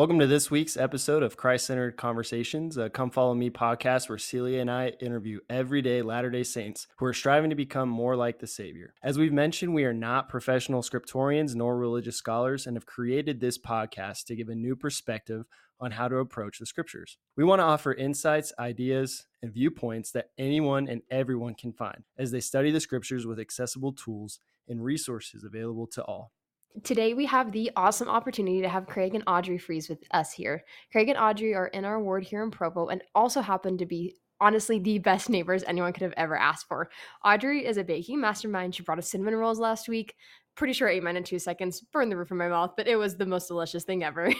Welcome 0.00 0.20
to 0.20 0.26
this 0.26 0.50
week's 0.50 0.78
episode 0.78 1.22
of 1.22 1.36
Christ 1.36 1.66
Centered 1.66 1.98
Conversations, 1.98 2.78
a 2.78 2.88
Come 2.88 3.10
Follow 3.10 3.34
Me 3.34 3.50
podcast 3.50 4.08
where 4.08 4.16
Celia 4.16 4.62
and 4.62 4.70
I 4.70 4.94
interview 4.98 5.40
everyday 5.50 6.00
Latter 6.00 6.30
day 6.30 6.42
Saints 6.42 6.86
who 6.96 7.04
are 7.04 7.12
striving 7.12 7.50
to 7.50 7.54
become 7.54 7.90
more 7.90 8.16
like 8.16 8.38
the 8.38 8.46
Savior. 8.46 8.94
As 9.02 9.18
we've 9.18 9.30
mentioned, 9.30 9.74
we 9.74 9.84
are 9.84 9.92
not 9.92 10.30
professional 10.30 10.80
scriptorians 10.80 11.54
nor 11.54 11.76
religious 11.76 12.16
scholars 12.16 12.66
and 12.66 12.76
have 12.78 12.86
created 12.86 13.40
this 13.40 13.58
podcast 13.58 14.24
to 14.24 14.34
give 14.34 14.48
a 14.48 14.54
new 14.54 14.74
perspective 14.74 15.44
on 15.78 15.90
how 15.90 16.08
to 16.08 16.16
approach 16.16 16.58
the 16.58 16.64
scriptures. 16.64 17.18
We 17.36 17.44
want 17.44 17.60
to 17.60 17.64
offer 17.64 17.92
insights, 17.92 18.54
ideas, 18.58 19.26
and 19.42 19.52
viewpoints 19.52 20.12
that 20.12 20.30
anyone 20.38 20.88
and 20.88 21.02
everyone 21.10 21.56
can 21.56 21.74
find 21.74 22.04
as 22.16 22.30
they 22.30 22.40
study 22.40 22.70
the 22.70 22.80
scriptures 22.80 23.26
with 23.26 23.38
accessible 23.38 23.92
tools 23.92 24.40
and 24.66 24.82
resources 24.82 25.44
available 25.44 25.86
to 25.88 26.02
all. 26.04 26.32
Today, 26.84 27.14
we 27.14 27.26
have 27.26 27.50
the 27.50 27.70
awesome 27.76 28.08
opportunity 28.08 28.62
to 28.62 28.68
have 28.68 28.86
Craig 28.86 29.14
and 29.14 29.24
Audrey 29.26 29.58
Freeze 29.58 29.88
with 29.88 30.04
us 30.12 30.32
here. 30.32 30.64
Craig 30.92 31.08
and 31.08 31.18
Audrey 31.18 31.52
are 31.52 31.66
in 31.66 31.84
our 31.84 32.00
ward 32.00 32.22
here 32.22 32.44
in 32.44 32.50
Provo 32.50 32.86
and 32.88 33.02
also 33.14 33.40
happen 33.40 33.76
to 33.78 33.86
be 33.86 34.14
honestly 34.40 34.78
the 34.78 34.98
best 34.98 35.28
neighbors 35.28 35.64
anyone 35.66 35.92
could 35.92 36.04
have 36.04 36.14
ever 36.16 36.36
asked 36.36 36.68
for. 36.68 36.88
Audrey 37.24 37.66
is 37.66 37.76
a 37.76 37.84
baking 37.84 38.20
mastermind. 38.20 38.74
She 38.74 38.82
brought 38.84 38.98
us 38.98 39.10
cinnamon 39.10 39.34
rolls 39.34 39.58
last 39.58 39.88
week 39.88 40.14
pretty 40.54 40.72
sure 40.72 40.88
I 40.88 40.92
ate 40.92 41.02
mine 41.02 41.16
in 41.16 41.24
two 41.24 41.38
seconds, 41.38 41.80
burned 41.92 42.12
the 42.12 42.16
roof 42.16 42.30
of 42.30 42.36
my 42.36 42.48
mouth, 42.48 42.72
but 42.76 42.86
it 42.86 42.96
was 42.96 43.16
the 43.16 43.26
most 43.26 43.48
delicious 43.48 43.84
thing 43.84 44.04
ever. 44.04 44.32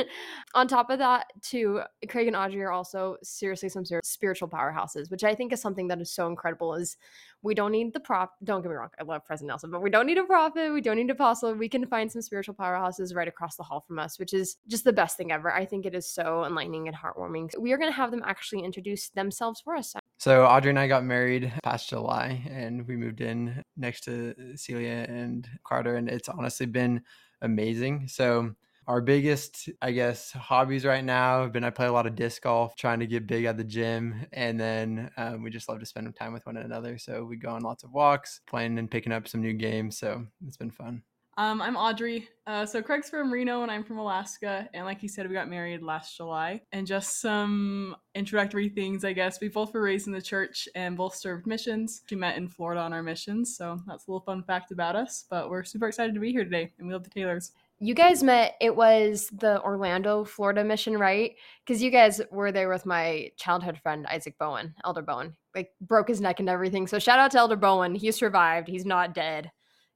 On 0.54 0.66
top 0.66 0.90
of 0.90 0.98
that, 0.98 1.26
too, 1.42 1.82
Craig 2.08 2.26
and 2.26 2.36
Audrey 2.36 2.62
are 2.62 2.70
also 2.70 3.16
seriously 3.22 3.68
some 3.68 3.84
spiritual 4.02 4.48
powerhouses, 4.48 5.10
which 5.10 5.24
I 5.24 5.34
think 5.34 5.52
is 5.52 5.60
something 5.60 5.88
that 5.88 6.00
is 6.00 6.10
so 6.10 6.28
incredible. 6.28 6.74
Is 6.74 6.96
we 7.42 7.54
don't 7.54 7.72
need 7.72 7.92
the 7.92 8.00
prop. 8.00 8.34
Don't 8.44 8.62
get 8.62 8.68
me 8.68 8.74
wrong, 8.74 8.88
I 8.98 9.04
love 9.04 9.24
President 9.24 9.48
Nelson, 9.48 9.70
but 9.70 9.82
we 9.82 9.90
don't 9.90 10.06
need 10.06 10.18
a 10.18 10.24
prophet. 10.24 10.72
We 10.72 10.80
don't 10.80 10.96
need 10.96 11.02
an 11.02 11.10
apostle. 11.10 11.54
We 11.54 11.68
can 11.68 11.86
find 11.86 12.10
some 12.10 12.22
spiritual 12.22 12.54
powerhouses 12.54 13.14
right 13.14 13.28
across 13.28 13.56
the 13.56 13.62
hall 13.62 13.84
from 13.86 13.98
us, 13.98 14.18
which 14.18 14.32
is 14.32 14.56
just 14.68 14.84
the 14.84 14.92
best 14.92 15.16
thing 15.16 15.32
ever. 15.32 15.52
I 15.52 15.66
think 15.66 15.84
it 15.84 15.94
is 15.94 16.06
so 16.10 16.44
enlightening 16.44 16.88
and 16.88 16.96
heartwarming. 16.96 17.58
We 17.58 17.72
are 17.72 17.78
going 17.78 17.90
to 17.90 17.96
have 17.96 18.10
them 18.10 18.22
actually 18.24 18.62
introduce 18.62 19.10
themselves 19.10 19.60
for 19.60 19.76
us. 19.76 19.94
So 20.18 20.46
Audrey 20.46 20.70
and 20.70 20.78
I 20.78 20.88
got 20.88 21.04
married 21.04 21.52
past 21.62 21.88
July, 21.90 22.42
and 22.50 22.86
we 22.88 22.96
moved 22.96 23.20
in 23.20 23.62
next 23.76 24.02
to 24.04 24.34
Celia 24.56 25.04
and 25.08 25.46
Carter, 25.64 25.96
and 25.96 26.08
it's 26.08 26.28
honestly 26.28 26.66
been 26.66 27.02
amazing. 27.42 28.08
So 28.08 28.54
our 28.86 29.00
biggest, 29.00 29.68
I 29.82 29.92
guess, 29.92 30.30
hobbies 30.32 30.84
right 30.84 31.04
now 31.04 31.42
have 31.42 31.52
been 31.52 31.64
I 31.64 31.70
play 31.70 31.86
a 31.86 31.92
lot 31.92 32.06
of 32.06 32.14
disc 32.14 32.42
golf, 32.42 32.76
trying 32.76 33.00
to 33.00 33.06
get 33.06 33.26
big 33.26 33.44
at 33.44 33.56
the 33.56 33.64
gym, 33.64 34.26
and 34.32 34.58
then 34.58 35.10
um, 35.16 35.42
we 35.42 35.50
just 35.50 35.68
love 35.68 35.80
to 35.80 35.86
spend 35.86 36.14
time 36.16 36.32
with 36.32 36.46
one 36.46 36.56
another. 36.56 36.96
So 36.96 37.24
we 37.24 37.36
go 37.36 37.50
on 37.50 37.62
lots 37.62 37.84
of 37.84 37.92
walks, 37.92 38.40
playing 38.46 38.78
and 38.78 38.90
picking 38.90 39.12
up 39.12 39.28
some 39.28 39.42
new 39.42 39.54
games. 39.54 39.98
So 39.98 40.24
it's 40.46 40.56
been 40.56 40.70
fun. 40.70 41.02
Um, 41.38 41.60
I'm 41.60 41.76
Audrey. 41.76 42.30
Uh, 42.46 42.64
so 42.64 42.80
Craig's 42.80 43.10
from 43.10 43.30
Reno 43.30 43.62
and 43.62 43.70
I'm 43.70 43.84
from 43.84 43.98
Alaska. 43.98 44.70
And 44.72 44.86
like 44.86 44.98
he 44.98 45.08
said, 45.08 45.28
we 45.28 45.34
got 45.34 45.50
married 45.50 45.82
last 45.82 46.16
July. 46.16 46.62
And 46.72 46.86
just 46.86 47.20
some 47.20 47.94
introductory 48.14 48.70
things, 48.70 49.04
I 49.04 49.12
guess. 49.12 49.38
We 49.38 49.48
both 49.48 49.74
were 49.74 49.82
raised 49.82 50.06
in 50.06 50.14
the 50.14 50.22
church 50.22 50.66
and 50.74 50.96
both 50.96 51.14
served 51.14 51.46
missions. 51.46 52.00
We 52.10 52.16
met 52.16 52.38
in 52.38 52.48
Florida 52.48 52.80
on 52.80 52.94
our 52.94 53.02
missions. 53.02 53.54
So 53.54 53.78
that's 53.86 54.06
a 54.06 54.10
little 54.10 54.24
fun 54.24 54.44
fact 54.44 54.70
about 54.70 54.96
us. 54.96 55.26
But 55.28 55.50
we're 55.50 55.62
super 55.62 55.88
excited 55.88 56.14
to 56.14 56.20
be 56.20 56.32
here 56.32 56.44
today 56.44 56.72
and 56.78 56.88
we 56.88 56.94
love 56.94 57.04
the 57.04 57.10
Taylors. 57.10 57.52
You 57.80 57.92
guys 57.92 58.22
met, 58.22 58.54
it 58.62 58.74
was 58.74 59.28
the 59.30 59.60
Orlando, 59.60 60.24
Florida 60.24 60.64
mission, 60.64 60.96
right? 60.96 61.32
Because 61.66 61.82
you 61.82 61.90
guys 61.90 62.22
were 62.30 62.50
there 62.50 62.70
with 62.70 62.86
my 62.86 63.30
childhood 63.36 63.78
friend, 63.82 64.06
Isaac 64.06 64.38
Bowen, 64.38 64.74
Elder 64.86 65.02
Bowen. 65.02 65.36
Like, 65.54 65.72
broke 65.82 66.08
his 66.08 66.22
neck 66.22 66.40
and 66.40 66.48
everything. 66.48 66.86
So, 66.86 66.98
shout 66.98 67.18
out 67.18 67.32
to 67.32 67.38
Elder 67.38 67.56
Bowen. 67.56 67.94
He 67.94 68.10
survived. 68.12 68.68
He's 68.68 68.86
not 68.86 69.12
dead. 69.12 69.50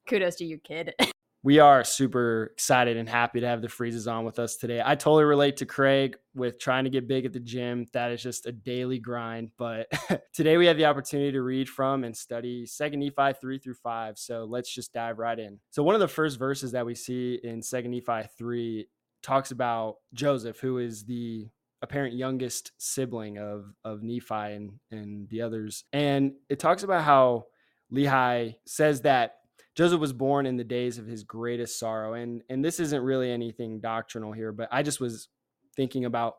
Kudos 0.07 0.37
to 0.37 0.45
you, 0.45 0.59
kid. 0.59 0.93
we 1.43 1.59
are 1.59 1.85
super 1.85 2.51
excited 2.53 2.99
and 2.99 3.09
happy 3.09 3.41
to 3.41 3.47
have 3.47 3.63
the 3.63 3.69
freezes 3.69 4.07
on 4.07 4.27
with 4.27 4.39
us 4.39 4.57
today. 4.57 4.83
I 4.85 4.95
totally 4.95 5.25
relate 5.25 5.57
to 5.59 5.67
Craig 5.67 6.17
with 6.35 6.59
trying 6.59 6.85
to 6.85 6.91
get 6.91 7.09
big 7.09 7.25
at 7.25 7.33
the 7.33 7.41
gym. 7.41 7.87
That 7.95 8.13
is 8.13 8.23
just 8.23 8.45
a 8.45 8.53
daily 8.53 8.99
grind. 8.99 9.51
But 9.57 9.87
today 10.35 10.59
we 10.59 10.67
have 10.67 10.77
the 10.77 10.85
opportunity 10.85 11.33
to 11.33 11.41
read 11.41 11.67
from 11.67 12.05
and 12.05 12.15
study 12.15 12.67
Second 12.67 13.01
Nephi 13.01 13.33
3 13.41 13.59
through 13.59 13.75
5. 13.75 14.19
So 14.19 14.45
let's 14.45 14.73
just 14.73 14.93
dive 14.93 15.19
right 15.19 15.39
in. 15.39 15.59
So 15.71 15.83
one 15.83 15.95
of 15.95 16.03
the 16.03 16.09
first 16.09 16.39
verses 16.39 16.73
that 16.73 16.85
we 16.85 16.95
see 16.95 17.41
in 17.43 17.63
Second 17.63 17.93
Nephi 17.93 18.29
3 18.37 18.87
talks 19.23 19.51
about 19.51 19.97
Joseph, 20.13 20.61
who 20.61 20.77
is 20.77 21.05
the 21.05 21.49
apparent 21.83 22.15
youngest 22.15 22.73
sibling 22.77 23.39
of 23.39 23.73
of 23.85 24.03
Nephi 24.03 24.35
and 24.35 24.73
and 24.91 25.27
the 25.31 25.41
others. 25.41 25.85
And 25.95 26.33
it 26.51 26.59
talks 26.59 26.83
about 26.83 27.03
how 27.03 27.47
Lehi 27.91 28.57
says 28.67 29.01
that 29.03 29.37
Joseph 29.75 30.01
was 30.01 30.13
born 30.13 30.47
in 30.47 30.57
the 30.57 30.65
days 30.65 30.99
of 30.99 31.07
his 31.07 31.25
greatest 31.25 31.79
sorrow. 31.79 32.15
And 32.15 32.43
and 32.49 32.65
this 32.65 32.81
isn't 32.81 33.03
really 33.03 33.31
anything 33.31 33.81
doctrinal 33.81 34.33
here, 34.33 34.53
but 34.53 34.69
I 34.73 34.83
just 34.83 35.01
was 35.01 35.29
thinking 35.77 36.05
about 36.05 36.37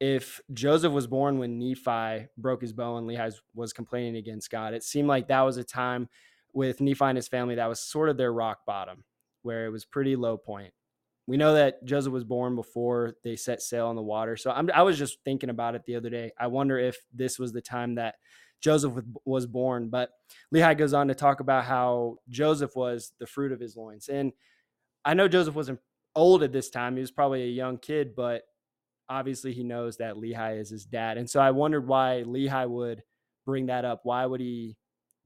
if 0.00 0.40
Joseph 0.52 0.92
was 0.92 1.06
born 1.06 1.38
when 1.38 1.58
Nephi 1.58 2.28
broke 2.36 2.60
his 2.60 2.72
bow 2.72 2.98
and 2.98 3.08
Lehi 3.08 3.32
was 3.54 3.72
complaining 3.72 4.16
against 4.16 4.50
God, 4.50 4.74
it 4.74 4.82
seemed 4.82 5.08
like 5.08 5.28
that 5.28 5.40
was 5.40 5.56
a 5.56 5.64
time 5.64 6.08
with 6.52 6.80
Nephi 6.80 7.04
and 7.04 7.16
his 7.16 7.28
family 7.28 7.54
that 7.54 7.68
was 7.68 7.80
sort 7.80 8.08
of 8.08 8.16
their 8.16 8.32
rock 8.32 8.66
bottom, 8.66 9.04
where 9.42 9.66
it 9.66 9.70
was 9.70 9.84
pretty 9.84 10.16
low 10.16 10.36
point. 10.36 10.72
We 11.26 11.36
know 11.36 11.54
that 11.54 11.84
Joseph 11.84 12.12
was 12.12 12.24
born 12.24 12.54
before 12.54 13.14
they 13.24 13.36
set 13.36 13.60
sail 13.60 13.86
on 13.88 13.96
the 13.96 14.02
water. 14.02 14.36
So 14.36 14.50
I'm, 14.50 14.70
I 14.72 14.82
was 14.82 14.98
just 14.98 15.18
thinking 15.24 15.50
about 15.50 15.74
it 15.74 15.84
the 15.84 15.96
other 15.96 16.10
day. 16.10 16.32
I 16.38 16.46
wonder 16.46 16.78
if 16.78 16.96
this 17.12 17.38
was 17.38 17.52
the 17.52 17.60
time 17.60 17.96
that 17.96 18.16
Joseph 18.62 18.94
was 19.24 19.46
born. 19.46 19.88
But 19.88 20.10
Lehi 20.54 20.76
goes 20.76 20.92
on 20.92 21.08
to 21.08 21.14
talk 21.14 21.40
about 21.40 21.64
how 21.64 22.18
Joseph 22.28 22.74
was 22.74 23.12
the 23.18 23.26
fruit 23.26 23.52
of 23.52 23.60
his 23.60 23.76
loins. 23.76 24.08
And 24.08 24.32
I 25.04 25.14
know 25.14 25.28
Joseph 25.28 25.54
wasn't 25.54 25.80
old 26.14 26.42
at 26.42 26.52
this 26.52 26.70
time. 26.70 26.96
He 26.96 27.00
was 27.00 27.10
probably 27.10 27.42
a 27.42 27.48
young 27.48 27.78
kid, 27.78 28.16
but 28.16 28.42
obviously 29.08 29.52
he 29.52 29.62
knows 29.62 29.98
that 29.98 30.16
Lehi 30.16 30.60
is 30.60 30.70
his 30.70 30.84
dad. 30.84 31.18
And 31.18 31.28
so 31.28 31.40
I 31.40 31.50
wondered 31.50 31.86
why 31.86 32.24
Lehi 32.26 32.68
would 32.68 33.02
bring 33.44 33.66
that 33.66 33.84
up. 33.84 34.00
Why 34.02 34.26
would 34.26 34.40
he 34.40 34.76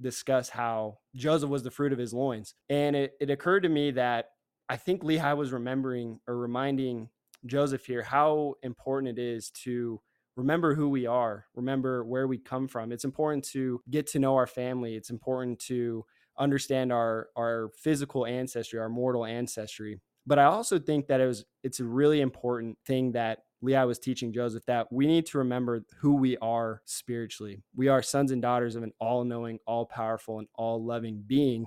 discuss 0.00 0.48
how 0.48 0.98
Joseph 1.14 1.48
was 1.50 1.62
the 1.62 1.70
fruit 1.70 1.92
of 1.92 1.98
his 1.98 2.12
loins? 2.12 2.54
And 2.68 2.94
it, 2.94 3.12
it 3.20 3.30
occurred 3.30 3.60
to 3.60 3.68
me 3.68 3.92
that 3.92 4.26
I 4.68 4.76
think 4.76 5.02
Lehi 5.02 5.36
was 5.36 5.52
remembering 5.52 6.20
or 6.26 6.36
reminding 6.36 7.08
Joseph 7.46 7.86
here 7.86 8.02
how 8.02 8.54
important 8.62 9.18
it 9.18 9.22
is 9.22 9.50
to 9.64 10.00
remember 10.36 10.74
who 10.74 10.88
we 10.88 11.06
are, 11.06 11.46
remember 11.54 12.04
where 12.04 12.26
we 12.26 12.38
come 12.38 12.68
from. 12.68 12.92
It's 12.92 13.04
important 13.04 13.44
to 13.50 13.80
get 13.90 14.06
to 14.08 14.18
know 14.18 14.36
our 14.36 14.46
family. 14.46 14.94
It's 14.94 15.10
important 15.10 15.58
to 15.60 16.04
understand 16.38 16.92
our 16.92 17.28
our 17.36 17.70
physical 17.76 18.26
ancestry, 18.26 18.78
our 18.78 18.88
mortal 18.88 19.24
ancestry. 19.24 20.00
But 20.26 20.38
I 20.38 20.44
also 20.44 20.78
think 20.78 21.06
that 21.08 21.20
it 21.20 21.26
was 21.26 21.44
it's 21.62 21.80
a 21.80 21.84
really 21.84 22.20
important 22.20 22.78
thing 22.86 23.12
that 23.12 23.40
Lehi 23.62 23.86
was 23.86 23.98
teaching 23.98 24.32
Joseph 24.32 24.64
that 24.66 24.90
we 24.90 25.06
need 25.06 25.26
to 25.26 25.38
remember 25.38 25.82
who 25.98 26.14
we 26.14 26.38
are 26.38 26.80
spiritually. 26.86 27.62
We 27.76 27.88
are 27.88 28.02
sons 28.02 28.30
and 28.30 28.40
daughters 28.40 28.74
of 28.74 28.82
an 28.82 28.92
all-knowing, 29.00 29.58
all-powerful, 29.66 30.38
and 30.38 30.48
all-loving 30.54 31.24
being 31.26 31.66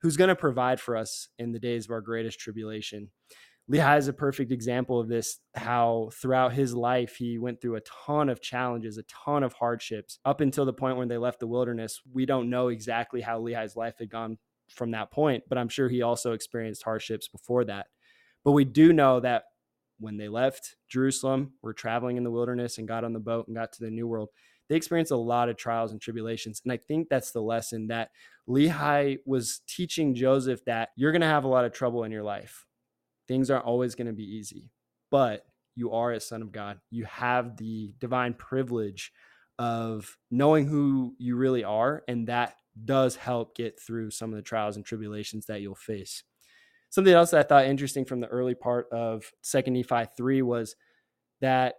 who's 0.00 0.16
going 0.16 0.28
to 0.28 0.36
provide 0.36 0.80
for 0.80 0.96
us 0.96 1.28
in 1.38 1.52
the 1.52 1.60
days 1.60 1.84
of 1.84 1.92
our 1.92 2.00
greatest 2.00 2.40
tribulation. 2.40 3.10
Lehi 3.70 3.98
is 3.98 4.08
a 4.08 4.14
perfect 4.14 4.50
example 4.50 4.98
of 4.98 5.08
this, 5.08 5.40
how 5.54 6.08
throughout 6.14 6.54
his 6.54 6.74
life, 6.74 7.16
he 7.16 7.38
went 7.38 7.60
through 7.60 7.76
a 7.76 7.82
ton 7.82 8.30
of 8.30 8.40
challenges, 8.40 8.96
a 8.96 9.02
ton 9.02 9.42
of 9.42 9.52
hardships 9.52 10.18
up 10.24 10.40
until 10.40 10.64
the 10.64 10.72
point 10.72 10.96
when 10.96 11.08
they 11.08 11.18
left 11.18 11.38
the 11.38 11.46
wilderness. 11.46 12.00
We 12.10 12.24
don't 12.24 12.48
know 12.48 12.68
exactly 12.68 13.20
how 13.20 13.40
Lehi's 13.40 13.76
life 13.76 13.96
had 13.98 14.08
gone 14.08 14.38
from 14.70 14.92
that 14.92 15.10
point, 15.10 15.44
but 15.48 15.58
I'm 15.58 15.68
sure 15.68 15.88
he 15.88 16.00
also 16.00 16.32
experienced 16.32 16.82
hardships 16.82 17.28
before 17.28 17.64
that. 17.66 17.86
But 18.42 18.52
we 18.52 18.64
do 18.64 18.94
know 18.94 19.20
that 19.20 19.44
when 20.00 20.16
they 20.16 20.28
left 20.28 20.76
Jerusalem, 20.88 21.52
were 21.62 21.74
traveling 21.74 22.16
in 22.16 22.24
the 22.24 22.30
wilderness 22.30 22.78
and 22.78 22.88
got 22.88 23.04
on 23.04 23.12
the 23.12 23.20
boat 23.20 23.48
and 23.48 23.56
got 23.56 23.72
to 23.72 23.84
the 23.84 23.90
New 23.90 24.06
World, 24.06 24.30
they 24.70 24.76
experienced 24.76 25.12
a 25.12 25.16
lot 25.16 25.50
of 25.50 25.56
trials 25.56 25.92
and 25.92 26.00
tribulations. 26.00 26.62
And 26.64 26.72
I 26.72 26.78
think 26.78 27.08
that's 27.08 27.32
the 27.32 27.42
lesson 27.42 27.88
that 27.88 28.10
Lehi 28.48 29.18
was 29.26 29.60
teaching 29.66 30.14
Joseph 30.14 30.64
that 30.64 30.90
you're 30.96 31.12
going 31.12 31.20
to 31.20 31.26
have 31.26 31.44
a 31.44 31.48
lot 31.48 31.64
of 31.66 31.72
trouble 31.72 32.04
in 32.04 32.12
your 32.12 32.22
life 32.22 32.64
things 33.28 33.50
aren't 33.50 33.66
always 33.66 33.94
going 33.94 34.06
to 34.06 34.12
be 34.12 34.24
easy, 34.24 34.70
but 35.10 35.44
you 35.76 35.92
are 35.92 36.12
a 36.12 36.20
son 36.20 36.42
of 36.42 36.50
God. 36.50 36.80
You 36.90 37.04
have 37.04 37.56
the 37.56 37.94
divine 38.00 38.34
privilege 38.34 39.12
of 39.58 40.16
knowing 40.30 40.66
who 40.66 41.14
you 41.18 41.36
really 41.36 41.62
are, 41.62 42.02
and 42.08 42.26
that 42.28 42.56
does 42.84 43.16
help 43.16 43.56
get 43.56 43.80
through 43.80 44.10
some 44.10 44.30
of 44.30 44.36
the 44.36 44.42
trials 44.42 44.76
and 44.76 44.84
tribulations 44.84 45.46
that 45.46 45.60
you'll 45.60 45.74
face. 45.74 46.24
Something 46.90 47.14
else 47.14 47.30
that 47.30 47.40
I 47.40 47.42
thought 47.48 47.66
interesting 47.66 48.04
from 48.04 48.20
the 48.20 48.28
early 48.28 48.54
part 48.54 48.86
of 48.92 49.30
Second 49.42 49.74
Nephi 49.74 50.06
3 50.16 50.42
was 50.42 50.74
that 51.40 51.74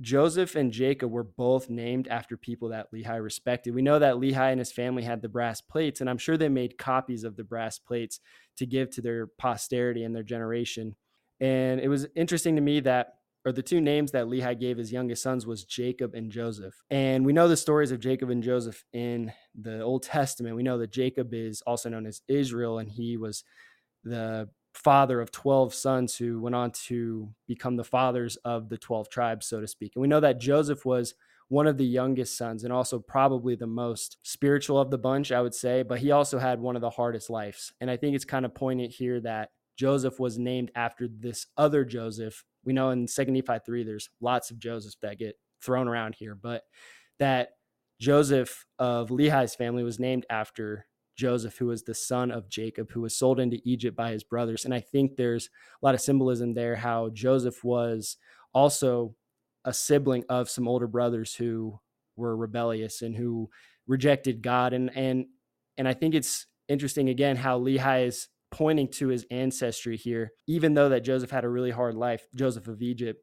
Joseph 0.00 0.54
and 0.56 0.72
Jacob 0.72 1.10
were 1.10 1.24
both 1.24 1.70
named 1.70 2.06
after 2.08 2.36
people 2.36 2.68
that 2.68 2.92
Lehi 2.92 3.22
respected. 3.22 3.74
We 3.74 3.82
know 3.82 3.98
that 3.98 4.16
Lehi 4.16 4.50
and 4.50 4.58
his 4.58 4.72
family 4.72 5.02
had 5.02 5.22
the 5.22 5.28
brass 5.28 5.60
plates, 5.60 6.00
and 6.00 6.10
I'm 6.10 6.18
sure 6.18 6.36
they 6.36 6.50
made 6.50 6.76
copies 6.76 7.24
of 7.24 7.36
the 7.36 7.44
brass 7.44 7.78
plates 7.78 8.20
to 8.58 8.66
give 8.66 8.90
to 8.90 9.00
their 9.00 9.26
posterity 9.26 10.04
and 10.04 10.14
their 10.14 10.22
generation. 10.22 10.96
And 11.40 11.80
it 11.80 11.88
was 11.88 12.06
interesting 12.14 12.56
to 12.56 12.62
me 12.62 12.80
that, 12.80 13.14
or 13.46 13.52
the 13.52 13.62
two 13.62 13.80
names 13.80 14.10
that 14.12 14.26
Lehi 14.26 14.58
gave 14.58 14.76
his 14.76 14.92
youngest 14.92 15.22
sons 15.22 15.46
was 15.46 15.64
Jacob 15.64 16.14
and 16.14 16.30
Joseph. 16.30 16.74
And 16.90 17.24
we 17.24 17.32
know 17.32 17.48
the 17.48 17.56
stories 17.56 17.92
of 17.92 18.00
Jacob 18.00 18.28
and 18.28 18.42
Joseph 18.42 18.84
in 18.92 19.32
the 19.54 19.80
Old 19.80 20.02
Testament. 20.02 20.56
We 20.56 20.62
know 20.62 20.78
that 20.78 20.90
Jacob 20.90 21.32
is 21.32 21.62
also 21.62 21.88
known 21.88 22.06
as 22.06 22.22
Israel, 22.28 22.78
and 22.78 22.90
he 22.90 23.16
was 23.16 23.44
the 24.04 24.48
father 24.76 25.20
of 25.20 25.32
12 25.32 25.74
sons 25.74 26.16
who 26.16 26.40
went 26.40 26.54
on 26.54 26.70
to 26.70 27.28
become 27.46 27.76
the 27.76 27.84
fathers 27.84 28.36
of 28.44 28.68
the 28.68 28.76
12 28.76 29.08
tribes, 29.08 29.46
so 29.46 29.60
to 29.60 29.66
speak. 29.66 29.92
And 29.94 30.02
we 30.02 30.08
know 30.08 30.20
that 30.20 30.38
Joseph 30.38 30.84
was 30.84 31.14
one 31.48 31.66
of 31.66 31.78
the 31.78 31.86
youngest 31.86 32.36
sons 32.36 32.64
and 32.64 32.72
also 32.72 32.98
probably 32.98 33.54
the 33.54 33.66
most 33.66 34.18
spiritual 34.22 34.78
of 34.78 34.90
the 34.90 34.98
bunch, 34.98 35.32
I 35.32 35.40
would 35.40 35.54
say, 35.54 35.82
but 35.82 36.00
he 36.00 36.10
also 36.10 36.38
had 36.38 36.60
one 36.60 36.76
of 36.76 36.82
the 36.82 36.90
hardest 36.90 37.30
lives. 37.30 37.72
And 37.80 37.90
I 37.90 37.96
think 37.96 38.14
it's 38.14 38.24
kind 38.24 38.44
of 38.44 38.54
poignant 38.54 38.92
here 38.92 39.20
that 39.20 39.50
Joseph 39.76 40.18
was 40.18 40.38
named 40.38 40.70
after 40.74 41.08
this 41.08 41.46
other 41.56 41.84
Joseph. 41.84 42.44
We 42.64 42.72
know 42.72 42.90
in 42.90 43.06
2 43.06 43.24
Nephi 43.26 43.58
3, 43.64 43.84
there's 43.84 44.10
lots 44.20 44.50
of 44.50 44.58
Josephs 44.58 44.96
that 45.02 45.18
get 45.18 45.36
thrown 45.62 45.88
around 45.88 46.16
here, 46.18 46.34
but 46.34 46.64
that 47.18 47.50
Joseph 47.98 48.66
of 48.78 49.10
Lehi's 49.10 49.54
family 49.54 49.82
was 49.82 49.98
named 49.98 50.26
after 50.28 50.86
Joseph, 51.16 51.56
who 51.58 51.66
was 51.66 51.82
the 51.82 51.94
son 51.94 52.30
of 52.30 52.48
Jacob, 52.48 52.90
who 52.90 53.00
was 53.00 53.16
sold 53.16 53.40
into 53.40 53.60
Egypt 53.64 53.96
by 53.96 54.10
his 54.12 54.22
brothers. 54.22 54.64
And 54.64 54.74
I 54.74 54.80
think 54.80 55.16
there's 55.16 55.46
a 55.82 55.84
lot 55.86 55.94
of 55.94 56.00
symbolism 56.00 56.54
there 56.54 56.76
how 56.76 57.08
Joseph 57.10 57.64
was 57.64 58.16
also 58.52 59.14
a 59.64 59.72
sibling 59.72 60.24
of 60.28 60.48
some 60.48 60.68
older 60.68 60.86
brothers 60.86 61.34
who 61.34 61.80
were 62.16 62.36
rebellious 62.36 63.02
and 63.02 63.16
who 63.16 63.50
rejected 63.86 64.42
God. 64.42 64.72
And 64.72 64.94
and 64.96 65.26
and 65.78 65.88
I 65.88 65.94
think 65.94 66.14
it's 66.14 66.46
interesting 66.68 67.08
again 67.08 67.36
how 67.36 67.58
Lehi 67.58 68.06
is 68.06 68.28
pointing 68.50 68.88
to 68.88 69.08
his 69.08 69.26
ancestry 69.30 69.96
here, 69.96 70.32
even 70.46 70.74
though 70.74 70.88
that 70.88 71.04
Joseph 71.04 71.30
had 71.30 71.44
a 71.44 71.48
really 71.48 71.70
hard 71.70 71.94
life, 71.94 72.26
Joseph 72.34 72.68
of 72.68 72.80
Egypt, 72.80 73.22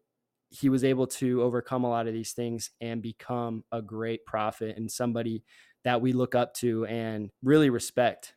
he 0.49 0.69
was 0.69 0.83
able 0.83 1.07
to 1.07 1.41
overcome 1.41 1.83
a 1.83 1.89
lot 1.89 2.07
of 2.07 2.13
these 2.13 2.33
things 2.33 2.69
and 2.79 3.01
become 3.01 3.63
a 3.71 3.81
great 3.81 4.25
prophet 4.25 4.77
and 4.77 4.91
somebody 4.91 5.43
that 5.83 6.01
we 6.01 6.13
look 6.13 6.35
up 6.35 6.53
to 6.55 6.85
and 6.85 7.29
really 7.43 7.69
respect. 7.69 8.33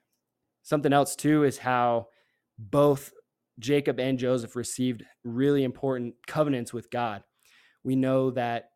Something 0.63 0.93
else 0.93 1.15
too 1.17 1.45
is 1.45 1.59
how 1.59 2.09
both 2.59 3.13
Jacob 3.59 3.99
and 4.01 4.19
Joseph 4.19 4.57
received 4.57 5.05
really 5.25 5.65
important 5.65 6.15
covenants 6.27 6.73
with 6.73 6.91
God. 6.91 7.23
We 7.85 7.97
know 7.97 8.31
that 8.33 8.71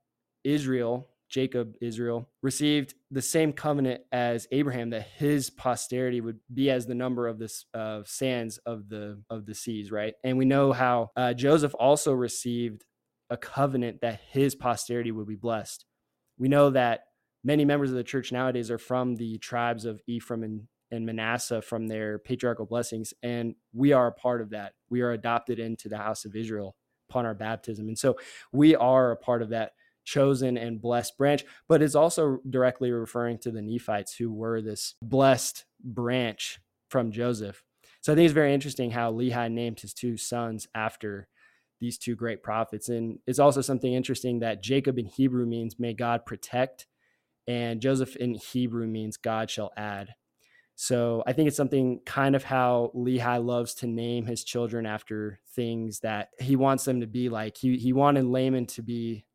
Israel, 0.44 1.08
Jacob, 1.28 1.75
Israel, 1.81 2.28
received 2.43 2.94
the 3.11 3.22
same 3.22 3.52
covenant 3.52 4.02
as 4.12 4.46
Abraham 4.52 4.90
that 4.90 5.08
his 5.16 5.50
posterity 5.50 6.20
would 6.20 6.38
be 6.52 6.70
as 6.70 6.87
the 6.87 6.94
number 6.94 7.28
of 7.28 7.38
the 7.38 7.52
uh, 7.75 8.02
sands 8.05 8.58
of 8.58 8.88
the 8.88 9.23
of 9.28 9.46
the 9.46 9.55
seas, 9.55 9.90
right? 9.90 10.14
And 10.25 10.38
we 10.38 10.44
know 10.44 10.73
how 10.73 11.11
uh, 11.16 11.34
Joseph 11.34 11.75
also 11.78 12.12
received 12.12 12.84
a 13.28 13.37
covenant 13.37 14.00
that 14.00 14.20
his 14.31 14.55
posterity 14.55 15.12
would 15.12 15.28
be 15.28 15.37
blessed. 15.37 15.84
We 16.38 16.49
know 16.49 16.70
that 16.70 17.05
many 17.44 17.64
members 17.64 17.90
of 17.90 17.96
the 17.96 18.04
church 18.04 18.32
nowadays 18.32 18.70
are 18.70 18.78
from 18.78 19.16
the 19.16 19.38
tribes 19.38 19.84
of 19.84 20.00
Ephraim 20.06 20.42
and, 20.42 20.62
and 20.90 21.06
Manasseh 21.06 21.62
from 21.62 21.87
their 21.87 22.19
patriarchal 22.19 22.66
blessings. 22.66 23.14
And 23.22 23.54
we 23.72 23.92
are 23.92 24.08
a 24.08 24.12
part 24.12 24.40
of 24.40 24.50
that. 24.50 24.75
We 24.88 25.00
are 25.02 25.12
adopted 25.12 25.58
into 25.58 25.88
the 25.88 25.98
house 25.98 26.25
of 26.25 26.37
Israel 26.37 26.76
upon 27.08 27.26
our 27.26 27.34
baptism. 27.34 27.88
And 27.88 27.98
so 27.98 28.16
we 28.52 28.76
are 28.76 29.12
a 29.12 29.16
part 29.16 29.42
of 29.42 29.50
that 29.50 29.72
chosen 30.04 30.56
and 30.56 30.81
blessed 30.81 31.16
branch, 31.19 31.44
but 31.69 31.82
it's 31.82 31.94
also 31.94 32.38
directly 32.48 32.90
referring 32.90 33.38
to 33.38 33.50
the 33.50 33.62
Nephites 33.62 34.14
who 34.14 34.32
were 34.32 34.60
this 34.60 34.94
blessed 35.02 35.64
branch 35.82 36.58
from 36.88 37.12
Joseph. 37.12 37.62
So 38.00 38.12
I 38.12 38.16
think 38.16 38.25
it's 38.25 38.34
very 38.34 38.54
interesting 38.54 38.90
how 38.90 39.12
Lehi 39.12 39.52
named 39.52 39.81
his 39.81 39.92
two 39.92 40.16
sons 40.16 40.66
after 40.75 41.28
these 41.81 41.98
two 41.98 42.14
great 42.14 42.42
prophets. 42.42 42.88
And 42.88 43.19
it's 43.26 43.38
also 43.38 43.60
something 43.60 43.92
interesting 43.92 44.40
that 44.40 44.62
Jacob 44.62 44.98
in 44.98 45.06
Hebrew 45.06 45.46
means 45.46 45.78
may 45.78 45.94
God 45.94 46.26
protect 46.26 46.87
and 47.46 47.81
Joseph 47.81 48.16
in 48.16 48.34
Hebrew 48.34 48.87
means 48.87 49.16
God 49.16 49.50
shall 49.50 49.72
add. 49.76 50.14
So 50.76 51.22
I 51.26 51.34
think 51.34 51.48
it's 51.48 51.58
something 51.58 52.00
kind 52.06 52.34
of 52.34 52.42
how 52.42 52.90
Lehi 52.94 53.44
loves 53.44 53.75
to 53.75 53.87
name 53.87 54.25
his 54.25 54.44
children 54.44 54.87
after 54.87 55.38
things 55.54 56.00
that 56.00 56.28
he 56.38 56.56
wants 56.56 56.84
them 56.84 57.00
to 57.00 57.06
be 57.06 57.28
like. 57.28 57.58
He 57.58 57.76
he 57.76 57.92
wanted 57.92 58.25
Laman 58.25 58.66
to 58.69 58.82
be 58.82 59.26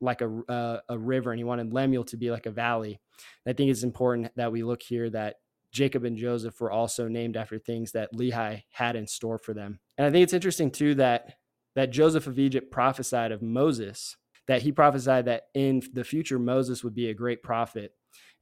like 0.00 0.20
a 0.20 0.42
uh, 0.48 0.80
a 0.88 0.98
river, 0.98 1.30
and 1.30 1.38
he 1.38 1.44
wanted 1.44 1.72
Lemuel 1.72 2.04
to 2.04 2.16
be 2.16 2.30
like 2.30 2.46
a 2.46 2.50
valley. 2.50 3.00
And 3.46 3.52
I 3.52 3.56
think 3.56 3.70
it's 3.70 3.84
important 3.84 4.32
that 4.34 4.50
we 4.50 4.64
look 4.64 4.82
here 4.82 5.08
that 5.10 5.36
Jacob 5.70 6.04
and 6.04 6.16
Joseph 6.16 6.60
were 6.60 6.72
also 6.72 7.08
named 7.08 7.36
after 7.36 7.58
things 7.58 7.92
that 7.92 8.12
Lehi 8.14 8.62
had 8.70 8.96
in 8.96 9.06
store 9.06 9.38
for 9.38 9.54
them. 9.54 9.78
And 9.96 10.06
I 10.06 10.10
think 10.10 10.24
it's 10.24 10.32
interesting 10.32 10.70
too 10.70 10.94
that 10.96 11.34
that 11.76 11.90
Joseph 11.90 12.26
of 12.26 12.38
Egypt 12.38 12.72
prophesied 12.72 13.30
of 13.30 13.40
Moses 13.40 14.16
that 14.48 14.62
he 14.62 14.72
prophesied 14.72 15.26
that 15.26 15.44
in 15.54 15.82
the 15.92 16.04
future 16.04 16.38
Moses 16.38 16.82
would 16.82 16.94
be 16.94 17.10
a 17.10 17.14
great 17.14 17.42
prophet. 17.42 17.92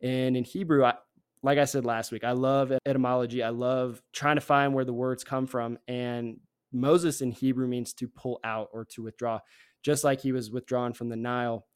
And 0.01 0.37
in 0.37 0.45
Hebrew, 0.45 0.85
I, 0.85 0.95
like 1.43 1.59
I 1.59 1.65
said 1.65 1.85
last 1.85 2.13
week, 2.13 2.25
I 2.25 2.33
love 2.33 2.73
etymology. 2.87 3.43
I 3.43 3.51
love 3.51 4.01
trying 4.13 4.37
to 4.37 4.41
find 4.41 4.73
where 4.73 4.85
the 4.85 4.93
words 4.93 5.25
come 5.25 5.47
from. 5.47 5.79
And 5.87 6.39
Moses 6.73 7.21
in 7.21 7.33
Hebrew 7.33 7.67
means 7.67 7.93
to 7.95 8.09
pull 8.09 8.41
out 8.45 8.69
or 8.73 8.85
to 8.87 9.03
withdraw, 9.03 9.41
just 9.85 10.05
like 10.05 10.21
he 10.21 10.33
was 10.33 10.51
withdrawn 10.51 10.93
from 10.93 11.09
the 11.09 11.17
Nile. 11.17 11.67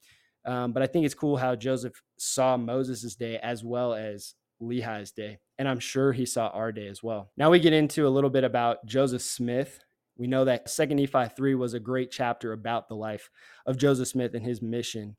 Um, 0.45 0.73
but 0.73 0.83
I 0.83 0.87
think 0.87 1.05
it's 1.05 1.15
cool 1.15 1.37
how 1.37 1.55
Joseph 1.55 2.01
saw 2.19 2.57
Moses' 2.57 3.15
day 3.15 3.39
as 3.39 3.63
well 3.63 3.95
as 3.95 4.35
Lehi's 4.61 5.11
day. 5.13 5.39
And 5.59 5.69
I'm 5.69 5.81
sure 5.81 6.13
he 6.13 6.25
saw 6.25 6.49
our 6.49 6.73
day 6.73 6.87
as 6.87 7.03
well. 7.03 7.31
Now 7.37 7.51
we 7.51 7.61
get 7.61 7.73
into 7.73 8.07
a 8.07 8.11
little 8.11 8.31
bit 8.31 8.45
about 8.45 8.85
Joseph 8.87 9.23
Smith, 9.23 9.81
we 10.21 10.27
know 10.27 10.45
that 10.45 10.69
Second 10.69 10.99
Nephi 10.99 11.35
3 11.35 11.55
was 11.55 11.73
a 11.73 11.81
great 11.81 12.11
chapter 12.11 12.53
about 12.53 12.89
the 12.89 12.95
life 12.95 13.31
of 13.65 13.79
Joseph 13.79 14.07
Smith 14.07 14.35
and 14.35 14.45
his 14.45 14.61
mission. 14.61 15.17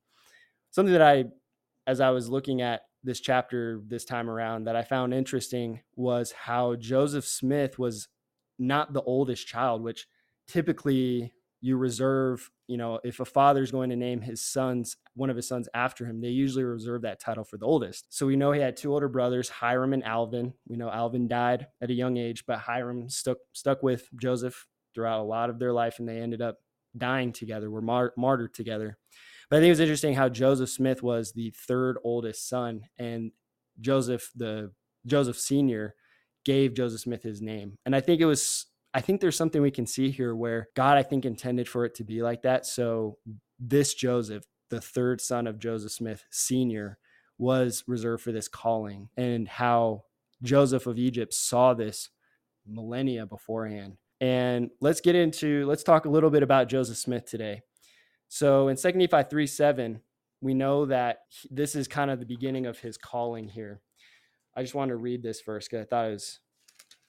Something 0.69 0.93
that 0.93 1.01
I, 1.01 1.25
as 1.87 1.99
I 1.99 2.11
was 2.11 2.29
looking 2.29 2.61
at 2.61 2.81
this 3.03 3.19
chapter 3.19 3.81
this 3.87 4.05
time 4.05 4.29
around, 4.29 4.65
that 4.65 4.75
I 4.75 4.83
found 4.83 5.11
interesting 5.11 5.81
was 5.95 6.31
how 6.31 6.75
Joseph 6.75 7.25
Smith 7.25 7.79
was 7.79 8.09
not 8.59 8.93
the 8.93 9.01
oldest 9.01 9.47
child, 9.47 9.81
which 9.81 10.05
typically 10.47 11.33
you 11.61 11.77
reserve, 11.77 12.51
you 12.67 12.77
know, 12.77 12.99
if 13.03 13.19
a 13.19 13.25
father 13.25 13.63
is 13.63 13.71
going 13.71 13.89
to 13.89 13.95
name 13.95 14.21
his 14.21 14.39
sons, 14.39 14.97
one 15.15 15.31
of 15.31 15.35
his 15.35 15.47
sons 15.47 15.67
after 15.73 16.05
him, 16.05 16.21
they 16.21 16.27
usually 16.27 16.63
reserve 16.63 17.01
that 17.01 17.19
title 17.19 17.43
for 17.43 17.57
the 17.57 17.65
oldest. 17.65 18.05
So 18.09 18.27
we 18.27 18.35
know 18.35 18.51
he 18.51 18.61
had 18.61 18.77
two 18.77 18.93
older 18.93 19.07
brothers, 19.07 19.49
Hyrum 19.49 19.93
and 19.93 20.03
Alvin. 20.03 20.53
We 20.67 20.77
know 20.77 20.91
Alvin 20.91 21.27
died 21.27 21.65
at 21.81 21.89
a 21.89 21.93
young 21.95 22.17
age, 22.17 22.45
but 22.45 22.59
Hyrum 22.59 23.09
stuck 23.09 23.37
stuck 23.53 23.81
with 23.81 24.07
Joseph 24.15 24.67
throughout 24.93 25.21
a 25.21 25.23
lot 25.23 25.49
of 25.49 25.59
their 25.59 25.73
life, 25.73 25.99
and 25.99 26.07
they 26.07 26.19
ended 26.19 26.41
up 26.41 26.57
dying 26.97 27.31
together, 27.31 27.69
were 27.69 27.81
mar- 27.81 28.13
martyred 28.17 28.53
together. 28.53 28.97
But 29.49 29.57
I 29.57 29.59
think 29.59 29.67
it 29.67 29.71
was 29.71 29.79
interesting 29.79 30.13
how 30.13 30.29
Joseph 30.29 30.69
Smith 30.69 31.03
was 31.03 31.33
the 31.33 31.53
third 31.67 31.97
oldest 32.03 32.47
son, 32.47 32.81
and 32.97 33.31
Joseph, 33.79 34.31
the 34.35 34.71
Joseph 35.05 35.37
Senior, 35.39 35.95
gave 36.45 36.73
Joseph 36.73 37.01
Smith 37.01 37.23
his 37.23 37.41
name. 37.41 37.77
And 37.85 37.95
I 37.95 37.99
think 37.99 38.21
it 38.21 38.25
was, 38.25 38.67
I 38.93 39.01
think 39.01 39.21
there's 39.21 39.37
something 39.37 39.61
we 39.61 39.71
can 39.71 39.85
see 39.85 40.09
here 40.09 40.35
where 40.35 40.69
God, 40.75 40.97
I 40.97 41.03
think, 41.03 41.25
intended 41.25 41.67
for 41.67 41.85
it 41.85 41.95
to 41.95 42.03
be 42.03 42.21
like 42.21 42.43
that. 42.43 42.65
So 42.65 43.17
this 43.59 43.93
Joseph, 43.93 44.43
the 44.69 44.81
third 44.81 45.21
son 45.21 45.47
of 45.47 45.59
Joseph 45.59 45.91
Smith 45.91 46.23
Senior, 46.31 46.97
was 47.37 47.83
reserved 47.87 48.23
for 48.23 48.31
this 48.31 48.47
calling, 48.47 49.09
and 49.17 49.47
how 49.47 50.03
Joseph 50.43 50.87
of 50.87 50.97
Egypt 50.97 51.33
saw 51.33 51.73
this 51.73 52.09
millennia 52.65 53.25
beforehand 53.25 53.97
and 54.21 54.69
let's 54.79 55.01
get 55.01 55.15
into, 55.15 55.65
let's 55.65 55.83
talk 55.83 56.05
a 56.05 56.09
little 56.09 56.29
bit 56.29 56.43
about 56.43 56.69
Joseph 56.69 56.97
Smith 56.97 57.25
today. 57.25 57.63
So 58.29 58.67
in 58.67 58.77
2 58.77 58.91
Nephi 58.93 59.23
3 59.29 59.47
7, 59.47 59.99
we 60.41 60.53
know 60.53 60.85
that 60.85 61.23
this 61.49 61.75
is 61.75 61.87
kind 61.87 62.11
of 62.11 62.19
the 62.19 62.25
beginning 62.25 62.67
of 62.67 62.79
his 62.79 62.97
calling 62.97 63.47
here. 63.49 63.81
I 64.55 64.61
just 64.61 64.75
wanted 64.75 64.91
to 64.91 64.97
read 64.97 65.23
this 65.23 65.41
verse 65.41 65.67
because 65.67 65.85
I 65.85 65.89
thought 65.89 66.07
it 66.07 66.11
was, 66.11 66.39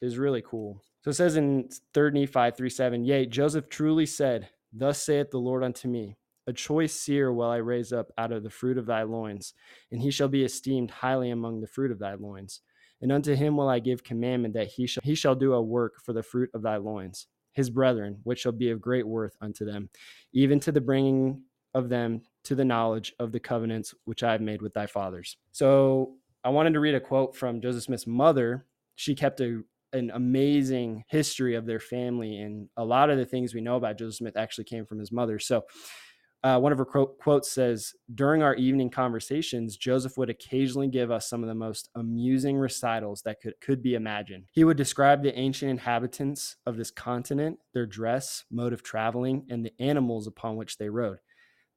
it 0.00 0.04
was 0.06 0.18
really 0.18 0.42
cool. 0.42 0.82
So 1.04 1.10
it 1.10 1.14
says 1.14 1.36
in 1.36 1.68
3 1.92 2.12
Nephi 2.12 2.50
3 2.56 2.70
7, 2.70 3.04
Yea, 3.04 3.26
Joseph 3.26 3.68
truly 3.68 4.06
said, 4.06 4.48
Thus 4.72 5.02
saith 5.02 5.30
the 5.30 5.38
Lord 5.38 5.62
unto 5.62 5.88
me, 5.88 6.16
A 6.46 6.52
choice 6.52 6.94
seer 6.94 7.30
will 7.30 7.50
I 7.50 7.56
raise 7.56 7.92
up 7.92 8.10
out 8.16 8.32
of 8.32 8.42
the 8.42 8.50
fruit 8.50 8.78
of 8.78 8.86
thy 8.86 9.02
loins, 9.02 9.52
and 9.90 10.00
he 10.00 10.10
shall 10.10 10.28
be 10.28 10.44
esteemed 10.44 10.90
highly 10.90 11.30
among 11.30 11.60
the 11.60 11.66
fruit 11.66 11.90
of 11.90 11.98
thy 11.98 12.14
loins. 12.14 12.62
And 13.02 13.12
unto 13.12 13.34
him 13.34 13.56
will 13.56 13.68
I 13.68 13.80
give 13.80 14.04
commandment 14.04 14.54
that 14.54 14.68
he 14.68 14.86
shall, 14.86 15.02
he 15.04 15.14
shall 15.14 15.34
do 15.34 15.54
a 15.54 15.62
work 15.62 16.00
for 16.02 16.12
the 16.12 16.22
fruit 16.22 16.50
of 16.54 16.62
thy 16.62 16.76
loins, 16.76 17.26
his 17.52 17.68
brethren, 17.68 18.20
which 18.22 18.40
shall 18.40 18.52
be 18.52 18.70
of 18.70 18.80
great 18.80 19.06
worth 19.06 19.36
unto 19.40 19.64
them, 19.64 19.90
even 20.32 20.60
to 20.60 20.72
the 20.72 20.80
bringing 20.80 21.42
of 21.74 21.88
them 21.88 22.22
to 22.44 22.54
the 22.54 22.64
knowledge 22.64 23.12
of 23.18 23.32
the 23.32 23.40
covenants 23.40 23.94
which 24.04 24.22
I 24.22 24.32
have 24.32 24.40
made 24.40 24.62
with 24.62 24.74
thy 24.74 24.86
fathers. 24.86 25.36
So 25.52 26.14
I 26.44 26.50
wanted 26.50 26.74
to 26.74 26.80
read 26.80 26.94
a 26.94 27.00
quote 27.00 27.36
from 27.36 27.60
Joseph 27.60 27.84
Smith's 27.84 28.06
mother. 28.06 28.66
She 28.94 29.14
kept 29.14 29.40
a 29.40 29.62
an 29.94 30.10
amazing 30.14 31.04
history 31.08 31.54
of 31.54 31.66
their 31.66 31.80
family, 31.80 32.38
and 32.38 32.68
a 32.78 32.84
lot 32.84 33.10
of 33.10 33.18
the 33.18 33.26
things 33.26 33.54
we 33.54 33.60
know 33.60 33.76
about 33.76 33.98
Joseph 33.98 34.16
Smith 34.16 34.36
actually 34.38 34.64
came 34.64 34.86
from 34.86 34.98
his 34.98 35.12
mother. 35.12 35.38
So 35.38 35.64
uh, 36.44 36.58
one 36.58 36.72
of 36.72 36.78
her 36.78 36.84
quote, 36.84 37.18
quotes 37.18 37.50
says, 37.52 37.94
During 38.12 38.42
our 38.42 38.54
evening 38.56 38.90
conversations, 38.90 39.76
Joseph 39.76 40.18
would 40.18 40.28
occasionally 40.28 40.88
give 40.88 41.10
us 41.10 41.28
some 41.28 41.42
of 41.42 41.48
the 41.48 41.54
most 41.54 41.88
amusing 41.94 42.56
recitals 42.56 43.22
that 43.22 43.40
could, 43.40 43.54
could 43.60 43.82
be 43.82 43.94
imagined. 43.94 44.46
He 44.50 44.64
would 44.64 44.76
describe 44.76 45.22
the 45.22 45.38
ancient 45.38 45.70
inhabitants 45.70 46.56
of 46.66 46.76
this 46.76 46.90
continent, 46.90 47.58
their 47.74 47.86
dress, 47.86 48.44
mode 48.50 48.72
of 48.72 48.82
traveling, 48.82 49.46
and 49.50 49.64
the 49.64 49.72
animals 49.78 50.26
upon 50.26 50.56
which 50.56 50.78
they 50.78 50.88
rode, 50.88 51.18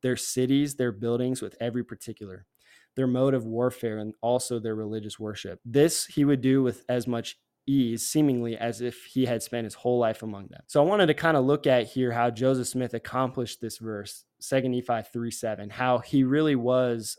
their 0.01 0.15
cities, 0.15 0.75
their 0.75 0.91
buildings 0.91 1.43
with 1.43 1.55
every 1.61 1.83
particular, 1.83 2.47
their 2.95 3.07
mode 3.07 3.35
of 3.35 3.45
warfare, 3.45 3.99
and 3.99 4.15
also 4.21 4.57
their 4.57 4.75
religious 4.75 5.19
worship. 5.19 5.59
This 5.63 6.05
he 6.05 6.25
would 6.25 6.41
do 6.41 6.63
with 6.63 6.85
as 6.89 7.05
much 7.05 7.37
ease, 7.67 8.07
seemingly 8.07 8.57
as 8.57 8.81
if 8.81 9.05
he 9.05 9.25
had 9.25 9.41
spent 9.41 9.65
his 9.65 9.73
whole 9.73 9.99
life 9.99 10.23
among 10.23 10.47
them. 10.47 10.61
So 10.67 10.81
I 10.81 10.85
wanted 10.85 11.07
to 11.07 11.13
kind 11.13 11.37
of 11.37 11.45
look 11.45 11.67
at 11.67 11.87
here 11.87 12.11
how 12.11 12.29
Joseph 12.29 12.67
Smith 12.67 12.93
accomplished 12.93 13.61
this 13.61 13.77
verse, 13.77 14.23
2 14.47 14.69
Nephi 14.69 15.01
3 15.11 15.31
7, 15.31 15.69
how 15.69 15.99
he 15.99 16.23
really 16.23 16.55
was 16.55 17.17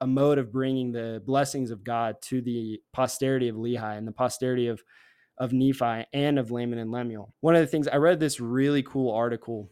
a 0.00 0.06
mode 0.06 0.38
of 0.38 0.52
bringing 0.52 0.92
the 0.92 1.22
blessings 1.24 1.70
of 1.70 1.84
God 1.84 2.16
to 2.22 2.42
the 2.42 2.80
posterity 2.92 3.48
of 3.48 3.56
Lehi 3.56 3.96
and 3.96 4.06
the 4.06 4.12
posterity 4.12 4.66
of, 4.66 4.82
of 5.38 5.52
Nephi 5.52 6.06
and 6.12 6.38
of 6.38 6.50
Laman 6.50 6.78
and 6.78 6.90
Lemuel. 6.90 7.32
One 7.40 7.54
of 7.54 7.60
the 7.60 7.66
things 7.66 7.88
I 7.88 7.96
read 7.96 8.20
this 8.20 8.40
really 8.40 8.82
cool 8.82 9.12
article 9.12 9.70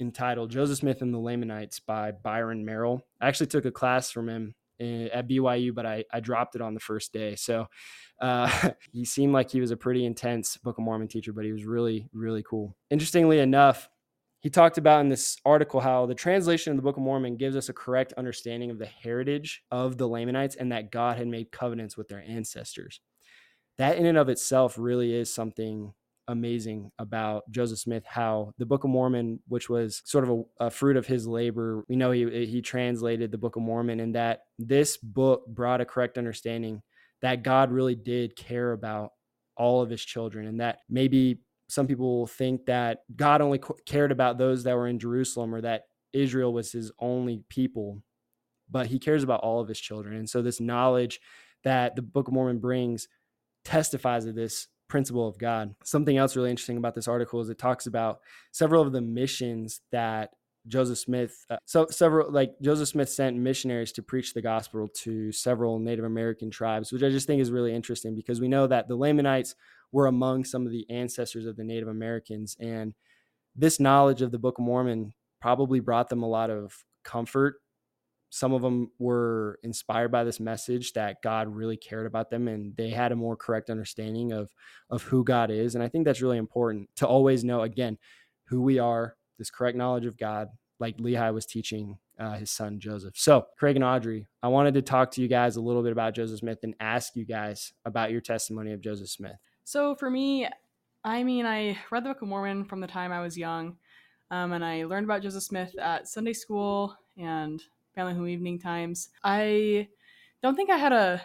entitled 0.00 0.50
Joseph 0.50 0.78
Smith 0.78 1.02
and 1.02 1.12
the 1.12 1.18
Lamanites 1.18 1.80
by 1.80 2.12
Byron 2.12 2.64
Merrill. 2.64 3.02
I 3.20 3.28
actually 3.28 3.46
took 3.46 3.64
a 3.64 3.70
class 3.70 4.10
from 4.10 4.28
him 4.28 4.54
at 4.80 5.28
BYU, 5.28 5.74
but 5.74 5.86
I, 5.86 6.04
I 6.12 6.20
dropped 6.20 6.54
it 6.54 6.60
on 6.60 6.74
the 6.74 6.80
first 6.80 7.12
day. 7.12 7.36
So 7.36 7.66
uh, 8.20 8.70
he 8.92 9.04
seemed 9.04 9.32
like 9.32 9.50
he 9.50 9.60
was 9.60 9.70
a 9.70 9.76
pretty 9.76 10.04
intense 10.04 10.56
Book 10.56 10.78
of 10.78 10.84
Mormon 10.84 11.08
teacher, 11.08 11.32
but 11.32 11.44
he 11.44 11.52
was 11.52 11.64
really, 11.64 12.08
really 12.12 12.42
cool. 12.42 12.76
Interestingly 12.90 13.38
enough, 13.38 13.88
he 14.40 14.50
talked 14.50 14.76
about 14.76 15.02
in 15.02 15.08
this 15.08 15.36
article 15.44 15.80
how 15.80 16.06
the 16.06 16.16
translation 16.16 16.72
of 16.72 16.76
the 16.76 16.82
Book 16.82 16.96
of 16.96 17.02
Mormon 17.02 17.36
gives 17.36 17.54
us 17.54 17.68
a 17.68 17.72
correct 17.72 18.12
understanding 18.14 18.70
of 18.70 18.78
the 18.78 18.86
heritage 18.86 19.62
of 19.70 19.98
the 19.98 20.08
Lamanites 20.08 20.56
and 20.56 20.72
that 20.72 20.90
God 20.90 21.16
had 21.16 21.28
made 21.28 21.52
covenants 21.52 21.96
with 21.96 22.08
their 22.08 22.24
ancestors. 22.26 23.00
That 23.78 23.98
in 23.98 24.06
and 24.06 24.18
of 24.18 24.28
itself 24.28 24.76
really 24.78 25.14
is 25.14 25.32
something 25.32 25.94
amazing 26.28 26.90
about 26.98 27.50
Joseph 27.50 27.78
Smith 27.78 28.04
how 28.06 28.52
the 28.58 28.66
Book 28.66 28.84
of 28.84 28.90
Mormon, 28.90 29.40
which 29.48 29.68
was 29.68 30.02
sort 30.04 30.24
of 30.24 30.30
a, 30.30 30.66
a, 30.66 30.70
fruit 30.70 30.96
of 30.96 31.06
his 31.06 31.26
labor, 31.26 31.84
we 31.88 31.96
know 31.96 32.10
he 32.10 32.46
he 32.46 32.62
translated 32.62 33.30
the 33.30 33.38
Book 33.38 33.56
of 33.56 33.62
Mormon, 33.62 34.00
and 34.00 34.14
that 34.14 34.40
this 34.58 34.96
book 34.96 35.46
brought 35.46 35.80
a 35.80 35.84
correct 35.84 36.18
understanding 36.18 36.82
that 37.20 37.42
God 37.42 37.70
really 37.70 37.94
did 37.94 38.36
care 38.36 38.72
about 38.72 39.10
all 39.56 39.82
of 39.82 39.90
his 39.90 40.04
children, 40.04 40.46
and 40.46 40.60
that 40.60 40.78
maybe 40.88 41.40
some 41.68 41.86
people 41.86 42.26
think 42.26 42.66
that 42.66 42.98
God 43.16 43.40
only 43.40 43.60
cared 43.86 44.12
about 44.12 44.38
those 44.38 44.64
that 44.64 44.76
were 44.76 44.88
in 44.88 44.98
Jerusalem 44.98 45.54
or 45.54 45.60
that 45.62 45.84
Israel 46.12 46.52
was 46.52 46.72
his 46.72 46.92
only 46.98 47.44
people, 47.48 48.02
but 48.70 48.86
he 48.86 48.98
cares 48.98 49.22
about 49.22 49.40
all 49.40 49.60
of 49.60 49.68
his 49.68 49.80
children. 49.80 50.16
And 50.16 50.28
so 50.28 50.42
this 50.42 50.60
knowledge 50.60 51.20
that 51.64 51.96
the 51.96 52.02
Book 52.02 52.28
of 52.28 52.34
Mormon 52.34 52.58
brings 52.58 53.08
testifies 53.64 54.26
of 54.26 54.34
this 54.34 54.68
principle 54.92 55.26
of 55.26 55.38
God. 55.38 55.74
Something 55.84 56.18
else 56.18 56.36
really 56.36 56.50
interesting 56.50 56.76
about 56.76 56.94
this 56.94 57.08
article 57.08 57.40
is 57.40 57.48
it 57.48 57.56
talks 57.56 57.86
about 57.86 58.20
several 58.50 58.82
of 58.82 58.92
the 58.92 59.00
missions 59.00 59.80
that 59.90 60.32
Joseph 60.68 60.98
Smith, 60.98 61.46
uh, 61.48 61.56
so 61.64 61.86
several 61.86 62.30
like 62.30 62.52
Joseph 62.60 62.90
Smith 62.90 63.08
sent 63.08 63.38
missionaries 63.38 63.90
to 63.92 64.02
preach 64.02 64.34
the 64.34 64.42
gospel 64.42 64.88
to 64.96 65.32
several 65.32 65.78
Native 65.78 66.04
American 66.04 66.50
tribes, 66.50 66.92
which 66.92 67.02
I 67.02 67.08
just 67.08 67.26
think 67.26 67.40
is 67.40 67.50
really 67.50 67.74
interesting 67.74 68.14
because 68.14 68.38
we 68.38 68.48
know 68.48 68.66
that 68.66 68.86
the 68.86 68.94
Lamanites 68.94 69.54
were 69.92 70.08
among 70.08 70.44
some 70.44 70.66
of 70.66 70.72
the 70.72 70.84
ancestors 70.90 71.46
of 71.46 71.56
the 71.56 71.64
Native 71.64 71.88
Americans, 71.88 72.54
and 72.60 72.92
this 73.56 73.80
knowledge 73.80 74.20
of 74.20 74.30
the 74.30 74.38
Book 74.38 74.58
of 74.58 74.64
Mormon 74.66 75.14
probably 75.40 75.80
brought 75.80 76.10
them 76.10 76.22
a 76.22 76.28
lot 76.28 76.50
of 76.50 76.84
comfort 77.02 77.61
some 78.34 78.54
of 78.54 78.62
them 78.62 78.90
were 78.98 79.58
inspired 79.62 80.10
by 80.10 80.24
this 80.24 80.40
message 80.40 80.94
that 80.94 81.20
God 81.22 81.54
really 81.54 81.76
cared 81.76 82.06
about 82.06 82.30
them 82.30 82.48
and 82.48 82.74
they 82.76 82.88
had 82.88 83.12
a 83.12 83.16
more 83.16 83.36
correct 83.36 83.68
understanding 83.68 84.32
of 84.32 84.50
of 84.88 85.02
who 85.02 85.22
God 85.22 85.50
is 85.50 85.74
and 85.74 85.84
I 85.84 85.88
think 85.88 86.06
that's 86.06 86.22
really 86.22 86.38
important 86.38 86.88
to 86.96 87.06
always 87.06 87.44
know 87.44 87.60
again 87.60 87.98
who 88.44 88.62
we 88.62 88.78
are 88.78 89.16
this 89.38 89.50
correct 89.50 89.76
knowledge 89.76 90.06
of 90.06 90.16
God 90.16 90.48
like 90.80 90.96
Lehi 90.96 91.32
was 91.32 91.44
teaching 91.44 91.98
uh, 92.18 92.34
his 92.34 92.50
son 92.50 92.80
Joseph. 92.80 93.14
So, 93.16 93.46
Craig 93.58 93.76
and 93.76 93.84
Audrey, 93.84 94.26
I 94.42 94.48
wanted 94.48 94.74
to 94.74 94.82
talk 94.82 95.10
to 95.12 95.22
you 95.22 95.28
guys 95.28 95.56
a 95.56 95.60
little 95.60 95.82
bit 95.82 95.92
about 95.92 96.14
Joseph 96.14 96.40
Smith 96.40 96.58
and 96.62 96.74
ask 96.80 97.14
you 97.16 97.24
guys 97.24 97.72
about 97.84 98.10
your 98.10 98.20
testimony 98.20 98.72
of 98.72 98.80
Joseph 98.80 99.08
Smith. 99.08 99.36
So, 99.64 99.94
for 99.94 100.10
me, 100.10 100.48
I 101.04 101.22
mean, 101.22 101.46
I 101.46 101.78
read 101.90 102.04
the 102.04 102.10
Book 102.10 102.22
of 102.22 102.28
Mormon 102.28 102.64
from 102.64 102.80
the 102.80 102.86
time 102.86 103.12
I 103.12 103.20
was 103.20 103.36
young, 103.38 103.76
um, 104.30 104.52
and 104.52 104.64
I 104.64 104.84
learned 104.84 105.04
about 105.04 105.22
Joseph 105.22 105.42
Smith 105.44 105.76
at 105.78 106.08
Sunday 106.08 106.32
school 106.32 106.96
and 107.16 107.62
family 107.94 108.14
home 108.14 108.28
evening 108.28 108.58
times. 108.58 109.10
I 109.22 109.88
don't 110.42 110.56
think 110.56 110.70
I 110.70 110.76
had 110.76 110.92
a 110.92 111.22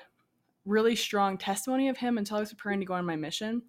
really 0.65 0.95
strong 0.95 1.38
testimony 1.38 1.89
of 1.89 1.97
him 1.97 2.17
until 2.17 2.38
I 2.38 2.41
was 2.41 2.53
preparing 2.53 2.79
to 2.81 2.86
go 2.86 2.93
on 2.93 3.05
my 3.05 3.15
mission. 3.15 3.63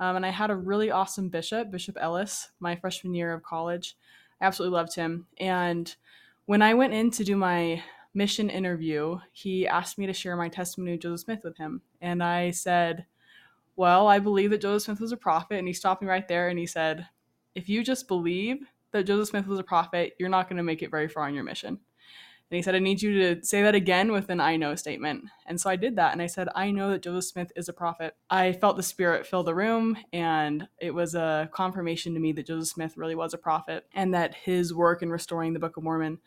Um, 0.00 0.16
and 0.16 0.26
I 0.26 0.30
had 0.30 0.50
a 0.50 0.56
really 0.56 0.90
awesome 0.90 1.28
bishop, 1.28 1.70
Bishop 1.70 1.96
Ellis, 2.00 2.48
my 2.58 2.74
freshman 2.74 3.14
year 3.14 3.32
of 3.32 3.42
college. 3.42 3.96
I 4.40 4.46
absolutely 4.46 4.76
loved 4.76 4.94
him. 4.94 5.26
And 5.38 5.94
when 6.46 6.62
I 6.62 6.74
went 6.74 6.94
in 6.94 7.10
to 7.12 7.24
do 7.24 7.36
my 7.36 7.82
mission 8.14 8.50
interview, 8.50 9.18
he 9.32 9.68
asked 9.68 9.98
me 9.98 10.06
to 10.06 10.12
share 10.12 10.36
my 10.36 10.48
testimony 10.48 10.94
of 10.94 11.00
Joseph 11.00 11.26
Smith 11.26 11.40
with 11.44 11.56
him. 11.58 11.82
And 12.00 12.22
I 12.22 12.50
said, 12.50 13.06
Well, 13.76 14.08
I 14.08 14.18
believe 14.18 14.50
that 14.50 14.62
Joseph 14.62 14.84
Smith 14.86 15.00
was 15.00 15.12
a 15.12 15.16
prophet. 15.16 15.58
And 15.58 15.68
he 15.68 15.74
stopped 15.74 16.02
me 16.02 16.08
right 16.08 16.26
there 16.26 16.48
and 16.48 16.58
he 16.58 16.66
said, 16.66 17.06
If 17.54 17.68
you 17.68 17.84
just 17.84 18.08
believe 18.08 18.66
that 18.92 19.04
Joseph 19.04 19.28
Smith 19.28 19.46
was 19.46 19.58
a 19.58 19.64
prophet, 19.64 20.14
you're 20.18 20.28
not 20.28 20.48
going 20.48 20.56
to 20.56 20.62
make 20.62 20.82
it 20.82 20.90
very 20.90 21.08
far 21.08 21.24
on 21.24 21.34
your 21.34 21.44
mission. 21.44 21.78
And 22.50 22.56
he 22.56 22.62
said, 22.62 22.74
I 22.74 22.80
need 22.80 23.00
you 23.00 23.34
to 23.36 23.44
say 23.44 23.62
that 23.62 23.76
again 23.76 24.10
with 24.10 24.28
an 24.28 24.40
I 24.40 24.56
know 24.56 24.74
statement. 24.74 25.26
And 25.46 25.60
so 25.60 25.70
I 25.70 25.76
did 25.76 25.94
that. 25.96 26.12
And 26.12 26.20
I 26.20 26.26
said, 26.26 26.48
I 26.54 26.72
know 26.72 26.90
that 26.90 27.02
Joseph 27.02 27.30
Smith 27.30 27.52
is 27.54 27.68
a 27.68 27.72
prophet. 27.72 28.16
I 28.28 28.52
felt 28.52 28.76
the 28.76 28.82
spirit 28.82 29.24
fill 29.24 29.44
the 29.44 29.54
room. 29.54 29.96
And 30.12 30.66
it 30.80 30.92
was 30.92 31.14
a 31.14 31.48
confirmation 31.52 32.12
to 32.14 32.20
me 32.20 32.32
that 32.32 32.46
Joseph 32.46 32.74
Smith 32.74 32.96
really 32.96 33.14
was 33.14 33.34
a 33.34 33.38
prophet 33.38 33.86
and 33.94 34.12
that 34.14 34.34
his 34.34 34.74
work 34.74 35.00
in 35.00 35.10
restoring 35.10 35.52
the 35.52 35.60
Book 35.60 35.76
of 35.76 35.84
Mormon 35.84 36.18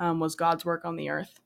um, 0.00 0.18
was 0.18 0.34
God's 0.34 0.64
work 0.64 0.84
on 0.84 0.96
the 0.96 1.10
earth. 1.10 1.40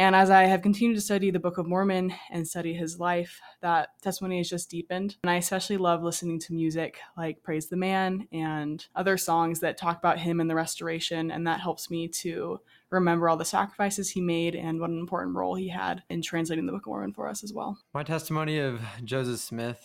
And 0.00 0.16
as 0.16 0.30
I 0.30 0.44
have 0.44 0.62
continued 0.62 0.94
to 0.94 1.02
study 1.02 1.30
the 1.30 1.38
Book 1.38 1.58
of 1.58 1.66
Mormon 1.66 2.14
and 2.30 2.48
study 2.48 2.72
his 2.72 2.98
life, 2.98 3.38
that 3.60 3.90
testimony 4.00 4.38
has 4.38 4.48
just 4.48 4.70
deepened. 4.70 5.16
And 5.22 5.28
I 5.28 5.34
especially 5.34 5.76
love 5.76 6.02
listening 6.02 6.38
to 6.38 6.54
music 6.54 6.98
like 7.18 7.42
Praise 7.42 7.68
the 7.68 7.76
Man 7.76 8.26
and 8.32 8.82
other 8.96 9.18
songs 9.18 9.60
that 9.60 9.76
talk 9.76 9.98
about 9.98 10.18
him 10.18 10.40
and 10.40 10.48
the 10.48 10.54
restoration. 10.54 11.30
And 11.30 11.46
that 11.46 11.60
helps 11.60 11.90
me 11.90 12.08
to 12.08 12.60
remember 12.88 13.28
all 13.28 13.36
the 13.36 13.44
sacrifices 13.44 14.08
he 14.08 14.22
made 14.22 14.54
and 14.56 14.80
what 14.80 14.88
an 14.88 14.98
important 14.98 15.36
role 15.36 15.54
he 15.54 15.68
had 15.68 16.02
in 16.08 16.22
translating 16.22 16.64
the 16.64 16.72
Book 16.72 16.86
of 16.86 16.92
Mormon 16.92 17.12
for 17.12 17.28
us 17.28 17.44
as 17.44 17.52
well. 17.52 17.78
My 17.92 18.02
testimony 18.02 18.58
of 18.58 18.80
Joseph 19.04 19.40
Smith 19.40 19.84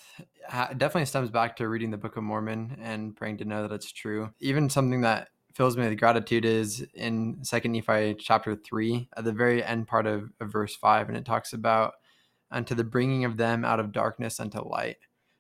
definitely 0.50 1.08
stems 1.08 1.30
back 1.30 1.58
to 1.58 1.68
reading 1.68 1.92
the 1.92 1.98
Book 1.98 2.16
of 2.16 2.24
Mormon 2.24 2.78
and 2.82 3.18
praying 3.18 3.40
to 3.40 3.46
know 3.46 3.68
that 3.68 3.76
it's 3.76 3.92
true. 3.92 4.32
Even 4.40 4.70
something 4.70 5.02
that 5.02 5.28
fills 5.56 5.78
me 5.78 5.88
with 5.88 5.98
gratitude 5.98 6.44
is 6.44 6.86
in 6.94 7.38
Second 7.44 7.72
Nephi 7.72 8.16
chapter 8.20 8.56
three, 8.56 9.08
at 9.16 9.24
the 9.24 9.32
very 9.32 9.64
end 9.64 9.88
part 9.88 10.06
of, 10.06 10.30
of 10.42 10.52
verse 10.52 10.76
five, 10.76 11.08
and 11.08 11.18
it 11.18 11.26
talks 11.26 11.54
about 11.54 11.94
unto 12.52 12.76
the 12.76 12.84
bringing 12.84 13.26
of 13.26 13.38
them 13.38 13.64
out 13.64 13.80
of 13.80 13.92
darkness 13.92 14.40
unto 14.40 14.60
light. 14.60 14.98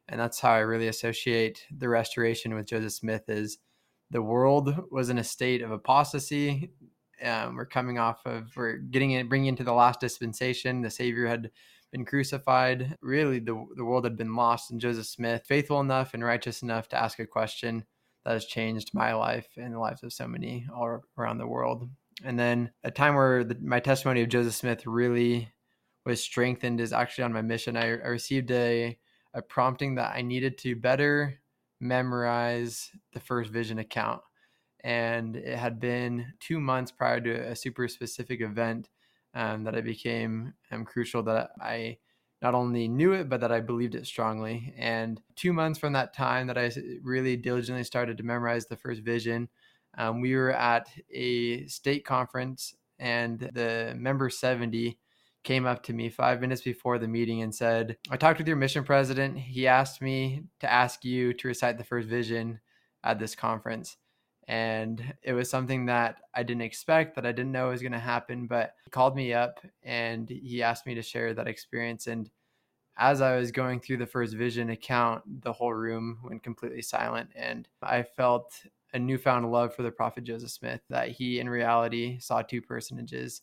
And 0.07 0.19
that's 0.19 0.39
how 0.39 0.51
I 0.51 0.59
really 0.59 0.87
associate 0.87 1.65
the 1.75 1.89
restoration 1.89 2.53
with 2.55 2.67
Joseph 2.67 2.93
Smith 2.93 3.23
is 3.27 3.57
the 4.09 4.21
world 4.21 4.75
was 4.89 5.09
in 5.09 5.17
a 5.17 5.23
state 5.23 5.61
of 5.61 5.71
apostasy. 5.71 6.71
Um, 7.21 7.55
we're 7.55 7.65
coming 7.65 7.99
off 7.99 8.25
of 8.25 8.55
we're 8.55 8.77
getting 8.77 9.11
it 9.11 9.29
bringing 9.29 9.47
into 9.47 9.63
the 9.63 9.73
last 9.73 9.99
dispensation. 9.99 10.81
The 10.81 10.89
savior 10.89 11.27
had 11.27 11.51
been 11.91 12.05
crucified. 12.05 12.97
Really 13.01 13.39
the, 13.39 13.65
the 13.75 13.85
world 13.85 14.03
had 14.03 14.17
been 14.17 14.35
lost 14.35 14.71
and 14.71 14.81
joseph 14.81 15.07
smith 15.07 15.43
faithful 15.47 15.79
enough 15.79 16.13
and 16.13 16.23
righteous 16.23 16.61
enough 16.61 16.87
to 16.89 17.01
ask 17.01 17.19
a 17.19 17.25
question 17.25 17.85
that 18.25 18.33
has 18.33 18.45
changed 18.45 18.91
my 18.93 19.13
life 19.13 19.47
and 19.55 19.73
the 19.73 19.79
lives 19.79 20.03
of 20.03 20.11
so 20.11 20.27
many 20.27 20.65
all 20.73 21.01
around 21.17 21.37
the 21.37 21.47
world. 21.47 21.89
And 22.23 22.39
then 22.39 22.71
a 22.83 22.91
time 22.91 23.15
where 23.15 23.43
the, 23.43 23.57
my 23.61 23.79
testimony 23.79 24.21
of 24.21 24.29
joseph 24.29 24.55
smith 24.55 24.87
really 24.87 25.51
was 26.05 26.23
strengthened 26.23 26.79
is 26.79 26.93
actually 26.93 27.25
on 27.25 27.33
my 27.33 27.41
mission. 27.41 27.75
I, 27.77 27.87
I 27.87 28.07
received 28.07 28.51
a, 28.51 28.97
a 29.33 29.41
prompting 29.41 29.95
that 29.95 30.13
i 30.15 30.21
needed 30.21 30.57
to 30.59 30.75
better 30.75 31.39
memorize 31.79 32.91
the 33.13 33.19
first 33.19 33.51
vision 33.51 33.79
account. 33.79 34.21
And 34.83 35.35
it 35.35 35.57
had 35.57 35.79
been 35.79 36.33
two 36.39 36.59
months 36.59 36.91
prior 36.91 37.19
to 37.21 37.31
a 37.31 37.55
super 37.55 37.87
specific 37.87 38.41
event 38.41 38.89
um, 39.33 39.63
that 39.63 39.75
I 39.75 39.81
became 39.81 40.53
um, 40.71 40.85
crucial 40.85 41.23
that 41.23 41.51
I 41.59 41.97
not 42.41 42.53
only 42.53 42.87
knew 42.87 43.13
it 43.13 43.29
but 43.29 43.41
that 43.41 43.51
I 43.51 43.59
believed 43.61 43.95
it 43.95 44.05
strongly. 44.05 44.73
And 44.77 45.21
two 45.35 45.53
months 45.53 45.79
from 45.79 45.93
that 45.93 46.13
time 46.13 46.47
that 46.47 46.57
I 46.57 46.71
really 47.03 47.37
diligently 47.37 47.83
started 47.83 48.17
to 48.17 48.23
memorize 48.23 48.67
the 48.67 48.77
first 48.77 49.01
vision, 49.01 49.49
um, 49.97 50.21
we 50.21 50.35
were 50.35 50.51
at 50.51 50.89
a 51.11 51.65
state 51.67 52.05
conference, 52.05 52.75
and 52.99 53.39
the 53.39 53.93
member 53.97 54.29
seventy 54.29 54.99
came 55.43 55.65
up 55.65 55.83
to 55.83 55.93
me 55.93 56.09
five 56.09 56.41
minutes 56.41 56.61
before 56.61 56.97
the 56.97 57.07
meeting 57.07 57.41
and 57.41 57.53
said, 57.53 57.97
"I 58.09 58.17
talked 58.17 58.39
with 58.39 58.47
your 58.47 58.57
mission 58.57 58.83
president. 58.83 59.37
He 59.37 59.67
asked 59.67 60.01
me 60.01 60.43
to 60.59 60.71
ask 60.71 61.05
you 61.05 61.33
to 61.33 61.47
recite 61.47 61.77
the 61.77 61.83
first 61.83 62.07
vision 62.07 62.59
at 63.03 63.19
this 63.19 63.35
conference." 63.35 63.97
And 64.47 65.13
it 65.23 65.33
was 65.33 65.49
something 65.49 65.87
that 65.87 66.17
I 66.33 66.43
didn't 66.43 66.61
expect 66.61 67.15
that 67.15 67.25
I 67.25 67.31
didn't 67.31 67.51
know 67.51 67.69
was 67.69 67.81
going 67.81 67.91
to 67.91 67.99
happen 67.99 68.47
but 68.47 68.75
he 68.83 68.91
called 68.91 69.15
me 69.15 69.33
up 69.33 69.59
and 69.83 70.29
he 70.29 70.61
asked 70.61 70.85
me 70.85 70.95
to 70.95 71.01
share 71.01 71.33
that 71.33 71.47
experience 71.47 72.07
and 72.07 72.29
as 72.97 73.21
I 73.21 73.35
was 73.35 73.51
going 73.51 73.79
through 73.79 73.97
the 73.97 74.05
first 74.05 74.35
vision 74.35 74.69
account 74.69 75.41
the 75.41 75.53
whole 75.53 75.73
room 75.73 76.19
went 76.23 76.43
completely 76.43 76.81
silent 76.81 77.29
and 77.35 77.67
I 77.81 78.03
felt 78.03 78.53
a 78.93 78.99
newfound 78.99 79.51
love 79.51 79.75
for 79.75 79.83
the 79.83 79.91
prophet 79.91 80.23
Joseph 80.23 80.51
Smith 80.51 80.81
that 80.89 81.09
he 81.09 81.39
in 81.39 81.49
reality 81.49 82.19
saw 82.19 82.41
two 82.41 82.61
personages 82.61 83.41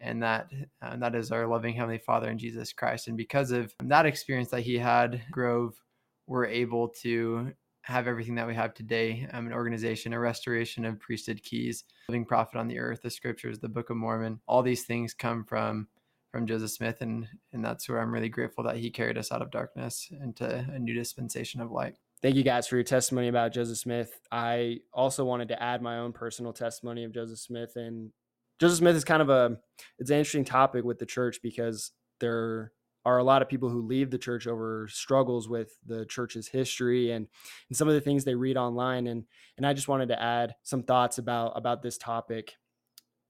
and 0.00 0.22
that 0.22 0.50
and 0.82 1.00
that 1.00 1.14
is 1.14 1.30
our 1.30 1.46
loving 1.46 1.74
heavenly 1.74 1.98
father 1.98 2.28
and 2.28 2.40
Jesus 2.40 2.72
Christ 2.72 3.06
and 3.06 3.16
because 3.16 3.52
of 3.52 3.72
that 3.84 4.06
experience 4.06 4.48
that 4.50 4.62
he 4.62 4.78
had 4.78 5.22
Grove 5.30 5.80
we're 6.26 6.46
able 6.46 6.88
to 6.88 7.52
have 7.82 8.06
everything 8.06 8.34
that 8.34 8.46
we 8.46 8.54
have 8.54 8.74
today 8.74 9.26
um, 9.32 9.46
an 9.46 9.52
organization, 9.52 10.12
a 10.12 10.18
restoration 10.18 10.84
of 10.84 11.00
priesthood 11.00 11.42
keys, 11.42 11.84
living 12.08 12.24
prophet 12.24 12.58
on 12.58 12.68
the 12.68 12.78
earth, 12.78 13.02
the 13.02 13.10
scriptures, 13.10 13.58
the 13.58 13.68
Book 13.68 13.90
of 13.90 13.96
Mormon. 13.96 14.40
All 14.46 14.62
these 14.62 14.84
things 14.84 15.14
come 15.14 15.44
from 15.44 15.88
from 16.30 16.46
Joseph 16.46 16.70
Smith, 16.70 17.00
and 17.00 17.26
and 17.52 17.64
that's 17.64 17.88
where 17.88 18.00
I'm 18.00 18.12
really 18.12 18.28
grateful 18.28 18.64
that 18.64 18.76
he 18.76 18.90
carried 18.90 19.18
us 19.18 19.32
out 19.32 19.42
of 19.42 19.50
darkness 19.50 20.08
into 20.22 20.46
a 20.46 20.78
new 20.78 20.94
dispensation 20.94 21.60
of 21.60 21.70
light. 21.70 21.96
Thank 22.22 22.36
you 22.36 22.42
guys 22.42 22.66
for 22.66 22.76
your 22.76 22.84
testimony 22.84 23.28
about 23.28 23.52
Joseph 23.52 23.78
Smith. 23.78 24.20
I 24.30 24.80
also 24.92 25.24
wanted 25.24 25.48
to 25.48 25.62
add 25.62 25.80
my 25.80 25.98
own 25.98 26.12
personal 26.12 26.52
testimony 26.52 27.04
of 27.04 27.12
Joseph 27.12 27.38
Smith, 27.38 27.76
and 27.76 28.10
Joseph 28.58 28.78
Smith 28.78 28.96
is 28.96 29.04
kind 29.04 29.22
of 29.22 29.30
a 29.30 29.56
it's 29.98 30.10
an 30.10 30.18
interesting 30.18 30.44
topic 30.44 30.84
with 30.84 30.98
the 30.98 31.06
church 31.06 31.40
because 31.42 31.92
there 32.20 32.72
are 33.04 33.18
a 33.18 33.24
lot 33.24 33.42
of 33.42 33.48
people 33.48 33.70
who 33.70 33.86
leave 33.86 34.10
the 34.10 34.18
church 34.18 34.46
over 34.46 34.86
struggles 34.90 35.48
with 35.48 35.76
the 35.86 36.04
church's 36.06 36.48
history 36.48 37.10
and, 37.10 37.26
and 37.68 37.76
some 37.76 37.88
of 37.88 37.94
the 37.94 38.00
things 38.00 38.24
they 38.24 38.34
read 38.34 38.56
online 38.56 39.06
and 39.06 39.24
and 39.56 39.66
I 39.66 39.72
just 39.72 39.88
wanted 39.88 40.08
to 40.08 40.22
add 40.22 40.54
some 40.62 40.82
thoughts 40.82 41.18
about 41.18 41.52
about 41.56 41.82
this 41.82 41.98
topic. 41.98 42.56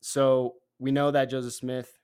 So 0.01 0.55
we 0.79 0.91
know 0.91 1.11
that 1.11 1.31
Joseph 1.31 1.55
Smith 1.55 2.01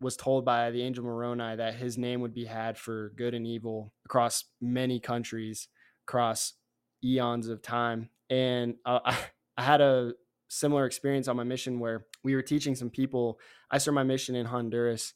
was 0.00 0.16
told 0.16 0.44
by 0.44 0.70
the 0.70 0.82
angel 0.82 1.04
Moroni 1.04 1.56
that 1.56 1.74
his 1.74 1.96
name 1.96 2.20
would 2.20 2.34
be 2.34 2.44
had 2.44 2.76
for 2.76 3.12
good 3.16 3.34
and 3.34 3.46
evil 3.46 3.92
across 4.04 4.44
many 4.60 4.98
countries, 5.00 5.68
across 6.06 6.54
eons 7.02 7.48
of 7.48 7.62
time. 7.62 8.10
And 8.30 8.74
uh, 8.84 9.00
I, 9.04 9.16
I 9.56 9.62
had 9.62 9.80
a 9.80 10.14
similar 10.48 10.84
experience 10.84 11.28
on 11.28 11.36
my 11.36 11.44
mission 11.44 11.78
where 11.78 12.06
we 12.24 12.34
were 12.34 12.42
teaching 12.42 12.74
some 12.74 12.90
people. 12.90 13.38
I 13.70 13.78
started 13.78 13.94
my 13.94 14.02
mission 14.02 14.34
in 14.34 14.46
Honduras 14.46 15.14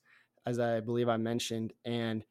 as 0.48 0.58
I 0.58 0.80
believe 0.80 1.08
I 1.08 1.18
mentioned. 1.18 1.74
And 1.84 2.24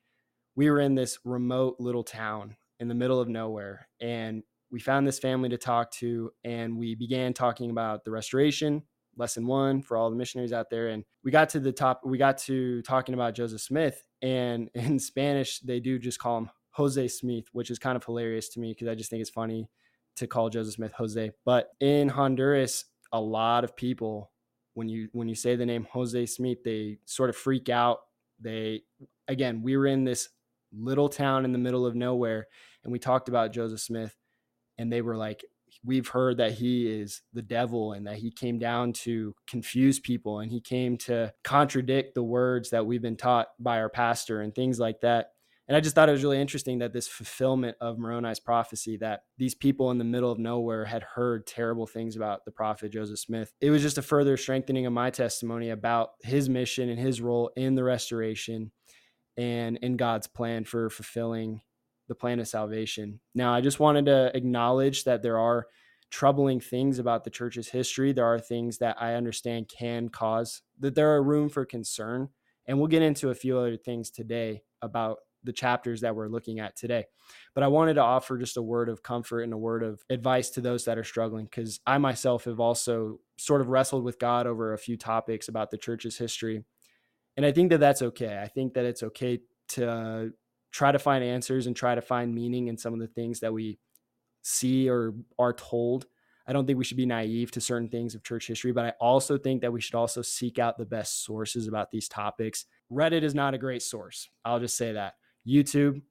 we 0.56 0.70
were 0.70 0.80
in 0.80 0.96
this 0.96 1.20
remote 1.24 1.76
little 1.80 2.04
town 2.04 2.56
in 2.80 2.88
the 2.88 2.96
middle 2.96 3.20
of 3.20 3.30
nowhere. 3.30 3.88
And 4.02 4.44
we 4.72 4.80
found 4.80 5.08
this 5.08 5.20
family 5.20 5.50
to 5.50 5.58
talk 5.58 5.92
to, 5.92 6.32
and 6.44 6.78
we 6.78 6.96
began 6.96 7.34
talking 7.34 7.70
about 7.70 8.04
the 8.04 8.12
restoration, 8.12 8.84
lesson 9.16 9.46
one 9.46 9.82
for 9.82 9.96
all 9.98 10.10
the 10.10 10.16
missionaries 10.16 10.52
out 10.52 10.70
there. 10.70 10.90
And 10.90 11.04
we 11.24 11.32
got 11.32 11.50
to 11.50 11.60
the 11.60 11.72
top, 11.72 12.02
we 12.04 12.18
got 12.18 12.40
to 12.40 12.82
talking 12.82 13.14
about 13.14 13.36
Joseph 13.36 13.62
Smith. 13.62 14.04
And 14.22 14.70
in 14.74 15.00
Spanish, 15.00 15.60
they 15.60 15.80
do 15.80 16.00
just 16.00 16.20
call 16.20 16.40
him 16.40 16.50
Jose 16.72 17.08
Smith, 17.10 17.46
which 17.54 17.72
is 17.72 17.80
kind 17.80 17.96
of 17.96 18.04
hilarious 18.04 18.50
to 18.50 18.60
me 18.60 18.72
because 18.72 18.88
I 18.88 18.96
just 18.96 19.10
think 19.10 19.22
it's 19.22 19.30
funny 19.30 19.70
to 20.18 20.28
call 20.28 20.50
Joseph 20.50 20.74
Smith 20.74 20.94
Jose. 20.94 21.32
But 21.46 21.70
in 21.80 22.10
Honduras, 22.10 22.86
a 23.14 23.22
lot 23.22 23.64
of 23.64 23.76
people 23.76 24.32
when 24.78 24.88
you 24.88 25.10
when 25.12 25.28
you 25.28 25.34
say 25.34 25.56
the 25.56 25.66
name 25.66 25.88
Jose 25.92 26.28
Smith, 26.28 26.64
they 26.64 27.00
sort 27.06 27.32
of 27.32 27.36
freak 27.36 27.68
out 27.68 28.02
they, 28.40 28.84
again, 29.28 29.62
we 29.62 29.78
were 29.78 29.88
in 29.88 30.04
this 30.04 30.30
little 30.74 31.10
town 31.10 31.46
in 31.46 31.52
the 31.52 31.58
middle 31.58 31.86
of 31.86 31.96
nowhere 31.96 32.48
and 32.84 32.92
we 32.92 33.00
talked 33.00 33.30
about 33.30 33.54
Joseph 33.54 33.80
Smith 33.80 34.16
and 34.78 34.92
they 34.92 35.02
were 35.02 35.18
like, 35.18 35.44
we've 35.84 36.08
heard 36.08 36.38
that 36.38 36.54
he 36.54 36.88
is 36.88 37.22
the 37.34 37.42
devil 37.42 37.94
and 37.94 38.08
that 38.08 38.18
he 38.18 38.32
came 38.32 38.58
down 38.58 38.94
to 38.94 39.34
confuse 39.48 40.00
people 40.00 40.40
and 40.40 40.52
he 40.52 40.60
came 40.60 40.98
to 40.98 41.34
contradict 41.44 42.16
the 42.16 42.24
words 42.24 42.70
that 42.70 42.86
we've 42.86 43.02
been 43.02 43.18
taught 43.18 43.48
by 43.60 43.80
our 43.80 43.90
pastor 43.90 44.42
and 44.42 44.54
things 44.54 44.80
like 44.80 45.02
that. 45.02 45.28
And 45.68 45.76
I 45.76 45.82
just 45.82 45.96
thought 45.96 46.08
it 46.08 46.14
was 46.14 46.24
really 46.24 46.40
interesting 46.40 46.80
that 46.80 46.94
this 46.94 47.10
fulfillment 47.10 47.76
of 47.82 48.00
Moroni's 48.00 48.40
prophecy 48.40 48.96
that 48.98 49.24
these 49.38 49.54
people 49.54 49.92
in 49.92 49.98
the 49.98 50.06
middle 50.06 50.32
of 50.32 50.40
nowhere 50.40 50.86
had 50.86 51.04
heard 51.04 51.46
terrible 51.46 51.86
things 51.86 52.16
about 52.16 52.46
the 52.46 52.52
prophet 52.52 52.94
Joseph 52.94 53.20
Smith. 53.20 53.54
It 53.60 53.70
was 53.70 53.82
just 53.82 53.98
a 53.98 54.02
further 54.02 54.38
strengthening 54.38 54.86
of 54.86 54.94
my 54.94 55.10
testimony 55.10 55.70
about 55.70 56.12
his 56.22 56.48
mission 56.48 56.88
and 56.88 57.00
his 57.00 57.20
role 57.20 57.52
in 57.58 57.76
the 57.76 57.84
restoration 57.84 58.72
and 59.36 59.78
in 59.82 59.98
God's 59.98 60.28
plan 60.28 60.64
for 60.64 60.90
fulfilling 60.90 61.62
the 62.08 62.16
plan 62.16 62.40
of 62.40 62.48
salvation. 62.48 63.20
Now, 63.36 63.54
I 63.54 63.60
just 63.60 63.80
wanted 63.80 64.06
to 64.06 64.32
acknowledge 64.34 65.04
that 65.04 65.22
there 65.22 65.38
are 65.38 65.68
troubling 66.10 66.62
things 66.62 67.00
about 67.00 67.26
the 67.26 67.30
church's 67.30 67.68
history. 67.68 68.14
There 68.14 68.26
are 68.26 68.40
things 68.40 68.78
that 68.78 68.96
I 69.02 69.16
understand 69.16 69.68
can 69.68 70.08
cause 70.08 70.62
that 70.80 70.96
there 70.96 71.14
are 71.14 71.22
room 71.22 71.50
for 71.50 71.66
concern. 71.66 72.30
And 72.66 72.78
we'll 72.80 72.88
get 72.88 73.02
into 73.02 73.30
a 73.30 73.36
few 73.36 73.58
other 73.58 73.78
things 73.78 74.10
today 74.10 74.64
about 74.82 75.18
the 75.48 75.54
chapters 75.54 76.02
that 76.02 76.16
we're 76.16 76.28
looking 76.28 76.60
at 76.60 76.76
today. 76.76 77.06
But 77.56 77.64
I 77.64 77.68
wanted 77.68 77.96
to 77.96 78.02
offer 78.02 78.38
just 78.38 78.58
a 78.58 78.62
word 78.62 78.90
of 78.90 79.02
comfort 79.02 79.42
and 79.42 79.54
a 79.54 79.58
word 79.58 79.82
of 79.82 80.04
advice 80.12 80.52
to 80.52 80.62
those 80.62 80.86
that 80.86 81.00
are 81.00 81.04
struggling 81.04 81.46
because 81.46 81.80
I 81.88 81.98
myself 81.98 82.46
have 82.46 82.60
also 82.60 83.20
sort 83.38 83.62
of 83.62 83.70
wrestled 83.70 84.04
with 84.04 84.20
God 84.20 84.46
over 84.46 84.74
a 84.74 84.78
few 84.78 84.98
topics 84.98 85.48
about 85.48 85.72
the 85.72 85.78
church's 85.78 86.18
history. 86.18 86.64
And 87.36 87.46
I 87.46 87.52
think 87.52 87.72
that 87.72 87.80
that's 87.80 88.02
okay. 88.02 88.40
I 88.40 88.48
think 88.48 88.76
that 88.76 88.86
it's 88.86 89.02
okay 89.02 89.40
to 89.70 90.32
try 90.72 90.92
to 90.92 91.00
find 91.00 91.24
answers 91.24 91.66
and 91.66 91.76
try 91.76 91.96
to 91.96 92.02
find 92.02 92.36
meaning 92.36 92.68
in 92.68 92.78
some 92.78 92.94
of 92.94 93.00
the 93.00 93.08
things 93.08 93.40
that 93.40 93.54
we 93.54 93.80
see 94.44 94.90
or 94.90 95.16
are 95.40 95.54
told. 95.54 96.06
I 96.48 96.54
don't 96.54 96.66
think 96.66 96.78
we 96.78 96.86
should 96.86 96.98
be 96.98 97.06
naive 97.06 97.52
to 97.52 97.62
certain 97.62 97.90
things 97.90 98.16
of 98.16 98.24
church 98.24 98.48
history, 98.48 98.72
but 98.72 98.86
I 98.86 98.94
also 99.02 99.38
think 99.38 99.62
that 99.62 99.74
we 99.74 99.82
should 99.82 99.96
also 99.96 100.22
seek 100.22 100.60
out 100.60 100.78
the 100.78 100.86
best 100.86 101.26
sources 101.26 101.68
about 101.68 101.92
these 101.92 102.08
topics. 102.08 102.66
Reddit 102.90 103.24
is 103.24 103.36
not 103.36 103.54
a 103.54 103.58
great 103.58 103.82
source. 103.82 104.30
I'll 104.46 104.60
just 104.60 104.78
say 104.78 104.94
that. 104.94 105.16
YouTube, 105.48 106.02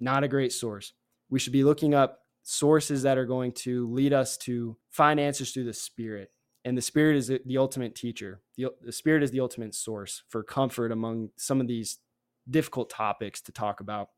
not 0.00 0.24
a 0.24 0.28
great 0.28 0.52
source. 0.52 0.92
We 1.30 1.38
should 1.38 1.52
be 1.52 1.64
looking 1.64 1.94
up 1.94 2.20
sources 2.42 3.02
that 3.02 3.18
are 3.18 3.24
going 3.24 3.52
to 3.52 3.90
lead 3.92 4.12
us 4.12 4.36
to 4.36 4.76
find 4.90 5.18
answers 5.18 5.52
through 5.52 5.64
the 5.64 5.72
Spirit. 5.72 6.30
And 6.64 6.76
the 6.76 6.82
Spirit 6.82 7.16
is 7.16 7.28
the 7.28 7.58
ultimate 7.58 7.94
teacher. 7.94 8.40
The, 8.56 8.68
the 8.80 8.92
Spirit 8.92 9.22
is 9.22 9.30
the 9.30 9.40
ultimate 9.40 9.74
source 9.74 10.22
for 10.28 10.42
comfort 10.42 10.92
among 10.92 11.30
some 11.36 11.60
of 11.60 11.66
these 11.66 11.98
difficult 12.48 12.90
topics 12.90 13.40
to 13.42 13.52
talk 13.52 13.80
about. 13.80 14.08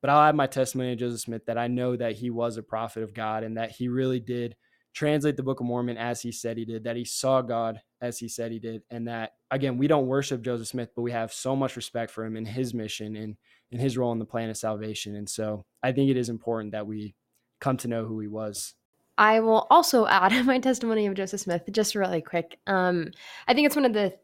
But 0.00 0.10
I'll 0.10 0.28
add 0.28 0.36
my 0.36 0.46
testimony 0.46 0.90
to 0.90 0.96
Joseph 0.96 1.20
Smith 1.20 1.46
that 1.46 1.58
I 1.58 1.66
know 1.66 1.96
that 1.96 2.16
he 2.16 2.30
was 2.30 2.56
a 2.56 2.62
prophet 2.62 3.02
of 3.02 3.14
God 3.14 3.42
and 3.42 3.56
that 3.56 3.70
he 3.70 3.88
really 3.88 4.20
did 4.20 4.54
translate 4.94 5.36
the 5.36 5.42
Book 5.42 5.60
of 5.60 5.66
Mormon 5.66 5.96
as 5.96 6.22
he 6.22 6.32
said 6.32 6.56
he 6.56 6.64
did, 6.64 6.84
that 6.84 6.96
he 6.96 7.04
saw 7.04 7.42
God 7.42 7.80
as 8.00 8.18
he 8.18 8.28
said 8.28 8.52
he 8.52 8.58
did, 8.58 8.82
and 8.90 9.08
that 9.08 9.32
again, 9.50 9.76
we 9.76 9.88
don't 9.88 10.06
worship 10.06 10.42
Joseph 10.42 10.68
Smith, 10.68 10.90
but 10.94 11.02
we 11.02 11.12
have 11.12 11.32
so 11.32 11.54
much 11.54 11.76
respect 11.76 12.10
for 12.10 12.24
him 12.24 12.36
and 12.36 12.46
his 12.46 12.72
mission 12.72 13.16
and 13.16 13.36
in 13.70 13.78
his 13.78 13.98
role 13.98 14.12
in 14.12 14.18
the 14.18 14.24
plan 14.24 14.50
of 14.50 14.56
salvation. 14.56 15.16
And 15.16 15.28
so 15.28 15.64
I 15.82 15.92
think 15.92 16.10
it 16.10 16.16
is 16.16 16.28
important 16.28 16.72
that 16.72 16.86
we 16.86 17.14
come 17.60 17.76
to 17.78 17.88
know 17.88 18.04
who 18.04 18.20
he 18.20 18.28
was. 18.28 18.74
I 19.18 19.40
will 19.40 19.66
also 19.70 20.06
add 20.06 20.32
my 20.46 20.58
testimony 20.58 21.06
of 21.06 21.14
Joseph 21.14 21.40
Smith 21.40 21.62
just 21.70 21.94
really 21.94 22.22
quick. 22.22 22.58
Um, 22.66 23.10
I 23.48 23.54
think 23.54 23.66
it's 23.66 23.76
one 23.76 23.84
of 23.84 23.92
the 23.92 24.16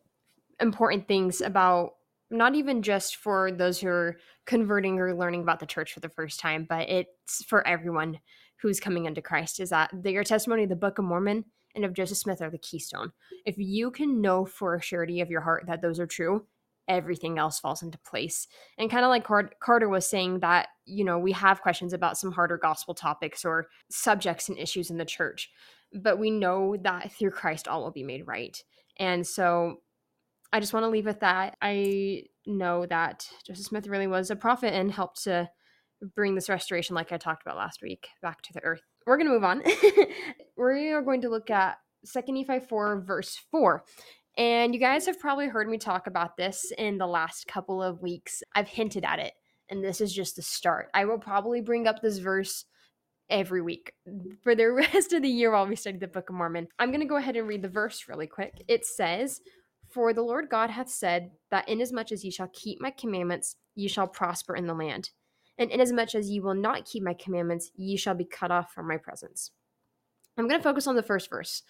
important 0.61 1.09
things 1.09 1.40
about 1.40 1.94
not 2.30 2.54
even 2.54 2.83
just 2.83 3.16
for 3.16 3.50
those 3.50 3.80
who 3.80 3.88
are 3.88 4.16
converting 4.46 4.98
or 5.00 5.14
learning 5.14 5.42
about 5.42 5.59
the 5.59 5.66
church 5.66 5.92
for 5.92 6.00
the 6.00 6.09
first 6.09 6.38
time, 6.38 6.66
but 6.68 6.88
it's 6.88 7.42
for 7.44 7.66
everyone 7.66 8.20
who's 8.62 8.81
coming 8.81 9.07
into 9.07 9.23
Christ 9.23 9.61
is 9.61 9.70
that 9.70 9.90
your 10.05 10.25
testimony, 10.25 10.64
of 10.64 10.68
the 10.68 10.77
Book 10.77 10.99
of 10.99 11.05
Mormon 11.05 11.44
and 11.75 11.85
of 11.85 11.92
Joseph 11.92 12.18
Smith 12.18 12.42
are 12.42 12.51
the 12.51 12.59
keystone. 12.59 13.12
If 13.46 13.57
you 13.59 13.90
can 13.90 14.20
know 14.20 14.44
for 14.44 14.75
a 14.75 14.83
surety 14.83 15.20
of 15.20 15.31
your 15.31 15.40
heart 15.40 15.64
that 15.66 15.83
those 15.83 15.99
are 16.01 16.07
true, 16.07 16.46
everything 16.88 17.38
else 17.38 17.61
falls 17.61 17.83
into 17.83 17.99
place. 17.99 18.49
And 18.77 18.90
kind 18.90 19.05
of 19.05 19.11
like 19.11 19.25
Carter 19.61 19.88
was 19.88 20.09
saying 20.09 20.40
that, 20.40 20.68
you 20.85 21.05
know, 21.05 21.18
we 21.18 21.33
have 21.33 21.62
questions 21.62 21.92
about 21.92 22.18
some 22.18 22.33
harder 22.33 22.59
gospel 22.59 22.94
topics 22.94 23.44
or 23.44 23.68
subjects 23.90 24.49
and 24.49 24.59
issues 24.59 24.90
in 24.90 24.99
the 24.99 25.05
church, 25.05 25.51
but 25.94 26.18
we 26.18 26.31
know 26.31 26.77
that 26.83 27.12
through 27.12 27.31
Christ 27.31 27.68
all 27.68 27.83
will 27.83 27.92
be 27.92 28.03
made 28.03 28.27
right. 28.27 28.61
And 28.99 29.25
so 29.25 29.83
I 30.53 30.59
just 30.59 30.73
want 30.73 30.83
to 30.83 30.90
leave 30.90 31.07
with 31.07 31.20
that. 31.20 31.57
I 31.62 32.25
know 32.44 32.87
that 32.87 33.29
Joseph 33.46 33.66
Smith 33.66 33.87
really 33.87 34.09
was 34.09 34.31
a 34.31 34.37
prophet 34.37 34.75
and 34.75 34.90
helped 34.90 35.23
to 35.25 35.49
bring 36.14 36.34
this 36.34 36.48
restoration, 36.48 36.94
like 36.94 37.12
I 37.12 37.18
talked 37.18 37.42
about 37.42 37.56
last 37.56 37.80
week, 37.82 38.08
back 38.22 38.42
to 38.42 38.52
the 38.52 38.62
earth. 38.64 38.82
We're 39.06 39.16
going 39.16 39.28
to 39.28 39.32
move 39.32 39.44
on. 39.44 39.62
we 40.56 40.90
are 40.90 41.02
going 41.02 41.22
to 41.22 41.28
look 41.28 41.50
at 41.50 41.76
2 42.12 42.32
Nephi 42.32 42.60
4, 42.60 43.02
verse 43.06 43.38
4. 43.50 43.84
And 44.36 44.74
you 44.74 44.80
guys 44.80 45.06
have 45.06 45.18
probably 45.18 45.48
heard 45.48 45.68
me 45.68 45.78
talk 45.78 46.06
about 46.06 46.36
this 46.36 46.72
in 46.78 46.98
the 46.98 47.06
last 47.06 47.46
couple 47.46 47.82
of 47.82 48.00
weeks. 48.00 48.42
I've 48.54 48.68
hinted 48.68 49.04
at 49.04 49.18
it, 49.18 49.32
and 49.68 49.82
this 49.82 50.00
is 50.00 50.12
just 50.12 50.36
the 50.36 50.42
start. 50.42 50.88
I 50.94 51.04
will 51.04 51.18
probably 51.18 51.60
bring 51.60 51.86
up 51.86 52.00
this 52.00 52.18
verse 52.18 52.64
every 53.28 53.62
week 53.62 53.92
for 54.42 54.54
the 54.54 54.70
rest 54.92 55.12
of 55.12 55.22
the 55.22 55.28
year 55.28 55.52
while 55.52 55.66
we 55.66 55.76
study 55.76 55.98
the 55.98 56.08
Book 56.08 56.30
of 56.30 56.36
Mormon. 56.36 56.68
I'm 56.78 56.90
going 56.90 57.00
to 57.00 57.06
go 57.06 57.16
ahead 57.16 57.36
and 57.36 57.48
read 57.48 57.62
the 57.62 57.68
verse 57.68 58.04
really 58.08 58.26
quick. 58.26 58.62
It 58.68 58.84
says, 58.84 59.40
For 59.90 60.12
the 60.12 60.22
Lord 60.22 60.48
God 60.50 60.70
hath 60.70 60.90
said 60.90 61.30
that 61.50 61.68
inasmuch 61.68 62.12
as 62.12 62.24
ye 62.24 62.30
shall 62.30 62.50
keep 62.52 62.80
my 62.80 62.90
commandments, 62.90 63.56
ye 63.74 63.88
shall 63.88 64.08
prosper 64.08 64.56
in 64.56 64.66
the 64.66 64.74
land. 64.74 65.10
And 65.61 65.70
inasmuch 65.70 66.14
as 66.14 66.29
ye 66.29 66.40
will 66.40 66.55
not 66.55 66.87
keep 66.87 67.05
my 67.05 67.14
commandments, 67.14 67.70
ye 67.77 67.96
shall 67.96 68.14
be 68.14 68.25
cut 68.25 68.51
off 68.51 68.73
from 68.73 68.88
my 68.88 68.96
presence. 68.96 69.53
I'm 70.37 70.49
going 70.49 70.59
to 70.59 70.64
focus 70.64 70.87
on 70.87 70.96
the 70.96 71.03
first 71.03 71.29
verse 71.29 71.62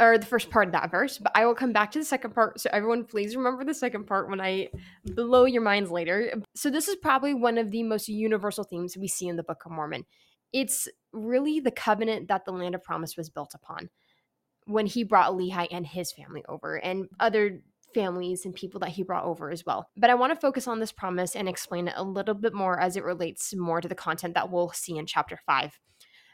or 0.00 0.16
the 0.16 0.24
first 0.24 0.48
part 0.48 0.68
of 0.68 0.72
that 0.72 0.90
verse, 0.90 1.18
but 1.18 1.32
I 1.34 1.44
will 1.44 1.54
come 1.54 1.72
back 1.72 1.90
to 1.92 1.98
the 1.98 2.04
second 2.04 2.34
part. 2.34 2.60
So 2.60 2.70
everyone, 2.72 3.04
please 3.04 3.36
remember 3.36 3.64
the 3.64 3.74
second 3.74 4.06
part 4.06 4.30
when 4.30 4.40
I 4.40 4.68
blow 5.04 5.44
your 5.44 5.60
minds 5.60 5.90
later. 5.90 6.32
So 6.54 6.70
this 6.70 6.88
is 6.88 6.96
probably 6.96 7.34
one 7.34 7.58
of 7.58 7.70
the 7.70 7.82
most 7.82 8.08
universal 8.08 8.64
themes 8.64 8.96
we 8.96 9.08
see 9.08 9.26
in 9.26 9.36
the 9.36 9.42
Book 9.42 9.64
of 9.66 9.72
Mormon. 9.72 10.06
It's 10.52 10.88
really 11.12 11.60
the 11.60 11.70
covenant 11.72 12.28
that 12.28 12.44
the 12.44 12.52
land 12.52 12.74
of 12.74 12.82
promise 12.82 13.16
was 13.16 13.28
built 13.28 13.54
upon 13.54 13.90
when 14.66 14.86
he 14.86 15.02
brought 15.02 15.32
Lehi 15.32 15.66
and 15.72 15.84
his 15.84 16.12
family 16.12 16.44
over, 16.48 16.76
and 16.76 17.08
other 17.18 17.60
families 17.94 18.44
and 18.44 18.54
people 18.54 18.80
that 18.80 18.90
he 18.90 19.02
brought 19.02 19.24
over 19.24 19.50
as 19.50 19.64
well. 19.64 19.88
But 19.96 20.10
I 20.10 20.14
want 20.14 20.32
to 20.32 20.40
focus 20.40 20.66
on 20.68 20.80
this 20.80 20.92
promise 20.92 21.36
and 21.36 21.48
explain 21.48 21.88
it 21.88 21.94
a 21.96 22.04
little 22.04 22.34
bit 22.34 22.54
more 22.54 22.78
as 22.78 22.96
it 22.96 23.04
relates 23.04 23.54
more 23.54 23.80
to 23.80 23.88
the 23.88 23.94
content 23.94 24.34
that 24.34 24.50
we'll 24.50 24.70
see 24.70 24.96
in 24.98 25.06
chapter 25.06 25.38
5. 25.46 25.78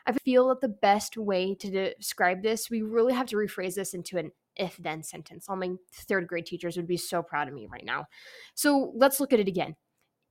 I 0.06 0.12
feel 0.12 0.48
that 0.48 0.60
the 0.60 0.68
best 0.68 1.16
way 1.16 1.54
to 1.56 1.94
describe 1.94 2.42
this, 2.42 2.70
we 2.70 2.82
really 2.82 3.12
have 3.12 3.26
to 3.26 3.36
rephrase 3.36 3.74
this 3.74 3.92
into 3.92 4.16
an 4.16 4.30
if 4.56 4.76
then 4.78 5.02
sentence. 5.02 5.46
All 5.48 5.56
my 5.56 5.72
third 5.92 6.26
grade 6.26 6.46
teachers 6.46 6.76
would 6.76 6.86
be 6.86 6.96
so 6.96 7.22
proud 7.22 7.46
of 7.46 7.54
me 7.54 7.68
right 7.70 7.84
now. 7.84 8.06
So 8.54 8.92
let's 8.96 9.20
look 9.20 9.32
at 9.32 9.40
it 9.40 9.48
again. 9.48 9.76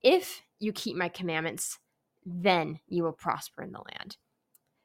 If 0.02 0.42
you 0.60 0.74
keep 0.74 0.96
my 0.96 1.10
commandments, 1.10 1.80
then 2.26 2.80
you 2.88 3.04
will 3.04 3.14
prosper 3.14 3.64
in 3.64 3.72
the 3.72 3.80
land. 3.80 4.18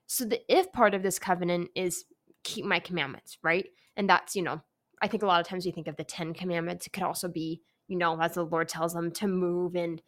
So 0.06 0.24
the 0.24 0.40
if 0.48 0.72
part 0.72 0.94
of 0.94 1.02
this 1.02 1.18
covenant 1.18 1.70
is 1.74 2.04
keep 2.44 2.64
my 2.64 2.78
commandments, 2.78 3.38
right? 3.42 3.66
And 3.96 4.08
that's, 4.08 4.36
you 4.36 4.42
know, 4.42 4.60
I 5.02 5.08
think 5.08 5.22
a 5.22 5.26
lot 5.26 5.40
of 5.40 5.46
times 5.48 5.66
we 5.66 5.72
think 5.72 5.88
of 5.88 5.96
the 5.96 6.04
10 6.04 6.32
commandments. 6.32 6.86
It 6.86 6.92
could 6.92 7.02
also 7.02 7.28
be, 7.28 7.60
you 7.88 7.98
know, 7.98 8.18
as 8.20 8.34
the 8.34 8.44
Lord 8.44 8.68
tells 8.68 8.94
them 8.94 9.10
to 9.12 9.26
move 9.26 9.74
and 9.74 10.00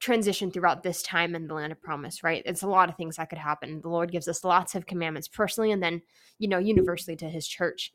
transition 0.00 0.50
throughout 0.50 0.82
this 0.82 1.02
time 1.02 1.34
in 1.34 1.46
the 1.46 1.54
land 1.54 1.72
of 1.72 1.82
promise, 1.82 2.22
right? 2.22 2.42
It's 2.46 2.62
a 2.62 2.68
lot 2.68 2.88
of 2.88 2.96
things 2.96 3.16
that 3.16 3.28
could 3.28 3.38
happen. 3.38 3.80
The 3.82 3.88
Lord 3.88 4.10
gives 4.10 4.28
us 4.28 4.44
lots 4.44 4.74
of 4.74 4.86
commandments 4.86 5.28
personally 5.28 5.70
and 5.70 5.82
then, 5.82 6.02
you 6.38 6.48
know, 6.48 6.58
universally 6.58 7.16
to 7.16 7.28
his 7.28 7.46
church. 7.46 7.92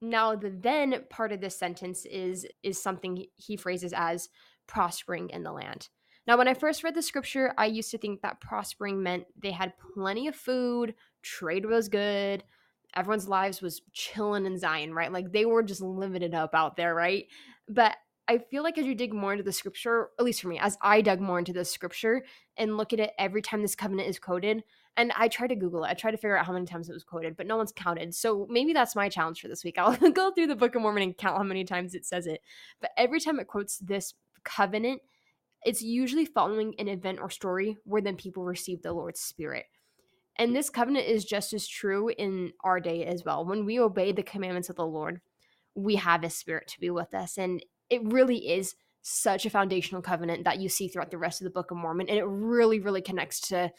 Now, 0.00 0.34
the 0.34 0.50
then 0.50 1.04
part 1.10 1.32
of 1.32 1.40
this 1.40 1.58
sentence 1.58 2.04
is 2.06 2.46
is 2.62 2.82
something 2.82 3.26
he 3.36 3.56
phrases 3.56 3.92
as 3.94 4.28
prospering 4.66 5.30
in 5.30 5.42
the 5.42 5.52
land. 5.52 5.88
Now, 6.26 6.38
when 6.38 6.48
I 6.48 6.54
first 6.54 6.82
read 6.82 6.94
the 6.94 7.02
scripture, 7.02 7.52
I 7.58 7.66
used 7.66 7.90
to 7.90 7.98
think 7.98 8.22
that 8.22 8.40
prospering 8.40 9.02
meant 9.02 9.24
they 9.40 9.50
had 9.50 9.74
plenty 9.94 10.26
of 10.26 10.34
food, 10.34 10.94
trade 11.22 11.66
was 11.66 11.88
good, 11.88 12.42
everyone's 12.94 13.28
lives 13.28 13.60
was 13.60 13.82
chilling 13.92 14.46
in 14.46 14.58
Zion, 14.58 14.94
right? 14.94 15.12
Like 15.12 15.32
they 15.32 15.46
were 15.46 15.62
just 15.62 15.80
living 15.80 16.22
it 16.22 16.34
up 16.34 16.54
out 16.54 16.76
there, 16.76 16.94
right? 16.94 17.26
But 17.68 17.96
I 18.26 18.38
feel 18.38 18.62
like 18.62 18.78
as 18.78 18.86
you 18.86 18.94
dig 18.94 19.12
more 19.12 19.32
into 19.32 19.44
the 19.44 19.52
scripture, 19.52 20.08
at 20.18 20.24
least 20.24 20.40
for 20.40 20.48
me, 20.48 20.58
as 20.58 20.78
I 20.80 21.02
dug 21.02 21.20
more 21.20 21.38
into 21.38 21.52
the 21.52 21.64
scripture 21.64 22.24
and 22.56 22.76
look 22.76 22.92
at 22.92 23.00
it 23.00 23.12
every 23.18 23.42
time 23.42 23.60
this 23.60 23.74
covenant 23.74 24.08
is 24.08 24.18
quoted, 24.18 24.64
and 24.96 25.12
I 25.16 25.28
tried 25.28 25.48
to 25.48 25.56
Google 25.56 25.84
it, 25.84 25.88
I 25.88 25.94
tried 25.94 26.12
to 26.12 26.16
figure 26.16 26.36
out 26.36 26.46
how 26.46 26.52
many 26.52 26.66
times 26.66 26.88
it 26.88 26.94
was 26.94 27.04
quoted, 27.04 27.36
but 27.36 27.46
no 27.46 27.56
one's 27.56 27.72
counted. 27.72 28.14
So 28.14 28.46
maybe 28.48 28.72
that's 28.72 28.96
my 28.96 29.08
challenge 29.08 29.40
for 29.40 29.48
this 29.48 29.64
week. 29.64 29.74
I'll 29.78 29.96
go 29.96 30.30
through 30.30 30.46
the 30.46 30.56
Book 30.56 30.74
of 30.74 30.82
Mormon 30.82 31.02
and 31.02 31.16
count 31.16 31.36
how 31.36 31.42
many 31.42 31.64
times 31.64 31.94
it 31.94 32.06
says 32.06 32.26
it. 32.26 32.40
But 32.80 32.92
every 32.96 33.20
time 33.20 33.38
it 33.40 33.46
quotes 33.46 33.78
this 33.78 34.14
covenant, 34.44 35.02
it's 35.64 35.82
usually 35.82 36.26
following 36.26 36.74
an 36.78 36.88
event 36.88 37.18
or 37.20 37.30
story 37.30 37.76
where 37.84 38.02
then 38.02 38.16
people 38.16 38.44
receive 38.44 38.82
the 38.82 38.92
Lord's 38.92 39.20
Spirit. 39.20 39.64
And 40.36 40.54
this 40.54 40.70
covenant 40.70 41.06
is 41.06 41.24
just 41.24 41.52
as 41.52 41.68
true 41.68 42.10
in 42.10 42.52
our 42.62 42.80
day 42.80 43.04
as 43.04 43.24
well. 43.24 43.44
When 43.44 43.64
we 43.64 43.78
obey 43.78 44.12
the 44.12 44.22
commandments 44.22 44.68
of 44.68 44.76
the 44.76 44.86
Lord, 44.86 45.20
we 45.74 45.96
have 45.96 46.22
His 46.22 46.34
Spirit 46.34 46.68
to 46.68 46.80
be 46.80 46.90
with 46.90 47.14
us. 47.14 47.38
And 47.38 47.64
it 47.90 48.02
really 48.04 48.50
is 48.50 48.74
such 49.02 49.46
a 49.46 49.50
foundational 49.50 50.02
covenant 50.02 50.44
that 50.44 50.58
you 50.58 50.68
see 50.68 50.88
throughout 50.88 51.10
the 51.10 51.18
rest 51.18 51.40
of 51.40 51.44
the 51.44 51.50
Book 51.50 51.70
of 51.70 51.76
Mormon. 51.76 52.08
And 52.08 52.18
it 52.18 52.24
really, 52.24 52.80
really 52.80 53.02
connects 53.02 53.40
to 53.48 53.70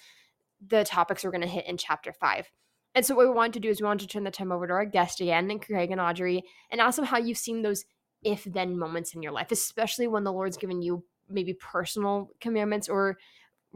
the 0.66 0.84
topics 0.84 1.24
we're 1.24 1.32
going 1.32 1.42
to 1.42 1.48
hit 1.48 1.68
in 1.68 1.78
chapter 1.78 2.14
five. 2.14 2.50
And 2.94 3.06
so, 3.06 3.16
what 3.16 3.28
we 3.28 3.34
wanted 3.34 3.54
to 3.54 3.60
do 3.60 3.70
is 3.70 3.82
we 3.82 3.88
wanted 3.88 4.08
to 4.08 4.14
turn 4.14 4.24
the 4.24 4.32
time 4.32 4.54
over 4.54 4.68
to 4.68 4.74
our 4.74 4.86
guest 4.86 5.20
again, 5.20 5.52
and 5.52 5.62
Craig 5.62 5.92
and 5.92 6.00
Audrey, 6.00 6.44
and 6.72 6.80
them 6.80 7.06
how 7.06 7.18
you've 7.18 7.38
seen 7.38 7.62
those 7.62 7.84
if 8.24 8.46
then 8.46 8.80
moments 8.80 9.14
in 9.14 9.22
your 9.22 9.34
life, 9.34 9.52
especially 9.52 10.08
when 10.08 10.24
the 10.24 10.32
Lord's 10.32 10.58
given 10.58 10.82
you 10.82 11.04
maybe 11.30 11.54
personal 11.54 12.30
commandments 12.40 12.88
or 12.88 13.18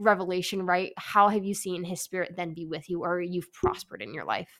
revelation, 0.00 0.64
right? 0.64 0.92
How 0.96 1.28
have 1.28 1.44
you 1.44 1.54
seen 1.54 1.84
his 1.84 2.00
spirit 2.00 2.34
then 2.36 2.54
be 2.54 2.66
with 2.66 2.88
you 2.88 3.04
or 3.04 3.20
you've 3.20 3.52
prospered 3.52 4.02
in 4.02 4.14
your 4.14 4.24
life? 4.24 4.50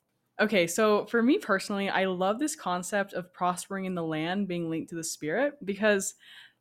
Okay, 0.41 0.67
so 0.67 1.05
for 1.07 1.23
me 1.23 1.39
personally, 1.39 1.91
I 1.91 2.07
love 2.07 2.39
this 2.39 2.57
concept 2.57 3.13
of 3.13 3.33
prospering 3.33 3.85
in 3.85 3.95
the 3.95 4.03
land 4.03 4.49
being 4.49 4.71
linked 4.71 4.89
to 4.91 4.97
the 4.97 5.05
spirit 5.05 5.55
because, 5.65 6.15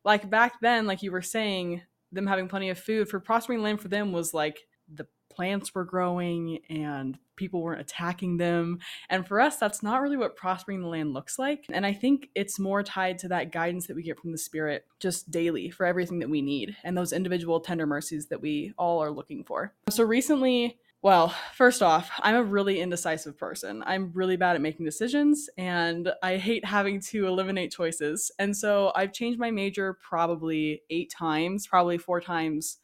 like 0.04 0.28
back 0.28 0.60
then, 0.60 0.86
like 0.86 1.02
you 1.02 1.12
were 1.12 1.22
saying, 1.22 1.80
them 2.12 2.26
having 2.26 2.48
plenty 2.48 2.70
of 2.70 2.78
food 2.78 3.08
for 3.08 3.20
prospering 3.20 3.62
land 3.62 3.80
for 3.80 3.88
them 3.88 4.12
was 4.12 4.34
like 4.34 4.58
plants 5.30 5.74
were 5.74 5.84
growing 5.84 6.58
and 6.68 7.18
people 7.36 7.62
weren't 7.62 7.80
attacking 7.80 8.36
them. 8.36 8.78
And 9.08 9.26
for 9.26 9.40
us, 9.40 9.56
that's 9.56 9.82
not 9.82 10.02
really 10.02 10.18
what 10.18 10.36
prospering 10.36 10.82
the 10.82 10.88
land 10.88 11.14
looks 11.14 11.38
like. 11.38 11.64
And 11.72 11.86
I 11.86 11.94
think 11.94 12.28
it's 12.34 12.58
more 12.58 12.82
tied 12.82 13.18
to 13.20 13.28
that 13.28 13.50
guidance 13.50 13.86
that 13.86 13.96
we 13.96 14.02
get 14.02 14.20
from 14.20 14.32
the 14.32 14.38
Spirit 14.38 14.84
just 14.98 15.30
daily 15.30 15.70
for 15.70 15.86
everything 15.86 16.18
that 16.18 16.28
we 16.28 16.42
need 16.42 16.76
and 16.84 16.96
those 16.96 17.14
individual 17.14 17.60
tender 17.60 17.86
mercies 17.86 18.26
that 18.26 18.42
we 18.42 18.74
all 18.76 19.02
are 19.02 19.10
looking 19.10 19.42
for. 19.44 19.72
So 19.88 20.04
recently, 20.04 20.78
well, 21.02 21.34
first 21.54 21.82
off, 21.82 22.10
I'm 22.18 22.34
a 22.34 22.42
really 22.42 22.78
indecisive 22.78 23.38
person. 23.38 23.82
I'm 23.86 24.12
really 24.12 24.36
bad 24.36 24.56
at 24.56 24.60
making 24.60 24.84
decisions 24.84 25.48
and 25.56 26.12
I 26.22 26.36
hate 26.36 26.66
having 26.66 27.00
to 27.00 27.26
eliminate 27.26 27.72
choices. 27.72 28.30
And 28.38 28.54
so 28.54 28.92
I've 28.94 29.14
changed 29.14 29.38
my 29.38 29.50
major 29.50 29.94
probably 29.94 30.82
eight 30.90 31.10
times, 31.10 31.66
probably 31.66 31.96
four 31.96 32.20
times 32.20 32.80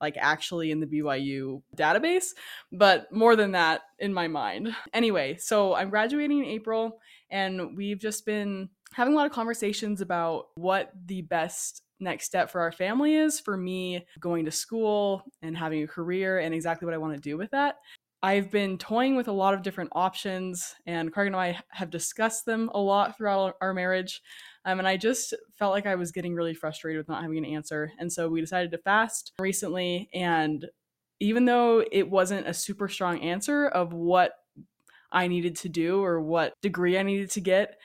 like 0.00 0.16
actually 0.18 0.70
in 0.70 0.80
the 0.80 0.86
BYU 0.86 1.62
database, 1.76 2.28
but 2.72 3.12
more 3.12 3.36
than 3.36 3.52
that 3.52 3.82
in 3.98 4.12
my 4.12 4.28
mind. 4.28 4.74
Anyway, 4.92 5.36
so 5.38 5.74
I'm 5.74 5.90
graduating 5.90 6.38
in 6.38 6.44
April 6.46 7.00
and 7.30 7.76
we've 7.76 7.98
just 7.98 8.24
been 8.26 8.68
having 8.92 9.14
a 9.14 9.16
lot 9.16 9.26
of 9.26 9.32
conversations 9.32 10.00
about 10.00 10.46
what 10.54 10.90
the 11.06 11.22
best 11.22 11.82
next 12.00 12.24
step 12.24 12.50
for 12.50 12.60
our 12.60 12.72
family 12.72 13.14
is 13.14 13.38
for 13.38 13.56
me 13.56 14.04
going 14.18 14.46
to 14.46 14.50
school 14.50 15.22
and 15.42 15.56
having 15.56 15.82
a 15.82 15.86
career 15.86 16.38
and 16.38 16.54
exactly 16.54 16.86
what 16.86 16.94
I 16.94 16.98
want 16.98 17.14
to 17.14 17.20
do 17.20 17.36
with 17.36 17.50
that. 17.50 17.76
I've 18.22 18.50
been 18.50 18.76
toying 18.76 19.16
with 19.16 19.28
a 19.28 19.32
lot 19.32 19.54
of 19.54 19.62
different 19.62 19.90
options, 19.94 20.74
and 20.86 21.10
Craig 21.10 21.28
and 21.28 21.36
I 21.36 21.58
have 21.70 21.88
discussed 21.88 22.44
them 22.44 22.70
a 22.74 22.78
lot 22.78 23.16
throughout 23.16 23.56
our 23.62 23.72
marriage. 23.72 24.20
Um, 24.64 24.78
and 24.78 24.86
I 24.88 24.96
just 24.96 25.34
felt 25.58 25.72
like 25.72 25.86
I 25.86 25.94
was 25.94 26.12
getting 26.12 26.34
really 26.34 26.54
frustrated 26.54 26.98
with 26.98 27.08
not 27.08 27.22
having 27.22 27.38
an 27.38 27.44
answer. 27.46 27.92
And 27.98 28.12
so 28.12 28.28
we 28.28 28.40
decided 28.40 28.70
to 28.72 28.78
fast 28.78 29.32
recently. 29.38 30.10
And 30.12 30.66
even 31.18 31.44
though 31.46 31.84
it 31.90 32.10
wasn't 32.10 32.46
a 32.46 32.54
super 32.54 32.88
strong 32.88 33.20
answer 33.20 33.66
of 33.66 33.92
what 33.92 34.32
I 35.12 35.28
needed 35.28 35.56
to 35.56 35.68
do 35.68 36.02
or 36.02 36.20
what 36.20 36.54
degree 36.62 36.98
I 36.98 37.02
needed 37.02 37.30
to 37.32 37.40
get, 37.40 37.76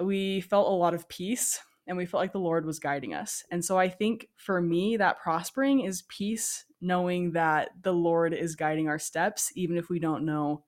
we 0.00 0.40
felt 0.40 0.68
a 0.68 0.74
lot 0.74 0.94
of 0.94 1.08
peace 1.08 1.60
and 1.86 1.96
we 1.96 2.06
felt 2.06 2.22
like 2.22 2.32
the 2.32 2.38
Lord 2.38 2.64
was 2.64 2.78
guiding 2.78 3.14
us. 3.14 3.44
And 3.50 3.64
so 3.64 3.78
I 3.78 3.88
think 3.88 4.28
for 4.36 4.60
me, 4.60 4.96
that 4.96 5.20
prospering 5.20 5.80
is 5.80 6.04
peace, 6.08 6.64
knowing 6.80 7.32
that 7.32 7.70
the 7.82 7.92
Lord 7.92 8.32
is 8.32 8.56
guiding 8.56 8.88
our 8.88 8.98
steps, 8.98 9.52
even 9.54 9.76
if 9.76 9.88
we 9.90 9.98
don't 9.98 10.24
know 10.24 10.64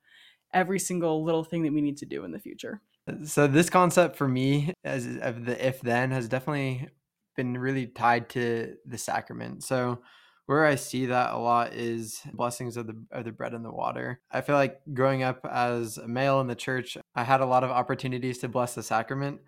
every 0.52 0.78
single 0.78 1.24
little 1.24 1.44
thing 1.44 1.62
that 1.62 1.72
we 1.72 1.80
need 1.80 1.96
to 1.98 2.06
do 2.06 2.24
in 2.24 2.32
the 2.32 2.38
future. 2.38 2.82
So 3.24 3.46
this 3.46 3.70
concept 3.70 4.16
for 4.16 4.26
me 4.26 4.72
as 4.84 5.06
of 5.22 5.44
the 5.44 5.66
if 5.66 5.80
then 5.80 6.10
has 6.10 6.28
definitely 6.28 6.88
been 7.36 7.56
really 7.56 7.86
tied 7.86 8.28
to 8.30 8.74
the 8.84 8.98
sacrament. 8.98 9.62
So 9.62 10.00
where 10.46 10.64
I 10.64 10.76
see 10.76 11.06
that 11.06 11.32
a 11.32 11.38
lot 11.38 11.74
is 11.74 12.20
blessings 12.32 12.76
of 12.76 12.86
the 12.86 12.96
of 13.10 13.24
the 13.24 13.32
bread 13.32 13.52
and 13.52 13.64
the 13.64 13.70
water. 13.70 14.20
I 14.30 14.40
feel 14.40 14.54
like 14.54 14.80
growing 14.94 15.22
up 15.22 15.44
as 15.50 15.98
a 15.98 16.08
male 16.08 16.40
in 16.40 16.46
the 16.46 16.54
church, 16.54 16.96
I 17.14 17.24
had 17.24 17.40
a 17.40 17.46
lot 17.46 17.64
of 17.64 17.70
opportunities 17.70 18.38
to 18.38 18.48
bless 18.48 18.74
the 18.74 18.82
sacrament, 18.82 19.40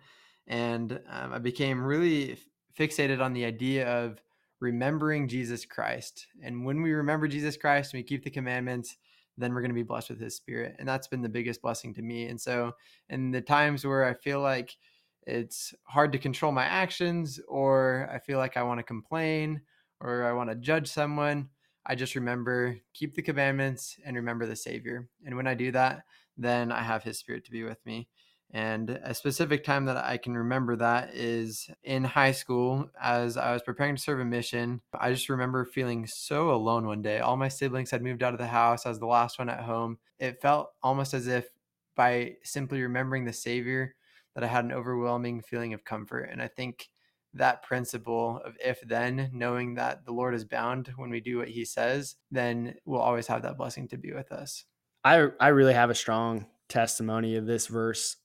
and 0.47 0.99
um, 1.09 1.33
I 1.33 1.39
became 1.39 1.83
really 1.83 2.37
fixated 2.77 3.21
on 3.21 3.33
the 3.33 3.45
idea 3.45 3.87
of 3.87 4.21
remembering 4.59 5.27
Jesus 5.27 5.65
Christ. 5.65 6.27
And 6.43 6.65
when 6.65 6.81
we 6.81 6.91
remember 6.91 7.27
Jesus 7.27 7.55
Christ 7.55 7.93
and 7.93 7.99
we 7.99 8.03
keep 8.03 8.23
the 8.23 8.29
commandments, 8.29 8.97
then 9.39 9.53
we're 9.53 9.61
going 9.61 9.71
to 9.71 9.75
be 9.75 9.83
blessed 9.83 10.09
with 10.09 10.19
his 10.19 10.35
spirit. 10.35 10.75
And 10.79 10.87
that's 10.87 11.07
been 11.07 11.21
the 11.21 11.29
biggest 11.29 11.61
blessing 11.61 11.93
to 11.95 12.01
me. 12.01 12.27
And 12.27 12.39
so, 12.39 12.73
in 13.09 13.31
the 13.31 13.41
times 13.41 13.85
where 13.85 14.05
I 14.05 14.13
feel 14.13 14.41
like 14.41 14.75
it's 15.23 15.73
hard 15.83 16.11
to 16.11 16.17
control 16.17 16.51
my 16.51 16.65
actions, 16.65 17.39
or 17.47 18.09
I 18.11 18.19
feel 18.19 18.37
like 18.37 18.57
I 18.57 18.63
want 18.63 18.79
to 18.79 18.83
complain, 18.83 19.61
or 20.01 20.23
I 20.23 20.33
want 20.33 20.49
to 20.49 20.55
judge 20.55 20.87
someone, 20.87 21.49
I 21.85 21.95
just 21.95 22.15
remember 22.15 22.77
keep 22.93 23.15
the 23.15 23.21
commandments 23.21 23.97
and 24.05 24.15
remember 24.15 24.45
the 24.45 24.55
Savior. 24.55 25.07
And 25.25 25.35
when 25.35 25.47
I 25.47 25.53
do 25.53 25.71
that, 25.71 26.03
then 26.37 26.71
I 26.71 26.83
have 26.83 27.03
his 27.03 27.17
spirit 27.17 27.45
to 27.45 27.51
be 27.51 27.63
with 27.63 27.83
me. 27.85 28.07
And 28.51 28.89
a 28.89 29.13
specific 29.13 29.63
time 29.63 29.85
that 29.85 29.97
I 29.97 30.17
can 30.17 30.35
remember 30.35 30.75
that 30.77 31.13
is 31.13 31.69
in 31.83 32.03
high 32.03 32.31
school 32.31 32.89
as 32.99 33.37
I 33.37 33.53
was 33.53 33.61
preparing 33.61 33.95
to 33.95 34.01
serve 34.01 34.19
a 34.19 34.25
mission. 34.25 34.81
I 34.93 35.11
just 35.11 35.29
remember 35.29 35.65
feeling 35.65 36.07
so 36.07 36.49
alone 36.51 36.87
one 36.87 37.03
day. 37.03 37.19
All 37.19 37.37
my 37.37 37.47
siblings 37.47 37.91
had 37.91 38.01
moved 38.01 38.23
out 38.23 38.33
of 38.33 38.39
the 38.39 38.47
house. 38.47 38.85
I 38.85 38.89
was 38.89 38.99
the 38.99 39.05
last 39.05 39.37
one 39.37 39.49
at 39.49 39.61
home. 39.61 39.99
It 40.17 40.41
felt 40.41 40.71
almost 40.81 41.13
as 41.13 41.27
if 41.27 41.47
by 41.95 42.37
simply 42.43 42.81
remembering 42.81 43.25
the 43.25 43.33
Savior 43.33 43.95
that 44.33 44.43
I 44.43 44.47
had 44.47 44.65
an 44.65 44.71
overwhelming 44.71 45.41
feeling 45.41 45.73
of 45.73 45.85
comfort. 45.85 46.29
And 46.31 46.41
I 46.41 46.47
think 46.47 46.89
that 47.35 47.61
principle 47.61 48.41
of 48.43 48.55
if 48.63 48.81
then, 48.81 49.29
knowing 49.31 49.75
that 49.75 50.05
the 50.05 50.11
Lord 50.11 50.33
is 50.33 50.45
bound 50.45 50.91
when 50.95 51.11
we 51.11 51.19
do 51.19 51.37
what 51.37 51.49
he 51.49 51.65
says, 51.65 52.15
then 52.31 52.75
we'll 52.85 53.01
always 53.01 53.27
have 53.27 53.43
that 53.43 53.57
blessing 53.57 53.87
to 53.89 53.97
be 53.97 54.11
with 54.11 54.31
us. 54.31 54.65
I 55.03 55.27
I 55.39 55.49
really 55.49 55.73
have 55.73 55.91
a 55.91 55.95
strong 55.95 56.47
testimony 56.67 57.35
of 57.35 57.45
this 57.45 57.67
verse 57.67 58.17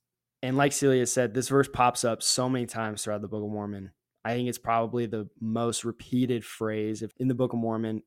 and 0.45 0.59
like 0.59 0.75
Celia 0.75 1.07
said, 1.07 1.33
this 1.33 1.49
verse 1.49 1.69
pops 1.73 2.05
up 2.05 2.23
so 2.23 2.51
many 2.51 2.67
times 2.67 3.03
throughout 3.03 3.23
the 3.23 3.29
Book 3.29 3.43
of 3.43 3.49
Mormon. 3.49 3.93
I 4.27 4.35
think 4.35 4.47
it's 4.47 4.59
probably 4.59 5.07
the 5.07 5.27
most 5.41 5.85
repeated 5.87 6.45
phrase 6.45 7.03
in 7.19 7.29
the 7.29 7.35
Book 7.35 7.55
of 7.55 7.59
Mormon. 7.59 8.03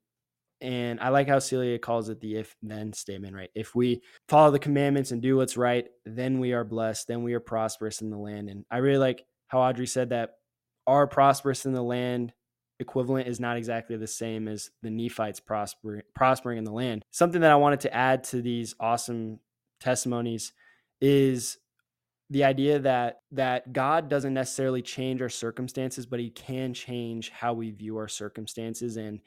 And 0.62 1.00
I 1.00 1.10
like 1.10 1.28
how 1.28 1.40
Celia 1.40 1.80
calls 1.80 2.10
it 2.10 2.22
the 2.22 2.36
if 2.36 2.56
then 2.62 2.94
statement, 2.94 3.34
right? 3.34 3.50
If 3.56 3.74
we 3.74 4.04
follow 4.30 4.52
the 4.52 4.60
commandments 4.60 5.10
and 5.10 5.20
do 5.20 5.36
what's 5.38 5.58
right, 5.58 5.88
then 6.06 6.40
we 6.40 6.54
are 6.54 6.64
blessed, 6.64 7.08
then 7.08 7.24
we 7.24 7.34
are 7.34 7.40
prosperous 7.40 8.02
in 8.02 8.12
the 8.12 8.20
land. 8.20 8.52
And 8.52 8.66
I 8.70 8.78
really 8.78 9.00
like 9.00 9.26
how 9.48 9.62
Audrey 9.62 9.88
said 9.88 10.10
that 10.10 10.34
our 10.86 11.08
prosperous 11.08 11.66
in 11.66 11.74
the 11.74 11.82
land 11.82 12.34
equivalent 12.80 13.28
is 13.28 13.40
not 13.40 13.58
exactly 13.58 13.98
the 13.98 14.06
same 14.06 14.48
as 14.48 14.70
the 14.84 14.92
Nephites 14.92 15.40
prosper, 15.40 16.04
prospering 16.14 16.60
in 16.60 16.66
the 16.66 16.72
land. 16.72 17.04
Something 17.10 17.42
that 17.42 17.52
I 17.52 17.56
wanted 17.56 17.80
to 17.80 17.94
add 17.96 18.26
to 18.26 18.44
these 18.44 18.76
awesome 18.80 19.40
testimonies 19.80 20.54
is 21.02 21.58
the 22.30 22.44
idea 22.44 22.80
that 22.80 23.22
that 23.32 23.72
God 23.74 24.10
doesn't 24.10 24.34
necessarily 24.34 24.82
change 24.82 25.22
our 25.22 25.30
circumstances, 25.30 26.06
but 26.06 26.20
he 26.20 26.30
can 26.30 26.74
change 26.74 27.30
how 27.30 27.54
we 27.54 27.72
view 27.72 27.98
our 27.98 28.08
circumstances 28.08 28.98
and 28.98 29.22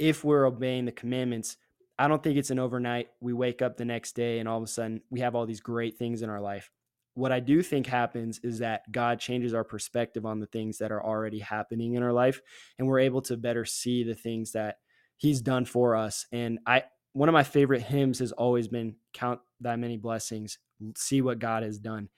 if 0.00 0.24
we're 0.24 0.46
obeying 0.46 0.86
the 0.86 0.92
commandments, 0.92 1.58
I 1.98 2.08
don't 2.08 2.22
think 2.22 2.38
it's 2.38 2.50
an 2.50 2.58
overnight 2.58 3.08
we 3.20 3.34
wake 3.34 3.60
up 3.60 3.76
the 3.76 3.84
next 3.84 4.12
day 4.16 4.38
and 4.38 4.48
all 4.48 4.56
of 4.56 4.64
a 4.64 4.66
sudden 4.66 5.02
we 5.10 5.20
have 5.20 5.34
all 5.34 5.44
these 5.44 5.60
great 5.60 5.98
things 5.98 6.22
in 6.22 6.30
our 6.30 6.40
life. 6.40 6.70
What 7.12 7.32
I 7.32 7.40
do 7.40 7.62
think 7.62 7.86
happens 7.86 8.40
is 8.42 8.60
that 8.60 8.90
God 8.90 9.20
changes 9.20 9.52
our 9.52 9.64
perspective 9.64 10.24
on 10.24 10.40
the 10.40 10.46
things 10.46 10.78
that 10.78 10.90
are 10.90 11.04
already 11.04 11.40
happening 11.40 11.94
in 11.94 12.02
our 12.02 12.14
life 12.14 12.40
and 12.78 12.88
we're 12.88 13.00
able 13.00 13.20
to 13.22 13.36
better 13.36 13.66
see 13.66 14.02
the 14.02 14.14
things 14.14 14.52
that 14.52 14.78
he's 15.18 15.42
done 15.42 15.66
for 15.66 15.94
us. 15.94 16.24
And 16.32 16.60
I 16.66 16.84
one 17.12 17.28
of 17.28 17.34
my 17.34 17.42
favorite 17.42 17.82
hymns 17.82 18.20
has 18.20 18.32
always 18.32 18.68
been 18.68 18.94
count 19.12 19.40
thy 19.60 19.76
many 19.76 19.98
blessings, 19.98 20.58
see 20.96 21.22
what 21.22 21.38
God 21.38 21.62
has 21.62 21.78
done. 21.78 22.08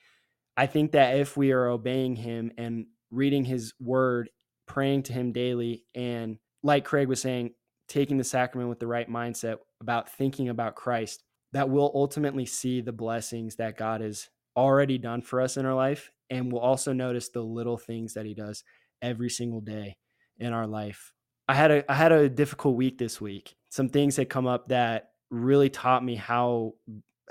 I 0.56 0.66
think 0.66 0.92
that 0.92 1.16
if 1.16 1.36
we 1.36 1.52
are 1.52 1.68
obeying 1.68 2.16
him 2.16 2.52
and 2.58 2.86
reading 3.10 3.44
his 3.44 3.74
word, 3.80 4.30
praying 4.66 5.04
to 5.04 5.12
him 5.12 5.32
daily, 5.32 5.84
and 5.94 6.38
like 6.62 6.84
Craig 6.84 7.08
was 7.08 7.20
saying, 7.20 7.54
taking 7.88 8.16
the 8.16 8.24
sacrament 8.24 8.68
with 8.68 8.80
the 8.80 8.86
right 8.86 9.08
mindset 9.08 9.56
about 9.80 10.10
thinking 10.10 10.48
about 10.48 10.74
Christ, 10.74 11.22
that 11.52 11.68
we'll 11.68 11.92
ultimately 11.94 12.46
see 12.46 12.80
the 12.80 12.92
blessings 12.92 13.56
that 13.56 13.76
God 13.76 14.00
has 14.00 14.28
already 14.56 14.98
done 14.98 15.22
for 15.22 15.40
us 15.40 15.56
in 15.56 15.66
our 15.66 15.74
life. 15.74 16.10
And 16.30 16.50
we'll 16.50 16.62
also 16.62 16.92
notice 16.92 17.28
the 17.28 17.42
little 17.42 17.76
things 17.76 18.14
that 18.14 18.24
he 18.24 18.34
does 18.34 18.64
every 19.02 19.28
single 19.28 19.60
day 19.60 19.96
in 20.38 20.52
our 20.52 20.66
life. 20.66 21.12
I 21.48 21.54
had 21.54 21.70
a 21.70 21.92
I 21.92 21.94
had 21.94 22.12
a 22.12 22.28
difficult 22.28 22.76
week 22.76 22.98
this 22.98 23.20
week. 23.20 23.56
Some 23.68 23.88
things 23.88 24.16
had 24.16 24.30
come 24.30 24.46
up 24.46 24.68
that 24.68 25.10
really 25.30 25.68
taught 25.68 26.04
me 26.04 26.14
how 26.14 26.74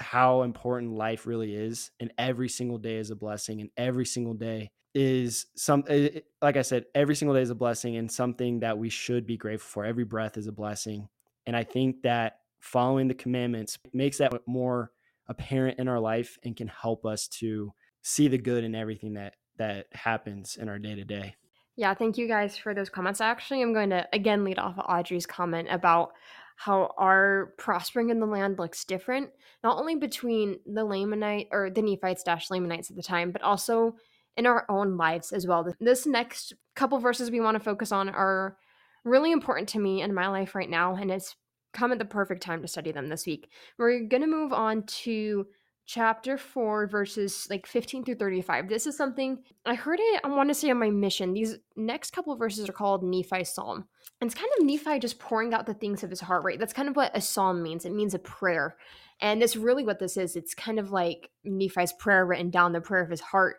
how 0.02 0.44
important 0.44 0.94
life 0.94 1.26
really 1.26 1.56
is 1.56 1.92
and 2.00 2.12
every 2.18 2.50
single 2.50 2.78
day 2.78 2.98
is 2.98 3.12
a 3.12 3.16
blessing 3.16 3.62
and 3.62 3.70
every 3.78 4.06
single 4.06 4.34
day 4.34 4.72
is 4.94 5.46
some 5.56 5.84
eh, 5.88 6.10
eh, 6.16 6.20
like 6.42 6.58
i 6.58 6.62
said 6.62 6.86
every 6.94 7.16
single 7.16 7.36
day 7.36 7.42
is 7.42 7.50
a 7.50 7.56
blessing 7.56 7.96
and 7.96 8.12
something 8.12 8.60
that 8.60 8.78
we 8.78 8.90
should 8.90 9.26
be 9.26 9.38
grateful 9.38 9.70
for. 9.70 9.86
Every 9.86 10.04
breath 10.04 10.38
is 10.38 10.48
a 10.48 10.52
blessing. 10.52 11.08
And 11.46 11.56
i 11.56 11.64
think 11.64 12.02
that 12.04 12.40
following 12.60 13.08
the 13.08 13.14
commandments 13.14 13.78
makes 13.94 14.18
that 14.18 14.34
more 14.48 14.92
apparent 15.28 15.80
in 15.80 15.88
our 15.88 16.00
life 16.00 16.38
and 16.44 16.56
can 16.56 16.68
help 16.68 17.06
us 17.06 17.28
to 17.28 17.72
see 18.02 18.28
the 18.28 18.38
good 18.38 18.64
in 18.64 18.76
everything 18.76 19.14
that 19.14 19.36
that 19.58 19.88
happens 19.94 20.58
in 20.58 20.68
our 20.68 20.80
day 20.80 20.96
to 20.96 21.06
day. 21.06 21.36
Yeah 21.78 21.94
thank 21.94 22.18
you 22.18 22.28
guys 22.28 22.58
for 22.58 22.74
those 22.74 22.90
comments. 22.90 23.22
I 23.22 23.28
actually 23.28 23.62
i'm 23.62 23.74
going 23.74 23.92
to 23.92 24.08
again 24.12 24.44
lead 24.44 24.60
off 24.60 24.78
of 24.78 24.86
audrey's 24.90 25.26
comment 25.26 25.70
about 25.72 26.12
how 26.56 26.94
our 26.98 27.54
prospering 27.58 28.10
in 28.10 28.20
the 28.20 28.26
land 28.26 28.60
looks 28.60 28.86
different, 28.86 29.30
not 29.64 29.78
only 29.78 29.96
between 29.96 30.60
the 30.66 30.86
Lamanite 30.86 31.48
or 31.52 31.70
the 31.70 31.82
Nephites 31.82 32.24
dash 32.24 32.50
Lamanites 32.50 32.90
at 32.90 32.96
the 32.96 33.04
time, 33.04 33.32
but 33.32 33.42
also 33.42 33.96
in 34.38 34.46
our 34.46 34.66
own 34.70 34.98
lives 34.98 35.32
as 35.32 35.46
well. 35.46 35.68
This 35.80 36.06
next 36.06 36.54
couple 36.76 37.00
verses 37.00 37.32
we 37.32 37.42
want 37.42 37.56
to 37.56 37.64
focus 37.64 37.92
on 37.92 38.10
are 38.10 38.58
really 39.04 39.32
important 39.32 39.70
to 39.70 39.80
me 39.80 40.02
in 40.02 40.14
my 40.14 40.28
life 40.28 40.56
right 40.56 40.70
now, 40.70 40.96
and 40.96 41.12
it's 41.12 41.36
come 41.74 41.92
at 41.92 42.00
the 42.00 42.06
perfect 42.06 42.44
time 42.44 42.62
to 42.62 42.68
study 42.68 42.92
them 42.92 43.08
this 43.08 43.26
week. 43.26 43.50
We're 43.78 44.02
going 44.02 44.22
to 44.22 44.28
move 44.28 44.54
on 44.54 44.84
to 44.84 45.48
chapter 45.86 46.38
4 46.38 46.88
verses 46.88 47.48
like 47.50 47.66
15 47.66 48.06
through 48.06 48.16
35 48.16 48.70
this 48.70 48.88
is 48.88 48.96
something 48.96 49.40
i 49.66 49.74
heard 49.74 50.00
it 50.00 50.22
i 50.24 50.28
want 50.28 50.48
to 50.50 50.54
say 50.54 50.70
on 50.70 50.80
my 50.80 50.90
mission 50.90 51.34
these 51.34 51.58
next 51.76 52.12
couple 52.12 52.32
of 52.32 52.40
verses 52.40 52.70
are 52.70 52.74
called 52.74 53.04
nephi's 53.04 53.50
psalm. 53.50 53.86
And 54.20 54.30
it's 54.30 54.40
kind 54.40 54.52
of 54.60 54.66
nephi 54.66 55.00
just 55.00 55.20
pouring 55.20 55.54
out 55.54 55.66
the 55.66 55.74
things 55.74 56.04
of 56.04 56.10
his 56.10 56.22
heart 56.22 56.44
right? 56.44 56.60
That's 56.60 56.74
kind 56.74 56.88
of 56.88 56.96
what 56.96 57.16
a 57.16 57.22
psalm 57.22 57.64
means 57.64 57.86
it 57.86 57.94
means 57.94 58.14
a 58.14 58.20
prayer. 58.20 58.78
And 59.20 59.42
that's 59.42 59.56
really 59.56 59.84
what 59.84 60.00
this 60.00 60.18
is 60.18 60.36
it's 60.36 60.54
kind 60.54 60.80
of 60.80 60.92
like 60.92 61.30
nephi's 61.44 61.94
prayer 61.94 62.26
written 62.26 62.50
down 62.50 62.74
the 62.74 62.82
prayer 62.82 63.04
of 63.04 63.10
his 63.10 63.22
heart. 63.22 63.58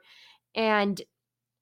And 0.54 1.00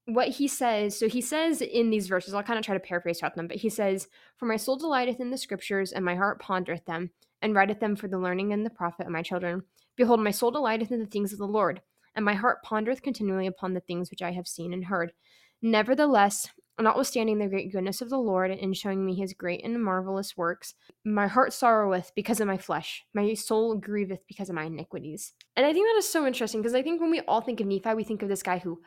what 0.06 0.28
he 0.28 0.48
says 0.48 0.98
so 0.98 1.08
he 1.08 1.20
says 1.20 1.60
in 1.60 1.90
these 1.90 2.08
verses 2.08 2.34
i'll 2.34 2.42
kind 2.42 2.58
of 2.58 2.64
try 2.64 2.74
to 2.74 2.80
paraphrase 2.80 3.20
throughout 3.20 3.36
them 3.36 3.46
but 3.46 3.58
he 3.58 3.68
says 3.68 4.08
for 4.38 4.46
my 4.46 4.56
soul 4.56 4.76
delighteth 4.76 5.20
in 5.20 5.30
the 5.30 5.36
scriptures 5.36 5.92
and 5.92 6.04
my 6.04 6.16
heart 6.16 6.42
pondereth 6.42 6.84
them 6.86 7.10
and 7.42 7.54
writeth 7.54 7.78
them 7.78 7.94
for 7.94 8.08
the 8.08 8.18
learning 8.18 8.52
and 8.52 8.66
the 8.66 8.70
profit 8.70 9.06
of 9.06 9.12
my 9.12 9.22
children 9.22 9.62
Behold, 10.00 10.20
my 10.20 10.30
soul 10.30 10.50
delighteth 10.50 10.90
in 10.90 11.00
the 11.00 11.04
things 11.04 11.30
of 11.30 11.38
the 11.38 11.46
Lord, 11.46 11.82
and 12.14 12.24
my 12.24 12.32
heart 12.32 12.64
pondereth 12.64 13.02
continually 13.02 13.46
upon 13.46 13.74
the 13.74 13.80
things 13.80 14.10
which 14.10 14.22
I 14.22 14.32
have 14.32 14.48
seen 14.48 14.72
and 14.72 14.86
heard. 14.86 15.12
Nevertheless, 15.60 16.48
notwithstanding 16.80 17.38
the 17.38 17.48
great 17.48 17.70
goodness 17.70 18.00
of 18.00 18.08
the 18.08 18.16
Lord 18.16 18.50
in 18.50 18.72
showing 18.72 19.04
me 19.04 19.14
his 19.14 19.34
great 19.34 19.62
and 19.62 19.84
marvelous 19.84 20.38
works, 20.38 20.72
my 21.04 21.26
heart 21.26 21.52
sorroweth 21.52 22.12
because 22.16 22.40
of 22.40 22.46
my 22.46 22.56
flesh, 22.56 23.04
my 23.12 23.34
soul 23.34 23.78
grieveth 23.78 24.20
because 24.26 24.48
of 24.48 24.54
my 24.54 24.64
iniquities. 24.64 25.34
And 25.54 25.66
I 25.66 25.74
think 25.74 25.86
that 25.86 25.98
is 25.98 26.08
so 26.08 26.26
interesting 26.26 26.62
because 26.62 26.74
I 26.74 26.82
think 26.82 26.98
when 26.98 27.10
we 27.10 27.20
all 27.20 27.42
think 27.42 27.60
of 27.60 27.66
Nephi, 27.66 27.92
we 27.92 28.04
think 28.04 28.22
of 28.22 28.30
this 28.30 28.42
guy 28.42 28.56
who 28.56 28.80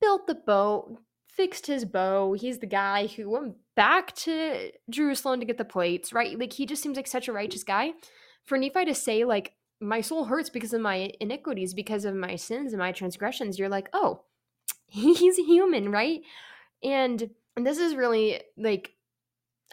built 0.00 0.26
the 0.26 0.36
boat, 0.36 0.96
fixed 1.28 1.66
his 1.66 1.84
bow. 1.84 2.32
He's 2.32 2.60
the 2.60 2.66
guy 2.66 3.08
who 3.08 3.28
went 3.28 3.56
back 3.74 4.16
to 4.16 4.70
Jerusalem 4.88 5.40
to 5.40 5.46
get 5.46 5.58
the 5.58 5.66
plates, 5.66 6.14
right? 6.14 6.38
Like 6.38 6.54
he 6.54 6.64
just 6.64 6.82
seems 6.82 6.96
like 6.96 7.08
such 7.08 7.28
a 7.28 7.32
righteous 7.34 7.62
guy. 7.62 7.90
For 8.46 8.56
Nephi 8.56 8.84
to 8.84 8.94
say, 8.94 9.24
like, 9.24 9.52
my 9.80 10.00
soul 10.00 10.24
hurts 10.24 10.50
because 10.50 10.72
of 10.72 10.80
my 10.80 11.12
iniquities, 11.20 11.74
because 11.74 12.04
of 12.04 12.14
my 12.14 12.36
sins 12.36 12.72
and 12.72 12.80
my 12.80 12.92
transgressions, 12.92 13.58
you're 13.58 13.68
like, 13.68 13.88
oh, 13.92 14.22
he's 14.86 15.36
human, 15.36 15.90
right? 15.90 16.20
And, 16.82 17.30
this 17.58 17.78
is 17.78 17.94
really 17.94 18.40
like, 18.58 18.92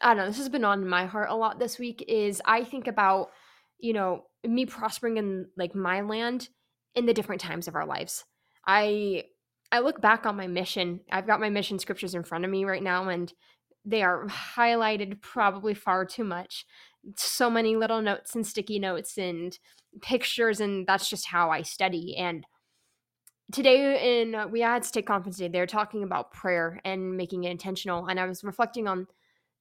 I 0.01 0.13
don't 0.13 0.17
know, 0.17 0.27
this 0.27 0.37
has 0.37 0.49
been 0.49 0.63
on 0.63 0.87
my 0.87 1.05
heart 1.05 1.29
a 1.29 1.35
lot 1.35 1.59
this 1.59 1.77
week 1.77 2.03
is 2.07 2.41
I 2.45 2.63
think 2.63 2.87
about, 2.87 3.31
you 3.77 3.91
know, 3.91 4.23
me 4.47 4.65
prospering 4.65 5.17
in 5.17 5.47
like 5.57 5.75
my 5.75 5.99
land 5.99 6.47
in 6.95 7.05
the 7.05 7.13
different 7.13 7.41
times 7.41 7.67
of 7.67 7.75
our 7.75 7.85
lives. 7.85 8.23
I 8.65 9.25
I 9.71 9.79
look 9.79 9.99
back 9.99 10.25
on 10.25 10.37
my 10.37 10.47
mission. 10.47 11.01
I've 11.11 11.27
got 11.27 11.39
my 11.39 11.49
mission 11.49 11.79
scriptures 11.79 12.15
in 12.15 12.23
front 12.23 12.45
of 12.45 12.51
me 12.51 12.63
right 12.63 12.81
now 12.81 13.09
and 13.09 13.33
they 13.85 14.03
are 14.03 14.27
highlighted 14.55 15.21
probably 15.21 15.73
far 15.73 16.05
too 16.05 16.23
much. 16.23 16.65
So 17.15 17.49
many 17.49 17.75
little 17.75 18.01
notes 18.01 18.35
and 18.35 18.45
sticky 18.45 18.79
notes 18.79 19.17
and 19.17 19.57
pictures 20.01 20.59
and 20.59 20.87
that's 20.87 21.09
just 21.09 21.27
how 21.27 21.49
I 21.51 21.61
study 21.61 22.15
and 22.17 22.45
today 23.51 24.21
in 24.21 24.33
uh, 24.33 24.47
we 24.47 24.61
had 24.61 24.83
state 24.83 25.05
conference 25.05 25.37
day 25.37 25.47
they're 25.47 25.67
talking 25.67 26.03
about 26.03 26.31
prayer 26.33 26.79
and 26.83 27.15
making 27.15 27.43
it 27.43 27.51
intentional 27.51 28.07
and 28.07 28.19
I 28.19 28.25
was 28.25 28.43
reflecting 28.43 28.87
on 28.87 29.07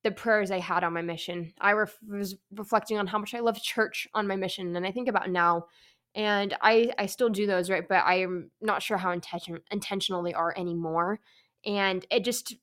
the 0.04 0.10
prayers 0.10 0.50
I 0.50 0.58
had 0.58 0.82
on 0.82 0.94
my 0.94 1.02
mission. 1.02 1.52
I 1.60 1.72
ref- 1.72 1.98
was 2.08 2.34
reflecting 2.52 2.98
on 2.98 3.06
how 3.06 3.18
much 3.18 3.34
I 3.34 3.40
love 3.40 3.62
church 3.62 4.08
on 4.14 4.26
my 4.26 4.36
mission 4.36 4.74
and 4.74 4.86
I 4.86 4.90
think 4.90 5.08
about 5.08 5.30
now 5.30 5.66
and 6.14 6.56
I 6.60 6.92
I 6.98 7.06
still 7.06 7.28
do 7.28 7.46
those 7.46 7.70
right 7.70 7.86
but 7.86 8.04
I'm 8.04 8.50
not 8.60 8.82
sure 8.82 8.96
how 8.96 9.12
intention- 9.12 9.60
intentional 9.70 10.22
they 10.22 10.34
are 10.34 10.54
anymore 10.56 11.20
and 11.66 12.04
it 12.10 12.24
just 12.24 12.54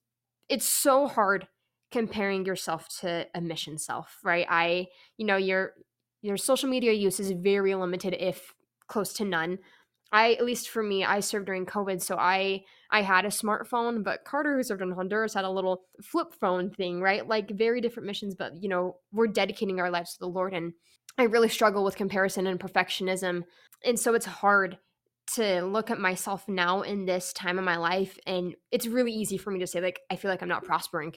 it's 0.47 0.65
so 0.65 1.07
hard 1.07 1.47
comparing 1.91 2.45
yourself 2.45 2.87
to 2.99 3.25
a 3.33 3.41
mission 3.41 3.77
self 3.77 4.17
right? 4.23 4.45
I 4.49 4.87
you 5.17 5.25
know 5.25 5.37
you're 5.37 5.73
your 6.21 6.37
social 6.37 6.69
media 6.69 6.93
use 6.93 7.19
is 7.19 7.31
very 7.31 7.75
limited 7.75 8.15
if 8.19 8.53
close 8.87 9.13
to 9.13 9.25
none. 9.25 9.59
I 10.11 10.33
at 10.33 10.45
least 10.45 10.69
for 10.69 10.81
me 10.81 11.05
i 11.05 11.19
served 11.19 11.45
during 11.45 11.67
covid 11.67 12.01
so 12.01 12.15
i 12.17 12.63
i 12.89 13.03
had 13.03 13.25
a 13.25 13.29
smartphone 13.29 14.03
but 14.03 14.25
carter 14.25 14.57
who 14.57 14.63
served 14.63 14.81
in 14.81 14.91
honduras 14.91 15.35
had 15.35 15.45
a 15.45 15.51
little 15.51 15.83
flip 16.01 16.33
phone 16.33 16.71
thing 16.71 16.99
right? 16.99 17.27
Like 17.27 17.51
very 17.51 17.79
different 17.79 18.07
missions 18.07 18.33
but 18.33 18.61
you 18.61 18.69
know 18.69 18.97
we're 19.11 19.27
dedicating 19.27 19.79
our 19.79 19.91
lives 19.91 20.13
to 20.13 20.19
the 20.19 20.27
lord 20.27 20.53
and 20.53 20.73
i 21.19 21.23
really 21.23 21.49
struggle 21.49 21.83
with 21.83 21.95
comparison 21.95 22.47
and 22.47 22.59
perfectionism 22.59 23.43
and 23.85 23.99
so 23.99 24.15
it's 24.15 24.25
hard 24.25 24.79
to 25.35 25.61
look 25.61 25.91
at 25.91 25.99
myself 25.99 26.47
now 26.47 26.81
in 26.81 27.05
this 27.05 27.31
time 27.33 27.59
of 27.59 27.65
my 27.65 27.77
life 27.77 28.17
and 28.25 28.55
it's 28.71 28.87
really 28.87 29.11
easy 29.11 29.37
for 29.37 29.51
me 29.51 29.59
to 29.59 29.67
say 29.67 29.79
like 29.79 29.99
i 30.09 30.15
feel 30.15 30.31
like 30.31 30.41
i'm 30.41 30.49
not 30.49 30.63
prospering 30.63 31.13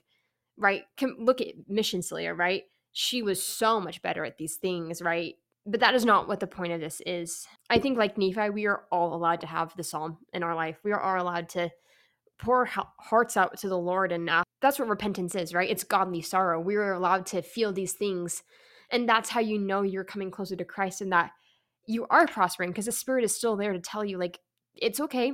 right 0.57 0.85
Can, 0.97 1.17
look 1.19 1.41
at 1.41 1.55
mission 1.69 2.03
celia 2.03 2.35
right 2.35 2.65
she 2.93 3.23
was 3.23 3.43
so 3.43 3.81
much 3.81 4.03
better 4.03 4.25
at 4.25 4.37
these 4.37 4.57
things, 4.57 5.03
right? 5.03 5.35
But 5.65 5.81
that 5.81 5.95
is 5.95 6.05
not 6.05 6.29
what 6.29 6.41
the 6.41 6.47
point 6.47 6.73
of 6.73 6.81
this 6.81 7.01
is. 7.07 7.47
I 7.71 7.79
think, 7.79 7.97
like 7.97 8.19
Nephi, 8.19 8.51
we 8.51 8.67
are 8.67 8.85
all 8.93 9.15
allowed 9.15 9.41
to 9.41 9.47
have 9.47 9.75
the 9.77 9.85
psalm 9.85 10.19
in 10.33 10.43
our 10.43 10.55
life. 10.55 10.79
We 10.85 10.93
are 10.93 11.01
all 11.01 11.23
allowed 11.23 11.49
to 11.51 11.71
pour 12.38 12.67
hearts 12.67 13.37
out 13.37 13.57
to 13.59 13.69
the 13.69 13.79
Lord. 13.79 14.12
And 14.12 14.29
uh, 14.29 14.43
that's 14.61 14.79
what 14.79 14.88
repentance 14.88 15.35
is, 15.35 15.55
right? 15.55 15.71
It's 15.71 15.85
godly 15.85 16.21
sorrow. 16.21 16.61
We 16.61 16.77
are 16.77 16.93
allowed 16.93 17.27
to 17.27 17.43
feel 17.43 17.73
these 17.73 17.93
things. 17.93 18.43
And 18.91 19.09
that's 19.09 19.31
how 19.31 19.41
you 19.41 19.59
know 19.59 19.83
you're 19.83 20.05
coming 20.05 20.31
closer 20.31 20.57
to 20.57 20.65
Christ 20.65 21.01
and 21.01 21.12
that 21.12 21.31
you 21.87 22.07
are 22.11 22.27
prospering 22.27 22.71
because 22.71 22.87
the 22.87 22.93
Spirit 22.93 23.25
is 23.25 23.35
still 23.35 23.57
there 23.57 23.73
to 23.73 23.81
tell 23.81 24.05
you, 24.05 24.19
like, 24.19 24.38
it's 24.75 25.01
okay, 25.01 25.33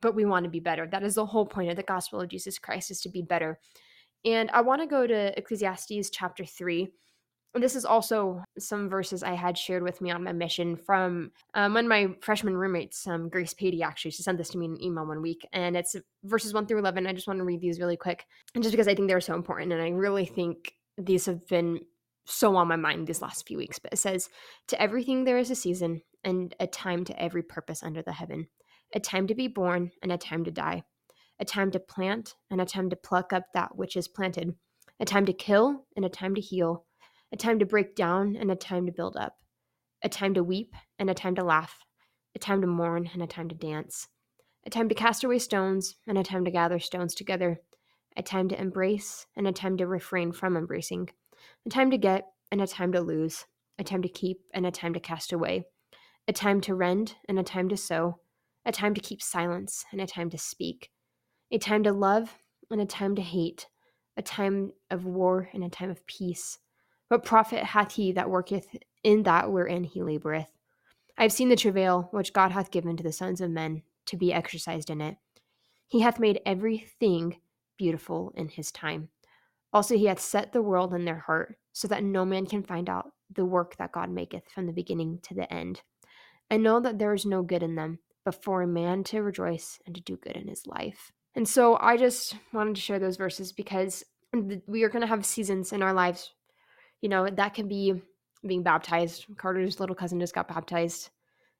but 0.00 0.14
we 0.14 0.24
want 0.24 0.44
to 0.44 0.50
be 0.50 0.60
better. 0.60 0.86
That 0.86 1.02
is 1.02 1.14
the 1.14 1.26
whole 1.26 1.46
point 1.46 1.70
of 1.70 1.76
the 1.76 1.82
gospel 1.82 2.20
of 2.20 2.28
Jesus 2.28 2.58
Christ 2.58 2.90
is 2.90 3.00
to 3.02 3.08
be 3.08 3.22
better. 3.22 3.58
And 4.24 4.50
I 4.52 4.60
want 4.60 4.82
to 4.82 4.86
go 4.86 5.06
to 5.06 5.36
Ecclesiastes 5.38 6.10
chapter 6.10 6.44
3. 6.44 6.88
And 7.54 7.62
this 7.62 7.76
is 7.76 7.84
also 7.84 8.42
some 8.58 8.88
verses 8.88 9.22
I 9.22 9.34
had 9.34 9.58
shared 9.58 9.82
with 9.82 10.00
me 10.00 10.10
on 10.10 10.24
my 10.24 10.32
mission 10.32 10.74
from 10.74 11.32
um, 11.54 11.74
one 11.74 11.84
of 11.84 11.88
my 11.88 12.08
freshman 12.22 12.56
roommates, 12.56 13.06
um, 13.06 13.28
Grace 13.28 13.52
Patey, 13.52 13.82
actually. 13.82 14.12
She 14.12 14.22
sent 14.22 14.38
this 14.38 14.48
to 14.50 14.58
me 14.58 14.66
in 14.66 14.72
an 14.72 14.82
email 14.82 15.06
one 15.06 15.20
week, 15.20 15.46
and 15.52 15.76
it's 15.76 15.94
verses 16.24 16.54
1 16.54 16.66
through 16.66 16.78
11. 16.78 17.06
I 17.06 17.12
just 17.12 17.26
want 17.26 17.38
to 17.40 17.44
read 17.44 17.60
these 17.60 17.78
really 17.78 17.98
quick, 17.98 18.24
and 18.54 18.62
just 18.62 18.72
because 18.72 18.88
I 18.88 18.94
think 18.94 19.08
they're 19.08 19.20
so 19.20 19.34
important, 19.34 19.72
and 19.72 19.82
I 19.82 19.90
really 19.90 20.24
think 20.24 20.74
these 20.96 21.26
have 21.26 21.46
been 21.46 21.80
so 22.24 22.56
on 22.56 22.68
my 22.68 22.76
mind 22.76 23.06
these 23.06 23.20
last 23.20 23.46
few 23.46 23.58
weeks. 23.58 23.78
But 23.78 23.92
it 23.92 23.98
says, 23.98 24.30
To 24.68 24.80
everything 24.80 25.24
there 25.24 25.38
is 25.38 25.50
a 25.50 25.54
season, 25.54 26.00
and 26.24 26.54
a 26.58 26.66
time 26.66 27.04
to 27.04 27.22
every 27.22 27.42
purpose 27.42 27.82
under 27.82 28.00
the 28.00 28.12
heaven, 28.12 28.48
a 28.94 29.00
time 29.00 29.26
to 29.26 29.34
be 29.34 29.48
born, 29.48 29.90
and 30.02 30.10
a 30.10 30.16
time 30.16 30.44
to 30.44 30.50
die, 30.50 30.84
a 31.42 31.44
time 31.44 31.70
to 31.72 31.78
plant, 31.78 32.36
and 32.50 32.62
a 32.62 32.64
time 32.64 32.88
to 32.88 32.96
pluck 32.96 33.34
up 33.34 33.44
that 33.52 33.76
which 33.76 33.96
is 33.96 34.08
planted, 34.08 34.54
a 34.98 35.04
time 35.04 35.26
to 35.26 35.34
kill, 35.34 35.84
and 35.96 36.04
a 36.04 36.08
time 36.08 36.34
to 36.34 36.40
heal 36.40 36.86
a 37.32 37.36
time 37.36 37.58
to 37.58 37.66
break 37.66 37.96
down 37.96 38.36
and 38.36 38.50
a 38.50 38.56
time 38.56 38.86
to 38.86 38.92
build 38.92 39.16
up, 39.16 39.38
a 40.02 40.08
time 40.08 40.34
to 40.34 40.44
weep 40.44 40.74
and 40.98 41.08
a 41.08 41.14
time 41.14 41.34
to 41.34 41.42
laugh, 41.42 41.78
a 42.34 42.38
time 42.38 42.60
to 42.60 42.66
mourn 42.66 43.08
and 43.12 43.22
a 43.22 43.26
time 43.26 43.48
to 43.48 43.54
dance, 43.54 44.08
a 44.66 44.70
time 44.70 44.88
to 44.88 44.94
cast 44.94 45.24
away 45.24 45.38
stones 45.38 45.96
and 46.06 46.18
a 46.18 46.22
time 46.22 46.44
to 46.44 46.50
gather 46.50 46.78
stones 46.78 47.14
together, 47.14 47.58
a 48.16 48.22
time 48.22 48.48
to 48.48 48.60
embrace 48.60 49.26
and 49.34 49.48
a 49.48 49.52
time 49.52 49.78
to 49.78 49.86
refrain 49.86 50.30
from 50.30 50.56
embracing, 50.56 51.08
a 51.66 51.70
time 51.70 51.90
to 51.90 51.96
get 51.96 52.26
and 52.50 52.60
a 52.60 52.66
time 52.66 52.92
to 52.92 53.00
lose, 53.00 53.46
a 53.78 53.84
time 53.84 54.02
to 54.02 54.08
keep 54.08 54.40
and 54.52 54.66
a 54.66 54.70
time 54.70 54.92
to 54.92 55.00
cast 55.00 55.32
away, 55.32 55.64
a 56.28 56.32
time 56.34 56.60
to 56.60 56.74
rend 56.74 57.16
and 57.28 57.38
a 57.38 57.42
time 57.42 57.70
to 57.70 57.76
sow, 57.78 58.18
a 58.66 58.72
time 58.72 58.94
to 58.94 59.00
keep 59.00 59.22
silence 59.22 59.86
and 59.90 60.02
a 60.02 60.06
time 60.06 60.28
to 60.28 60.38
speak, 60.38 60.90
a 61.52 61.58
time 61.58 61.84
to 61.84 61.92
love 61.92 62.36
and 62.70 62.80
a 62.80 62.86
time 62.86 63.14
to 63.14 63.22
hate, 63.22 63.68
a 64.16 64.22
time 64.22 64.72
of 64.90 65.04
war 65.04 65.48
and 65.52 65.62
a 65.62 65.68
time 65.68 65.90
of 65.90 66.04
peace 66.06 66.58
what 67.12 67.26
profit 67.26 67.62
hath 67.62 67.92
he 67.92 68.12
that 68.12 68.30
worketh 68.30 68.74
in 69.04 69.24
that 69.24 69.52
wherein 69.52 69.84
he 69.84 70.00
laboureth? 70.00 70.46
I 71.18 71.24
have 71.24 71.32
seen 71.32 71.50
the 71.50 71.56
travail 71.56 72.08
which 72.10 72.32
God 72.32 72.52
hath 72.52 72.70
given 72.70 72.96
to 72.96 73.02
the 73.02 73.12
sons 73.12 73.42
of 73.42 73.50
men 73.50 73.82
to 74.06 74.16
be 74.16 74.32
exercised 74.32 74.88
in 74.88 75.02
it. 75.02 75.18
He 75.88 76.00
hath 76.00 76.18
made 76.18 76.40
everything 76.46 77.36
beautiful 77.76 78.32
in 78.34 78.48
his 78.48 78.72
time. 78.72 79.10
Also, 79.74 79.94
he 79.94 80.06
hath 80.06 80.20
set 80.20 80.54
the 80.54 80.62
world 80.62 80.94
in 80.94 81.04
their 81.04 81.18
heart, 81.18 81.58
so 81.74 81.86
that 81.88 82.02
no 82.02 82.24
man 82.24 82.46
can 82.46 82.62
find 82.62 82.88
out 82.88 83.12
the 83.30 83.44
work 83.44 83.76
that 83.76 83.92
God 83.92 84.08
maketh 84.08 84.48
from 84.48 84.64
the 84.64 84.72
beginning 84.72 85.18
to 85.24 85.34
the 85.34 85.52
end. 85.52 85.82
I 86.50 86.56
know 86.56 86.80
that 86.80 86.98
there 86.98 87.12
is 87.12 87.26
no 87.26 87.42
good 87.42 87.62
in 87.62 87.74
them, 87.74 87.98
but 88.24 88.42
for 88.42 88.62
a 88.62 88.66
man 88.66 89.04
to 89.04 89.22
rejoice 89.22 89.78
and 89.84 89.94
to 89.94 90.00
do 90.00 90.16
good 90.16 90.36
in 90.36 90.48
his 90.48 90.66
life. 90.66 91.12
And 91.34 91.48
so 91.48 91.78
I 91.80 91.96
just 91.96 92.36
wanted 92.52 92.74
to 92.76 92.80
share 92.80 92.98
those 92.98 93.16
verses 93.16 93.52
because 93.52 94.04
we 94.66 94.82
are 94.82 94.88
going 94.88 95.00
to 95.02 95.06
have 95.06 95.24
seasons 95.24 95.72
in 95.72 95.82
our 95.82 95.92
lives 95.92 96.32
you 97.02 97.08
know, 97.08 97.28
that 97.28 97.52
can 97.52 97.68
be 97.68 97.94
being 98.46 98.62
baptized. 98.62 99.26
Carter's 99.36 99.80
little 99.80 99.96
cousin 99.96 100.20
just 100.20 100.34
got 100.34 100.48
baptized. 100.48 101.10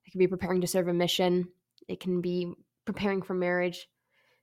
It 0.07 0.13
can 0.13 0.21
be 0.21 0.29
preparing 0.29 0.61
to 0.63 0.67
serve 0.67 0.89
a 0.89 0.95
mission. 0.95 1.49
It 1.89 2.01
can 2.01 2.21
be 2.21 2.55
preparing 2.87 3.21
for 3.23 3.35
marriage. 3.35 3.89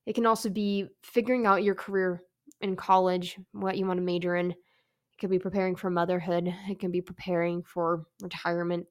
It 0.05 0.13
can 0.13 0.25
also 0.25 0.49
be 0.49 0.87
figuring 1.01 1.45
out 1.45 1.63
your 1.63 1.75
career 1.75 2.21
in 2.61 2.75
college, 2.75 3.39
what 3.53 3.77
you 3.77 3.85
want 3.85 3.97
to 3.97 4.03
major 4.03 4.35
in. 4.35 4.51
It 4.51 5.17
could 5.19 5.29
be 5.29 5.39
preparing 5.39 5.75
for 5.75 5.89
motherhood. 5.89 6.53
It 6.69 6.79
can 6.79 6.91
be 6.91 7.01
preparing 7.01 7.63
for 7.63 8.05
retirement. 8.21 8.85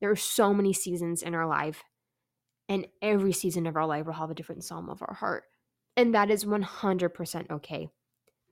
There 0.00 0.10
are 0.10 0.16
so 0.16 0.52
many 0.52 0.72
seasons 0.72 1.22
in 1.22 1.34
our 1.34 1.46
life, 1.46 1.82
and 2.68 2.86
every 3.00 3.32
season 3.32 3.66
of 3.66 3.76
our 3.76 3.86
life 3.86 4.06
will 4.06 4.12
have 4.14 4.30
a 4.30 4.34
different 4.34 4.64
psalm 4.64 4.90
of 4.90 5.02
our 5.02 5.14
heart. 5.14 5.44
And 5.96 6.14
that 6.14 6.30
is 6.30 6.44
100% 6.44 7.50
okay. 7.50 7.88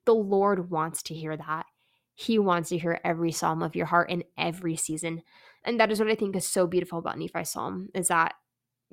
The 0.05 0.15
Lord 0.15 0.71
wants 0.71 1.03
to 1.05 1.15
hear 1.15 1.37
that. 1.37 1.67
He 2.15 2.39
wants 2.39 2.69
to 2.69 2.79
hear 2.79 3.01
every 3.03 3.33
psalm 3.33 3.63
of 3.63 3.75
your 3.75 3.87
heart 3.87 4.11
in 4.11 4.25
every 4.37 4.77
season. 4.77 5.23
And 5.65 5.81
that 5.81 5.91
is 5.91 6.01
what 6.01 6.11
I 6.11 6.15
think 6.15 6.37
is 6.37 6.47
so 6.47 6.67
beautiful 6.67 6.99
about 6.99 7.19
Nephi's 7.19 7.51
psalm 7.51 7.89
is 7.95 8.09
that 8.09 8.35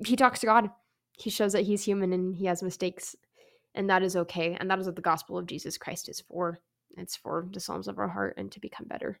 he 0.04 0.16
talks 0.16 0.40
to 0.40 0.46
God. 0.46 0.70
He 1.12 1.30
shows 1.30 1.52
that 1.52 1.62
he's 1.62 1.84
human 1.84 2.12
and 2.12 2.34
he 2.34 2.46
has 2.46 2.62
mistakes. 2.62 3.16
And 3.74 3.90
that 3.90 4.02
is 4.02 4.16
okay. 4.16 4.56
And 4.58 4.70
that 4.70 4.78
is 4.78 4.86
what 4.86 4.96
the 4.96 5.02
gospel 5.02 5.36
of 5.36 5.46
Jesus 5.46 5.76
Christ 5.76 6.08
is 6.08 6.20
for. 6.20 6.60
It's 6.96 7.16
for 7.16 7.46
the 7.52 7.60
psalms 7.60 7.88
of 7.88 7.98
our 7.98 8.08
heart 8.08 8.34
and 8.38 8.50
to 8.52 8.60
become 8.60 8.86
better. 8.86 9.20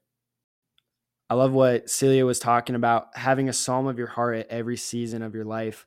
I 1.30 1.34
love 1.34 1.52
what 1.52 1.90
Celia 1.90 2.24
was 2.24 2.38
talking 2.38 2.74
about 2.74 3.14
having 3.14 3.48
a 3.48 3.52
psalm 3.52 3.86
of 3.86 3.98
your 3.98 4.06
heart 4.06 4.36
at 4.36 4.48
every 4.48 4.78
season 4.78 5.22
of 5.22 5.34
your 5.34 5.44
life. 5.44 5.86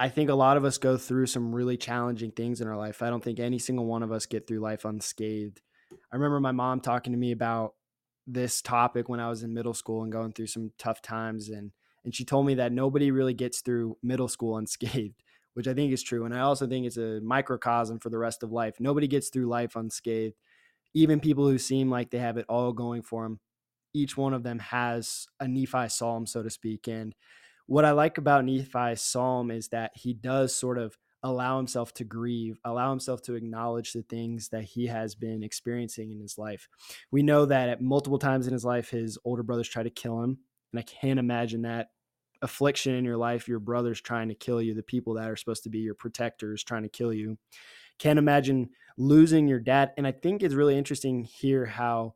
I 0.00 0.08
think 0.08 0.28
a 0.28 0.34
lot 0.34 0.56
of 0.56 0.64
us 0.64 0.78
go 0.78 0.96
through 0.96 1.26
some 1.26 1.54
really 1.54 1.76
challenging 1.76 2.32
things 2.32 2.60
in 2.60 2.66
our 2.66 2.76
life. 2.76 3.00
I 3.02 3.10
don't 3.10 3.22
think 3.22 3.38
any 3.38 3.58
single 3.58 3.86
one 3.86 4.02
of 4.02 4.10
us 4.10 4.26
get 4.26 4.46
through 4.46 4.60
life 4.60 4.84
unscathed. 4.84 5.60
I 5.92 6.16
remember 6.16 6.40
my 6.40 6.52
mom 6.52 6.80
talking 6.80 7.12
to 7.12 7.18
me 7.18 7.30
about 7.30 7.74
this 8.26 8.60
topic 8.60 9.08
when 9.08 9.20
I 9.20 9.28
was 9.28 9.42
in 9.42 9.54
middle 9.54 9.74
school 9.74 10.02
and 10.02 10.10
going 10.10 10.32
through 10.32 10.48
some 10.48 10.72
tough 10.78 11.02
times 11.02 11.48
and 11.48 11.72
and 12.04 12.14
she 12.14 12.24
told 12.24 12.46
me 12.46 12.54
that 12.56 12.72
nobody 12.72 13.10
really 13.10 13.32
gets 13.32 13.62
through 13.62 13.96
middle 14.02 14.28
school 14.28 14.56
unscathed, 14.58 15.22
which 15.54 15.66
I 15.66 15.74
think 15.74 15.92
is 15.92 16.02
true. 16.02 16.24
And 16.26 16.34
I 16.34 16.40
also 16.40 16.66
think 16.66 16.86
it's 16.86 16.98
a 16.98 17.20
microcosm 17.22 17.98
for 17.98 18.10
the 18.10 18.18
rest 18.18 18.42
of 18.42 18.52
life. 18.52 18.76
Nobody 18.78 19.08
gets 19.08 19.30
through 19.30 19.46
life 19.46 19.74
unscathed. 19.74 20.34
Even 20.92 21.18
people 21.18 21.48
who 21.48 21.58
seem 21.58 21.90
like 21.90 22.10
they 22.10 22.18
have 22.18 22.36
it 22.36 22.46
all 22.48 22.72
going 22.72 23.02
for 23.02 23.22
them, 23.24 23.40
each 23.94 24.16
one 24.16 24.34
of 24.34 24.42
them 24.42 24.58
has 24.58 25.26
a 25.40 25.48
Nephi 25.48 25.88
psalm, 25.88 26.26
so 26.26 26.42
to 26.42 26.50
speak. 26.50 26.88
And 26.88 27.14
what 27.66 27.84
I 27.84 27.92
like 27.92 28.18
about 28.18 28.44
Nephi's 28.44 29.00
psalm 29.00 29.50
is 29.50 29.68
that 29.68 29.92
he 29.94 30.12
does 30.12 30.54
sort 30.54 30.78
of 30.78 30.96
allow 31.22 31.56
himself 31.56 31.94
to 31.94 32.04
grieve, 32.04 32.58
allow 32.64 32.90
himself 32.90 33.22
to 33.22 33.34
acknowledge 33.34 33.92
the 33.92 34.02
things 34.02 34.50
that 34.50 34.64
he 34.64 34.86
has 34.86 35.14
been 35.14 35.42
experiencing 35.42 36.12
in 36.12 36.20
his 36.20 36.36
life. 36.36 36.68
We 37.10 37.22
know 37.22 37.46
that 37.46 37.70
at 37.70 37.80
multiple 37.80 38.18
times 38.18 38.46
in 38.46 38.52
his 38.52 38.64
life, 38.64 38.90
his 38.90 39.18
older 39.24 39.42
brothers 39.42 39.68
try 39.68 39.82
to 39.82 39.90
kill 39.90 40.22
him. 40.22 40.38
And 40.72 40.78
I 40.78 40.82
can't 40.82 41.18
imagine 41.18 41.62
that 41.62 41.88
affliction 42.42 42.94
in 42.94 43.06
your 43.06 43.16
life, 43.16 43.48
your 43.48 43.58
brothers 43.58 44.02
trying 44.02 44.28
to 44.28 44.34
kill 44.34 44.60
you, 44.60 44.74
the 44.74 44.82
people 44.82 45.14
that 45.14 45.30
are 45.30 45.36
supposed 45.36 45.62
to 45.62 45.70
be 45.70 45.78
your 45.78 45.94
protectors 45.94 46.62
trying 46.62 46.82
to 46.82 46.90
kill 46.90 47.12
you. 47.12 47.38
Can't 47.98 48.18
imagine 48.18 48.68
losing 48.98 49.48
your 49.48 49.60
dad. 49.60 49.92
And 49.96 50.06
I 50.06 50.12
think 50.12 50.42
it's 50.42 50.54
really 50.54 50.76
interesting 50.76 51.24
here 51.24 51.64
how 51.64 52.14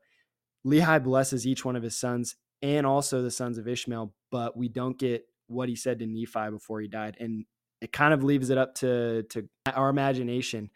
Lehi 0.67 1.03
blesses 1.03 1.47
each 1.47 1.65
one 1.65 1.77
of 1.77 1.83
his 1.83 1.99
sons 1.99 2.37
and 2.61 2.87
also 2.87 3.23
the 3.23 3.31
sons 3.31 3.57
of 3.57 3.69
Ishmael, 3.69 4.13
but 4.31 4.57
we 4.57 4.69
don't 4.69 4.99
get 4.99 5.25
what 5.49 5.69
he 5.69 5.77
said 5.77 5.99
to 5.99 6.07
Nephi 6.07 6.51
before 6.51 6.81
he 6.81 6.89
died. 6.89 7.17
And 7.19 7.45
it 7.81 7.93
kind 7.93 8.15
of 8.15 8.25
leaves 8.25 8.51
it 8.51 8.59
up 8.59 8.75
to 8.77 9.25
to 9.31 9.49
our 9.75 9.89
imagination. 9.89 10.71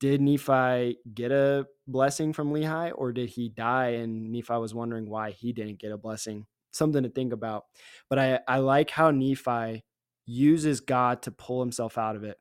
Did 0.00 0.20
Nephi 0.20 0.98
get 1.12 1.32
a 1.32 1.66
blessing 1.88 2.32
from 2.32 2.52
Lehi, 2.52 2.92
or 2.94 3.12
did 3.12 3.30
he 3.30 3.48
die 3.48 3.90
and 3.90 4.30
Nephi 4.30 4.54
was 4.54 4.74
wondering 4.74 5.10
why 5.10 5.32
he 5.32 5.52
didn't 5.52 5.80
get 5.80 5.90
a 5.92 5.98
blessing? 5.98 6.46
Something 6.72 7.02
to 7.02 7.08
think 7.08 7.32
about. 7.32 7.64
But 8.08 8.18
I, 8.18 8.40
I 8.46 8.58
like 8.58 8.90
how 8.90 9.10
Nephi 9.10 9.82
uses 10.24 10.80
God 10.80 11.22
to 11.22 11.32
pull 11.32 11.60
himself 11.60 11.98
out 11.98 12.14
of 12.14 12.22
it. 12.22 12.36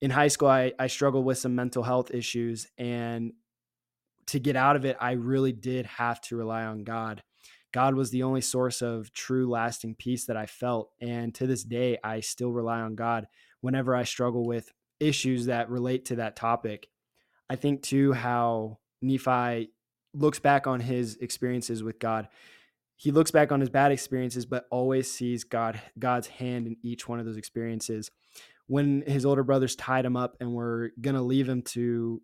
In 0.00 0.10
high 0.10 0.28
school, 0.28 0.48
I, 0.48 0.72
I 0.78 0.86
struggled 0.86 1.24
with 1.24 1.38
some 1.38 1.54
mental 1.54 1.82
health 1.82 2.12
issues, 2.12 2.68
and 2.78 3.32
to 4.26 4.38
get 4.38 4.54
out 4.54 4.76
of 4.76 4.84
it, 4.84 4.96
I 5.00 5.12
really 5.12 5.52
did 5.52 5.86
have 5.86 6.20
to 6.22 6.36
rely 6.36 6.64
on 6.64 6.84
God. 6.84 7.22
God 7.76 7.94
was 7.94 8.08
the 8.08 8.22
only 8.22 8.40
source 8.40 8.80
of 8.80 9.12
true 9.12 9.50
lasting 9.50 9.96
peace 9.96 10.24
that 10.24 10.36
I 10.38 10.46
felt. 10.46 10.92
And 10.98 11.34
to 11.34 11.46
this 11.46 11.62
day, 11.62 11.98
I 12.02 12.20
still 12.20 12.50
rely 12.50 12.80
on 12.80 12.94
God 12.94 13.26
whenever 13.60 13.94
I 13.94 14.04
struggle 14.04 14.46
with 14.46 14.72
issues 14.98 15.44
that 15.44 15.68
relate 15.68 16.06
to 16.06 16.16
that 16.16 16.36
topic. 16.36 16.88
I 17.50 17.56
think 17.56 17.82
too 17.82 18.14
how 18.14 18.78
Nephi 19.02 19.72
looks 20.14 20.38
back 20.38 20.66
on 20.66 20.80
his 20.80 21.16
experiences 21.16 21.82
with 21.82 21.98
God. 21.98 22.28
He 22.96 23.10
looks 23.10 23.30
back 23.30 23.52
on 23.52 23.60
his 23.60 23.68
bad 23.68 23.92
experiences, 23.92 24.46
but 24.46 24.64
always 24.70 25.12
sees 25.12 25.44
God 25.44 25.78
God's 25.98 26.28
hand 26.28 26.66
in 26.66 26.78
each 26.82 27.06
one 27.06 27.20
of 27.20 27.26
those 27.26 27.36
experiences. 27.36 28.10
When 28.68 29.02
his 29.06 29.26
older 29.26 29.42
brothers 29.42 29.76
tied 29.76 30.06
him 30.06 30.16
up 30.16 30.38
and 30.40 30.54
were 30.54 30.92
gonna 30.98 31.20
leave 31.20 31.46
him 31.46 31.60
to 31.74 32.22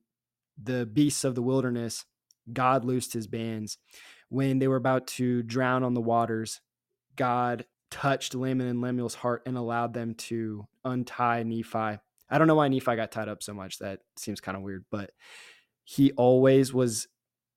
the 0.56 0.86
beasts 0.86 1.24
of 1.24 1.34
the 1.34 1.42
wilderness, 1.42 2.06
God 2.50 2.86
loosed 2.86 3.12
his 3.12 3.26
bands 3.26 3.76
when 4.32 4.58
they 4.58 4.66
were 4.66 4.76
about 4.76 5.06
to 5.06 5.42
drown 5.42 5.84
on 5.84 5.92
the 5.92 6.00
waters, 6.00 6.62
God 7.16 7.66
touched 7.90 8.34
Laman 8.34 8.66
and 8.66 8.80
Lemuel's 8.80 9.14
heart 9.14 9.42
and 9.44 9.58
allowed 9.58 9.92
them 9.92 10.14
to 10.14 10.66
untie 10.86 11.42
Nephi. 11.42 11.98
I 12.30 12.38
don't 12.38 12.46
know 12.46 12.54
why 12.54 12.68
Nephi 12.68 12.96
got 12.96 13.12
tied 13.12 13.28
up 13.28 13.42
so 13.42 13.52
much. 13.52 13.78
That 13.80 14.00
seems 14.16 14.40
kind 14.40 14.56
of 14.56 14.62
weird, 14.62 14.86
but 14.90 15.10
he 15.84 16.12
always 16.12 16.72
was 16.72 17.08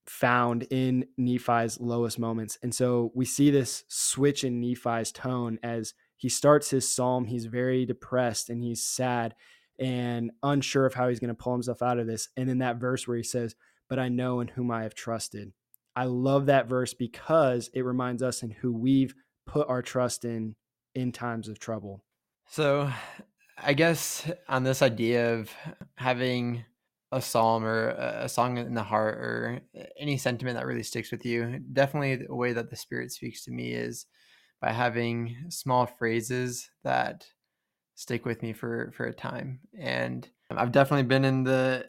found 0.06 0.64
in 0.70 1.06
Nephi's 1.18 1.80
lowest 1.80 2.20
moments. 2.20 2.60
And 2.62 2.76
so 2.76 3.10
we 3.16 3.24
see 3.24 3.52
this 3.52 3.86
switch 3.88 4.44
in 4.44 4.60
Nephi's 4.60 5.14
tone 5.14 5.60
as 5.64 5.94
he 6.18 6.28
starts 6.28 6.70
his 6.70 6.86
psalm. 6.86 7.24
He's 7.24 7.46
very 7.46 7.86
depressed 7.86 8.50
and 8.50 8.62
he's 8.62 8.86
sad 8.86 9.34
and 9.80 10.30
unsure 10.44 10.86
of 10.86 10.94
how 10.94 11.08
he's 11.08 11.22
going 11.22 11.30
to 11.30 11.36
pull 11.36 11.54
himself 11.54 11.82
out 11.82 12.00
of 12.00 12.08
this. 12.08 12.28
And 12.36 12.50
in 12.50 12.58
that 12.58 12.82
verse 12.82 13.08
where 13.08 13.16
he 13.16 13.24
says, 13.24 13.56
But 13.88 13.98
I 13.98 14.10
know 14.10 14.42
in 14.42 14.50
whom 14.50 14.72
I 14.72 14.84
have 14.84 14.94
trusted. 14.94 15.54
I 15.96 16.06
love 16.06 16.48
that 16.48 16.68
verse 16.68 16.94
because 16.94 17.70
it 17.74 17.82
reminds 17.82 18.22
us 18.22 18.44
in 18.44 18.52
who 18.52 18.74
we've 18.74 19.14
put 19.46 19.70
our 19.70 19.82
trust 19.82 20.26
in 20.26 20.56
in 20.94 21.12
times 21.12 21.48
of 21.48 21.60
trouble. 21.60 22.04
So, 22.48 22.92
I 23.58 23.74
guess 23.74 24.30
on 24.48 24.64
this 24.64 24.82
idea 24.82 25.36
of 25.36 25.50
having 25.96 26.66
a 27.12 27.22
psalm 27.22 27.64
or 27.64 27.90
a 27.90 28.28
song 28.28 28.58
in 28.58 28.74
the 28.74 28.84
heart 28.84 29.16
or 29.16 29.62
any 29.98 30.18
sentiment 30.18 30.58
that 30.58 30.66
really 30.66 30.84
sticks 30.84 31.12
with 31.12 31.26
you, 31.26 31.60
definitely 31.72 32.18
the 32.18 32.36
way 32.36 32.52
that 32.54 32.70
the 32.70 32.76
Spirit 32.76 33.12
speaks 33.12 33.46
to 33.46 33.52
me 33.52 33.72
is 33.72 34.06
by 34.62 34.72
having 34.72 35.36
small 35.50 35.86
phrases 35.86 36.70
that 36.84 37.26
stick 37.96 38.26
with 38.26 38.42
me 38.42 38.52
for 38.52 38.92
for 38.96 39.06
a 39.06 39.14
time. 39.14 39.62
And 39.78 40.28
I've 40.52 40.72
definitely 40.72 41.08
been 41.08 41.26
in 41.26 41.44
the 41.44 41.86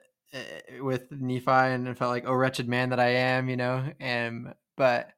with 0.80 1.10
Nephi 1.10 1.50
and 1.50 1.96
felt 1.96 2.10
like, 2.10 2.24
oh, 2.26 2.34
wretched 2.34 2.68
man 2.68 2.90
that 2.90 3.00
I 3.00 3.08
am, 3.08 3.48
you 3.48 3.56
know. 3.56 3.84
And 4.00 4.54
but 4.76 5.10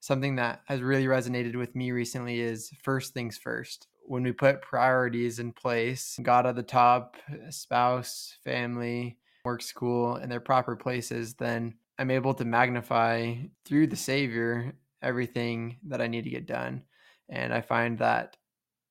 something 0.00 0.36
that 0.36 0.62
has 0.66 0.80
really 0.80 1.06
resonated 1.06 1.56
with 1.56 1.74
me 1.74 1.90
recently 1.90 2.40
is 2.40 2.70
first 2.82 3.14
things 3.14 3.36
first. 3.36 3.88
When 4.04 4.22
we 4.22 4.32
put 4.32 4.62
priorities 4.62 5.38
in 5.38 5.52
place, 5.52 6.18
God 6.22 6.46
at 6.46 6.54
the 6.54 6.62
top, 6.62 7.16
spouse, 7.50 8.36
family, 8.44 9.18
work, 9.44 9.62
school, 9.62 10.16
and 10.16 10.30
their 10.30 10.40
proper 10.40 10.76
places, 10.76 11.34
then 11.34 11.74
I'm 11.98 12.10
able 12.10 12.34
to 12.34 12.44
magnify 12.44 13.34
through 13.64 13.88
the 13.88 13.96
Savior 13.96 14.74
everything 15.02 15.78
that 15.86 16.00
I 16.00 16.06
need 16.06 16.24
to 16.24 16.30
get 16.30 16.46
done. 16.46 16.82
And 17.28 17.52
I 17.52 17.60
find 17.60 17.98
that 17.98 18.36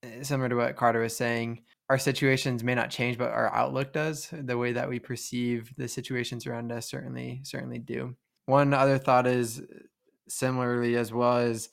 eh, 0.04 0.24
similar 0.24 0.50
to 0.50 0.56
what 0.56 0.76
Carter 0.76 1.02
was 1.02 1.16
saying, 1.16 1.62
our 1.90 1.98
situations 1.98 2.64
may 2.64 2.76
not 2.76 2.90
change, 2.90 3.18
but 3.18 3.32
our 3.32 3.54
outlook 3.54 3.94
does. 3.94 4.30
The 4.32 4.58
way 4.58 4.72
that 4.74 4.90
we 4.90 5.00
perceive 5.00 5.74
the 5.78 5.88
situations 5.88 6.48
around 6.48 6.72
us 6.72 6.90
certainly 6.90 7.42
certainly 7.44 7.80
do. 7.80 8.16
One 8.48 8.74
other 8.74 8.98
thought 8.98 9.28
is 9.28 9.60
uh, 9.60 9.64
similarly 10.28 10.96
as 10.96 11.14
well 11.14 11.38
as 11.38 11.70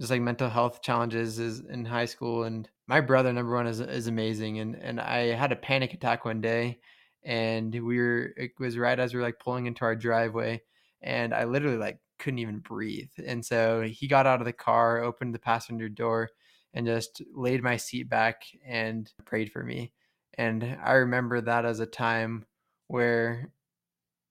just 0.00 0.10
like 0.10 0.20
mental 0.20 0.48
health 0.48 0.82
challenges 0.82 1.38
is 1.38 1.60
in 1.60 1.84
high 1.84 2.06
school 2.06 2.44
and 2.44 2.68
my 2.88 3.00
brother 3.00 3.32
number 3.32 3.54
one 3.54 3.66
is 3.66 3.80
is 3.80 4.08
amazing 4.08 4.58
and 4.58 4.74
and 4.76 5.00
I 5.00 5.26
had 5.34 5.52
a 5.52 5.56
panic 5.56 5.94
attack 5.94 6.24
one 6.24 6.40
day 6.40 6.80
and 7.22 7.72
we 7.72 7.98
were 7.98 8.32
it 8.36 8.52
was 8.58 8.76
right 8.76 8.98
as 8.98 9.14
we 9.14 9.20
were 9.20 9.26
like 9.26 9.38
pulling 9.38 9.66
into 9.66 9.84
our 9.84 9.94
driveway 9.94 10.62
and 11.02 11.32
I 11.32 11.44
literally 11.44 11.76
like 11.76 12.00
couldn't 12.18 12.40
even 12.40 12.58
breathe 12.58 13.10
and 13.24 13.44
so 13.44 13.82
he 13.82 14.08
got 14.08 14.26
out 14.26 14.40
of 14.40 14.46
the 14.46 14.52
car 14.52 15.02
opened 15.02 15.34
the 15.34 15.38
passenger 15.38 15.88
door 15.88 16.30
and 16.74 16.86
just 16.86 17.22
laid 17.34 17.62
my 17.62 17.76
seat 17.76 18.08
back 18.08 18.42
and 18.66 19.12
prayed 19.24 19.52
for 19.52 19.62
me. 19.62 19.92
And 20.38 20.78
I 20.82 20.92
remember 20.92 21.40
that 21.40 21.64
as 21.64 21.80
a 21.80 21.86
time 21.86 22.46
where 22.88 23.52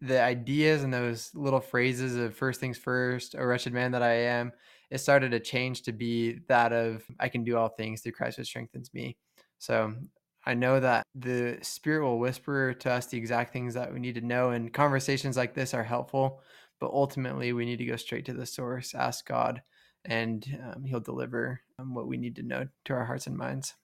the 0.01 0.21
ideas 0.21 0.83
and 0.83 0.93
those 0.93 1.29
little 1.35 1.59
phrases 1.59 2.15
of 2.15 2.35
first 2.35 2.59
things 2.59 2.77
first, 2.77 3.35
a 3.35 3.45
wretched 3.45 3.73
man 3.73 3.91
that 3.91 4.01
I 4.01 4.13
am, 4.13 4.51
it 4.89 4.97
started 4.97 5.31
to 5.31 5.39
change 5.39 5.83
to 5.83 5.91
be 5.91 6.39
that 6.47 6.73
of 6.73 7.03
I 7.19 7.29
can 7.29 7.43
do 7.43 7.55
all 7.57 7.69
things 7.69 8.01
through 8.01 8.13
Christ 8.13 8.37
who 8.37 8.43
strengthens 8.43 8.91
me. 8.93 9.17
So 9.59 9.93
I 10.43 10.55
know 10.55 10.79
that 10.79 11.03
the 11.13 11.59
Spirit 11.61 12.03
will 12.03 12.17
whisper 12.17 12.73
to 12.73 12.91
us 12.91 13.05
the 13.05 13.17
exact 13.17 13.53
things 13.53 13.75
that 13.75 13.93
we 13.93 13.99
need 13.99 14.15
to 14.15 14.21
know, 14.21 14.49
and 14.49 14.73
conversations 14.73 15.37
like 15.37 15.53
this 15.53 15.75
are 15.75 15.83
helpful. 15.83 16.41
But 16.79 16.89
ultimately, 16.89 17.53
we 17.53 17.65
need 17.65 17.77
to 17.77 17.85
go 17.85 17.95
straight 17.95 18.25
to 18.25 18.33
the 18.33 18.47
source, 18.47 18.95
ask 18.95 19.27
God, 19.27 19.61
and 20.05 20.45
um, 20.63 20.83
He'll 20.83 20.99
deliver 20.99 21.61
um, 21.79 21.93
what 21.93 22.07
we 22.07 22.17
need 22.17 22.35
to 22.37 22.43
know 22.43 22.67
to 22.85 22.93
our 22.93 23.05
hearts 23.05 23.27
and 23.27 23.37
minds. 23.37 23.75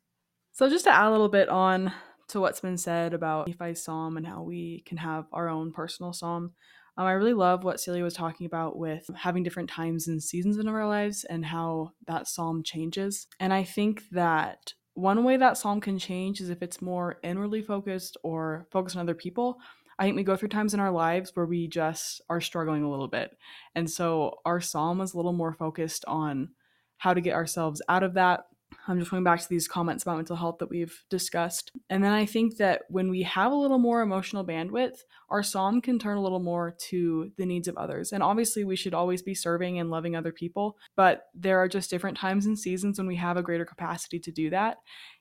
So, 0.54 0.70
just 0.70 0.86
to 0.86 0.92
add 0.92 1.08
a 1.08 1.12
little 1.12 1.30
bit 1.30 1.50
on 1.50 1.94
to 2.30 2.40
what's 2.40 2.60
been 2.60 2.78
said 2.78 3.14
about 3.14 3.48
Nephi's 3.48 3.84
psalm 3.84 4.18
and 4.18 4.26
how 4.26 4.42
we 4.42 4.84
can 4.86 4.98
have 4.98 5.26
our 5.32 5.50
own 5.50 5.72
personal 5.72 6.14
psalm, 6.14 6.54
um, 6.98 7.06
I 7.06 7.12
really 7.12 7.34
love 7.34 7.64
what 7.64 7.80
Celia 7.80 8.04
was 8.04 8.16
talking 8.16 8.46
about 8.46 8.78
with 8.78 9.08
having 9.16 9.44
different 9.44 9.70
times 9.70 10.08
and 10.08 10.22
seasons 10.22 10.58
in 10.58 10.68
our 10.68 10.88
lives 10.88 11.24
and 11.24 11.46
how 11.46 11.92
that 12.08 12.28
psalm 12.28 12.64
changes. 12.64 13.28
And 13.40 13.54
I 13.54 13.64
think 13.64 14.04
that 14.12 14.74
one 14.96 15.24
way 15.24 15.38
that 15.38 15.58
psalm 15.58 15.80
can 15.80 16.00
change 16.00 16.42
is 16.42 16.50
if 16.50 16.64
it's 16.64 16.82
more 16.82 17.20
inwardly 17.22 17.62
focused 17.62 18.18
or 18.24 18.66
focused 18.72 18.96
on 18.96 19.04
other 19.04 19.14
people. 19.14 19.60
I 20.00 20.04
think 20.04 20.16
we 20.16 20.24
go 20.24 20.36
through 20.36 20.50
times 20.50 20.74
in 20.74 20.80
our 20.80 20.92
lives 20.92 21.32
where 21.34 21.46
we 21.46 21.68
just 21.68 22.22
are 22.30 22.42
struggling 22.42 22.84
a 22.84 22.90
little 22.90 23.08
bit. 23.08 23.36
And 23.76 23.90
so 23.90 24.40
our 24.46 24.62
psalm 24.62 25.02
is 25.02 25.14
a 25.14 25.18
little 25.18 25.34
more 25.34 25.54
focused 25.54 26.06
on 26.06 26.50
how 26.98 27.14
to 27.14 27.22
get 27.22 27.34
ourselves 27.34 27.82
out 27.90 28.04
of 28.04 28.14
that. 28.14 28.46
I'm 28.88 29.00
just 29.00 29.12
going 29.12 29.24
back 29.24 29.40
to 29.40 29.50
these 29.50 29.68
comments 29.68 30.04
about 30.04 30.18
mental 30.18 30.36
health 30.36 30.58
that 30.60 30.70
we've 30.70 31.04
discussed. 31.10 31.72
And 31.90 32.04
then 32.04 32.12
I 32.12 32.26
think 32.26 32.58
that 32.58 32.84
when 32.90 33.10
we 33.10 33.24
have 33.24 33.52
a 33.52 33.56
little 33.56 33.80
more 33.80 34.02
emotional 34.02 34.46
bandwidth, 34.46 35.00
our 35.30 35.44
psalm 35.44 35.82
can 35.82 36.00
turn 36.00 36.18
a 36.18 36.22
little 36.22 36.40
more 36.40 36.76
to 36.90 37.32
the 37.38 37.46
needs 37.46 37.68
of 37.68 37.78
others. 37.78 38.12
And 38.12 38.22
obviously, 38.22 38.64
we 38.64 38.76
should 38.76 38.94
always 38.94 39.22
be 39.22 39.34
serving 39.34 39.80
and 39.80 39.90
loving 39.90 40.16
other 40.16 40.32
people, 40.32 40.78
but 40.96 41.28
there 41.34 41.60
are 41.60 41.68
just 41.68 41.90
different 41.90 42.18
times 42.18 42.46
and 42.46 42.58
seasons 42.58 42.98
when 42.98 43.08
we 43.08 43.16
have 43.16 43.38
a 43.38 43.44
greater 43.44 43.66
capacity 43.66 44.20
to 44.20 44.32
do 44.32 44.50
that. 44.50 44.78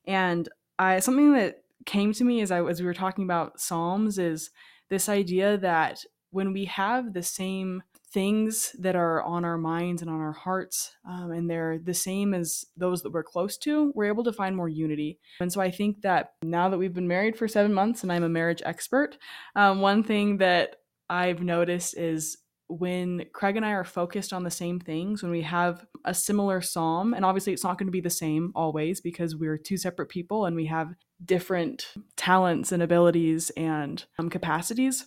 And 0.07 0.49
I, 0.79 0.99
something 1.01 1.33
that 1.35 1.63
came 1.85 2.13
to 2.15 2.25
me 2.25 2.41
as 2.41 2.51
I 2.51 2.65
as 2.65 2.81
we 2.81 2.87
were 2.87 2.95
talking 2.95 3.25
about 3.25 3.61
Psalms 3.61 4.19
is 4.19 4.51
this 4.89 5.09
idea 5.09 5.59
that 5.59 6.05
when 6.31 6.53
we 6.53 6.65
have 6.67 7.13
the 7.13 7.23
same 7.23 7.83
things 8.13 8.75
that 8.79 8.97
are 8.97 9.23
on 9.23 9.45
our 9.45 9.59
minds 9.59 10.01
and 10.01 10.11
on 10.11 10.21
our 10.21 10.33
hearts, 10.33 10.97
um, 11.09 11.33
and 11.33 11.51
they're 11.51 11.79
the 11.79 11.95
same 11.95 12.35
as 12.35 12.65
those 12.77 13.03
that 13.03 13.13
we're 13.13 13.23
close 13.23 13.59
to, 13.59 13.93
we're 13.95 14.07
able 14.07 14.25
to 14.25 14.33
find 14.33 14.57
more 14.57 14.69
unity. 14.69 15.19
And 15.41 15.53
so 15.53 15.61
I 15.61 15.71
think 15.71 16.03
that 16.03 16.33
now 16.43 16.69
that 16.69 16.79
we've 16.79 16.95
been 16.95 17.09
married 17.09 17.37
for 17.37 17.49
seven 17.49 17.73
months 17.73 18.03
and 18.03 18.13
I'm 18.13 18.25
a 18.25 18.29
marriage 18.29 18.63
expert, 18.65 19.19
um, 19.55 19.81
one 19.81 20.03
thing 20.03 20.39
that 20.39 20.77
I've 21.11 21.43
noticed 21.43 21.97
is 21.97 22.39
when 22.69 23.25
Craig 23.33 23.57
and 23.57 23.65
I 23.65 23.71
are 23.71 23.85
focused 23.85 24.33
on 24.33 24.43
the 24.43 24.51
same 24.51 24.81
things, 24.81 25.23
when 25.23 25.31
we 25.31 25.43
have 25.43 25.87
a 26.05 26.13
similar 26.13 26.61
psalm, 26.61 27.15
and 27.15 27.25
obviously 27.25 27.53
it's 27.53 27.65
not 27.65 27.79
going 27.79 27.87
to 27.87 27.93
be 27.93 28.01
the 28.01 28.11
same 28.11 28.53
always 28.55 29.01
because 29.01 29.37
we're 29.37 29.57
two 29.57 29.77
separate 29.77 30.09
people 30.09 30.47
and 30.47 30.57
we 30.57 30.67
have 30.67 30.95
different 31.25 31.95
talents 32.17 32.73
and 32.73 32.83
abilities 32.83 33.51
and 33.51 34.05
um, 34.19 34.29
capacities. 34.29 35.07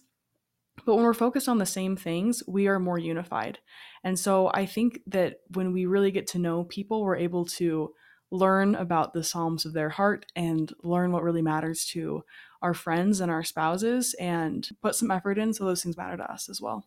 But 0.86 0.96
when 0.96 1.04
we're 1.04 1.14
focused 1.14 1.50
on 1.50 1.58
the 1.58 1.66
same 1.66 1.98
things, 1.98 2.42
we 2.48 2.68
are 2.68 2.80
more 2.80 2.98
unified. 2.98 3.60
And 4.04 4.18
so 4.18 4.50
I 4.54 4.66
think 4.66 5.02
that 5.08 5.42
when 5.54 5.74
we 5.74 5.86
really 5.86 6.12
get 6.12 6.28
to 6.28 6.40
know 6.40 6.64
people, 6.64 7.04
we're 7.04 7.18
able 7.18 7.46
to 7.46 7.94
learn 8.32 8.76
about 8.76 9.14
the 9.14 9.24
Psalms 9.24 9.66
of 9.66 9.74
their 9.74 9.90
heart 9.90 10.26
and 10.36 10.72
learn 10.84 11.12
what 11.12 11.24
really 11.24 11.42
matters 11.42 11.86
to 11.92 12.24
our 12.62 12.74
friends 12.74 13.20
and 13.20 13.32
our 13.32 13.44
spouses 13.44 14.14
and 14.20 14.70
put 14.82 14.96
some 14.96 15.12
effort 15.12 15.38
in 15.38 15.54
so 15.54 15.66
those 15.66 15.84
things 15.84 15.98
matter 15.98 16.16
to 16.16 16.32
us 16.32 16.48
as 16.48 16.62
well. 16.62 16.86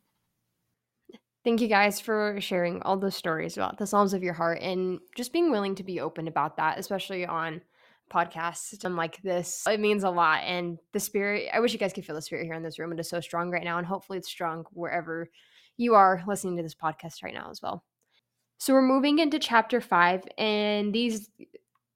Thank 1.45 1.61
you 1.61 1.67
guys 1.67 2.01
for 2.01 2.41
sharing 2.41 2.83
all 2.83 2.97
the 2.97 3.11
stories 3.11 3.57
about 3.57 3.77
the 3.77 3.87
Psalms 3.87 4.15
of 4.15 4.23
your 4.23 4.33
heart 4.33 4.61
and 4.61 5.01
just 5.17 5.33
being 5.33 5.51
willing 5.51 5.75
to 5.75 5.83
be 5.83 5.99
open 5.99 6.29
about 6.29 6.57
that, 6.59 6.79
especially 6.79 7.27
on 7.27 7.63
podcasts 8.13 8.89
like 8.97 9.21
this. 9.23 9.65
It 9.67 9.81
means 9.81 10.05
a 10.05 10.11
lot. 10.11 10.43
And 10.45 10.79
the 10.93 11.01
spirit, 11.01 11.49
I 11.53 11.59
wish 11.59 11.73
you 11.73 11.81
guys 11.81 11.93
could 11.93 12.05
feel 12.05 12.15
the 12.15 12.23
spirit 12.23 12.45
here 12.45 12.55
in 12.55 12.63
this 12.63 12.79
room. 12.79 12.93
It 12.93 13.01
is 13.01 13.09
so 13.09 13.21
strong 13.21 13.51
right 13.51 13.65
now. 13.65 13.79
And 13.79 13.87
hopefully 13.87 14.19
it's 14.19 14.29
strong 14.29 14.65
wherever 14.73 15.29
you 15.77 15.95
are 15.95 16.23
listening 16.29 16.57
to 16.59 16.63
this 16.63 16.77
podcast 16.77 17.25
right 17.25 17.35
now 17.35 17.51
as 17.51 17.61
well. 17.61 17.85
So 18.59 18.73
we're 18.73 18.83
moving 18.83 19.19
into 19.19 19.41
chapter 19.41 19.81
five, 19.81 20.23
and 20.39 20.95
these 20.95 21.29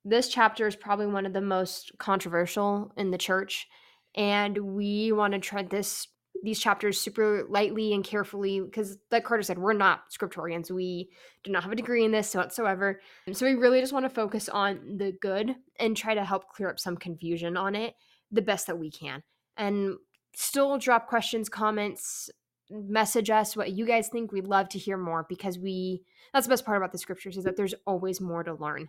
this 0.05 0.29
chapter 0.29 0.67
is 0.67 0.75
probably 0.75 1.07
one 1.07 1.25
of 1.25 1.33
the 1.33 1.41
most 1.41 1.93
controversial 1.99 2.93
in 2.97 3.13
the 3.13 3.19
church. 3.19 3.69
And 4.17 4.59
we 4.75 5.13
want 5.13 5.35
to 5.35 5.39
tread 5.39 5.71
this 5.71 6.09
these 6.43 6.59
chapters 6.59 7.01
super 7.01 7.45
lightly 7.49 7.93
and 7.93 8.05
carefully 8.05 8.61
because 8.61 8.99
like 9.11 9.25
carter 9.25 9.43
said 9.43 9.59
we're 9.59 9.73
not 9.73 10.11
scriptorians. 10.11 10.71
We 10.71 11.11
do 11.45 11.51
not 11.51 11.63
have 11.63 11.73
a 11.73 11.77
degree 11.77 12.05
in 12.05 12.13
this 12.13 12.35
whatsoever. 12.35 13.01
So 13.33 13.47
we 13.47 13.55
really 13.55 13.81
just 13.81 13.93
want 13.93 14.05
to 14.05 14.11
focus 14.11 14.49
on 14.49 14.99
the 14.99 15.13
good 15.21 15.55
and 15.79 15.97
try 15.97 16.15
to 16.15 16.25
help 16.25 16.49
clear 16.49 16.71
up 16.71 16.79
some 16.79 16.97
confusion 16.97 17.57
on 17.57 17.75
it 17.75 17.95
the 18.31 18.43
best 18.43 18.67
that 18.67 18.79
we 18.79 18.91
can. 18.91 19.23
And 19.57 19.97
still 20.35 20.79
drop 20.79 21.09
questions 21.09 21.49
comments 21.49 22.31
message 22.71 23.31
us 23.31 23.57
what 23.57 23.73
you 23.73 23.87
guys 23.87 24.09
think. 24.09 24.33
We'd 24.33 24.47
love 24.47 24.69
to 24.71 24.79
hear 24.79 24.97
more 24.97 25.27
because 25.29 25.59
we 25.59 26.03
that's 26.33 26.47
the 26.47 26.51
best 26.51 26.65
part 26.65 26.77
about 26.77 26.93
the 26.93 26.99
scriptures 26.99 27.37
is 27.37 27.45
that 27.45 27.57
there's 27.57 27.75
always 27.87 28.21
more 28.21 28.43
to 28.43 28.55
learn. 28.55 28.89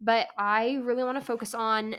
But 0.00 0.28
i 0.36 0.78
really 0.82 1.04
want 1.04 1.18
to 1.18 1.24
focus 1.24 1.54
on 1.54 1.96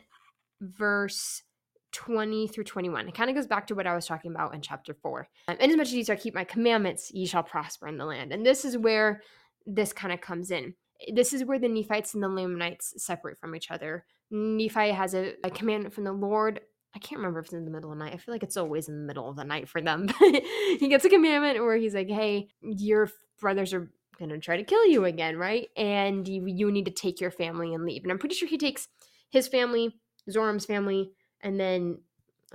verse 0.61 1.43
20 1.91 2.47
through 2.47 2.63
21. 2.63 3.07
It 3.07 3.15
kind 3.15 3.29
of 3.29 3.35
goes 3.35 3.47
back 3.47 3.67
to 3.67 3.75
what 3.75 3.87
I 3.87 3.95
was 3.95 4.05
talking 4.05 4.31
about 4.31 4.53
in 4.53 4.61
chapter 4.61 4.93
4. 4.93 5.27
Um, 5.47 5.57
and 5.59 5.71
as 5.71 5.77
much 5.77 5.87
as 5.87 5.93
ye 5.93 6.03
shall 6.03 6.17
keep 6.17 6.35
my 6.35 6.43
commandments, 6.43 7.11
ye 7.13 7.25
shall 7.25 7.43
prosper 7.43 7.87
in 7.87 7.97
the 7.97 8.05
land. 8.05 8.31
And 8.31 8.45
this 8.45 8.65
is 8.65 8.77
where 8.77 9.21
this 9.65 9.93
kind 9.93 10.13
of 10.13 10.21
comes 10.21 10.51
in. 10.51 10.73
This 11.13 11.33
is 11.33 11.43
where 11.43 11.59
the 11.59 11.67
Nephites 11.67 12.13
and 12.13 12.23
the 12.23 12.29
Lamanites 12.29 12.93
separate 12.97 13.37
from 13.37 13.55
each 13.55 13.71
other. 13.71 14.05
Nephi 14.31 14.91
has 14.91 15.13
a, 15.13 15.33
a 15.43 15.49
commandment 15.49 15.93
from 15.93 16.05
the 16.05 16.13
Lord. 16.13 16.61
I 16.95 16.99
can't 16.99 17.19
remember 17.19 17.39
if 17.39 17.45
it's 17.45 17.53
in 17.53 17.65
the 17.65 17.71
middle 17.71 17.91
of 17.91 17.97
the 17.97 18.03
night. 18.03 18.13
I 18.13 18.17
feel 18.17 18.33
like 18.33 18.43
it's 18.43 18.57
always 18.57 18.87
in 18.87 18.95
the 18.95 19.05
middle 19.05 19.29
of 19.29 19.35
the 19.35 19.43
night 19.43 19.67
for 19.67 19.81
them. 19.81 20.07
he 20.19 20.87
gets 20.87 21.03
a 21.03 21.09
commandment 21.09 21.59
where 21.59 21.75
he's 21.75 21.93
like, 21.93 22.09
hey, 22.09 22.47
your 22.61 23.09
brothers 23.39 23.73
are 23.73 23.91
going 24.17 24.29
to 24.29 24.39
try 24.39 24.55
to 24.57 24.63
kill 24.63 24.85
you 24.87 25.03
again, 25.05 25.37
right? 25.37 25.67
And 25.75 26.25
you, 26.27 26.45
you 26.47 26.71
need 26.71 26.85
to 26.85 26.91
take 26.91 27.19
your 27.19 27.31
family 27.31 27.73
and 27.73 27.85
leave. 27.85 28.03
And 28.03 28.11
I'm 28.11 28.17
pretty 28.17 28.35
sure 28.35 28.47
he 28.47 28.57
takes 28.57 28.87
his 29.29 29.47
family, 29.47 29.93
Zoram's 30.31 30.65
family, 30.65 31.11
and 31.45 31.57
then 31.57 31.99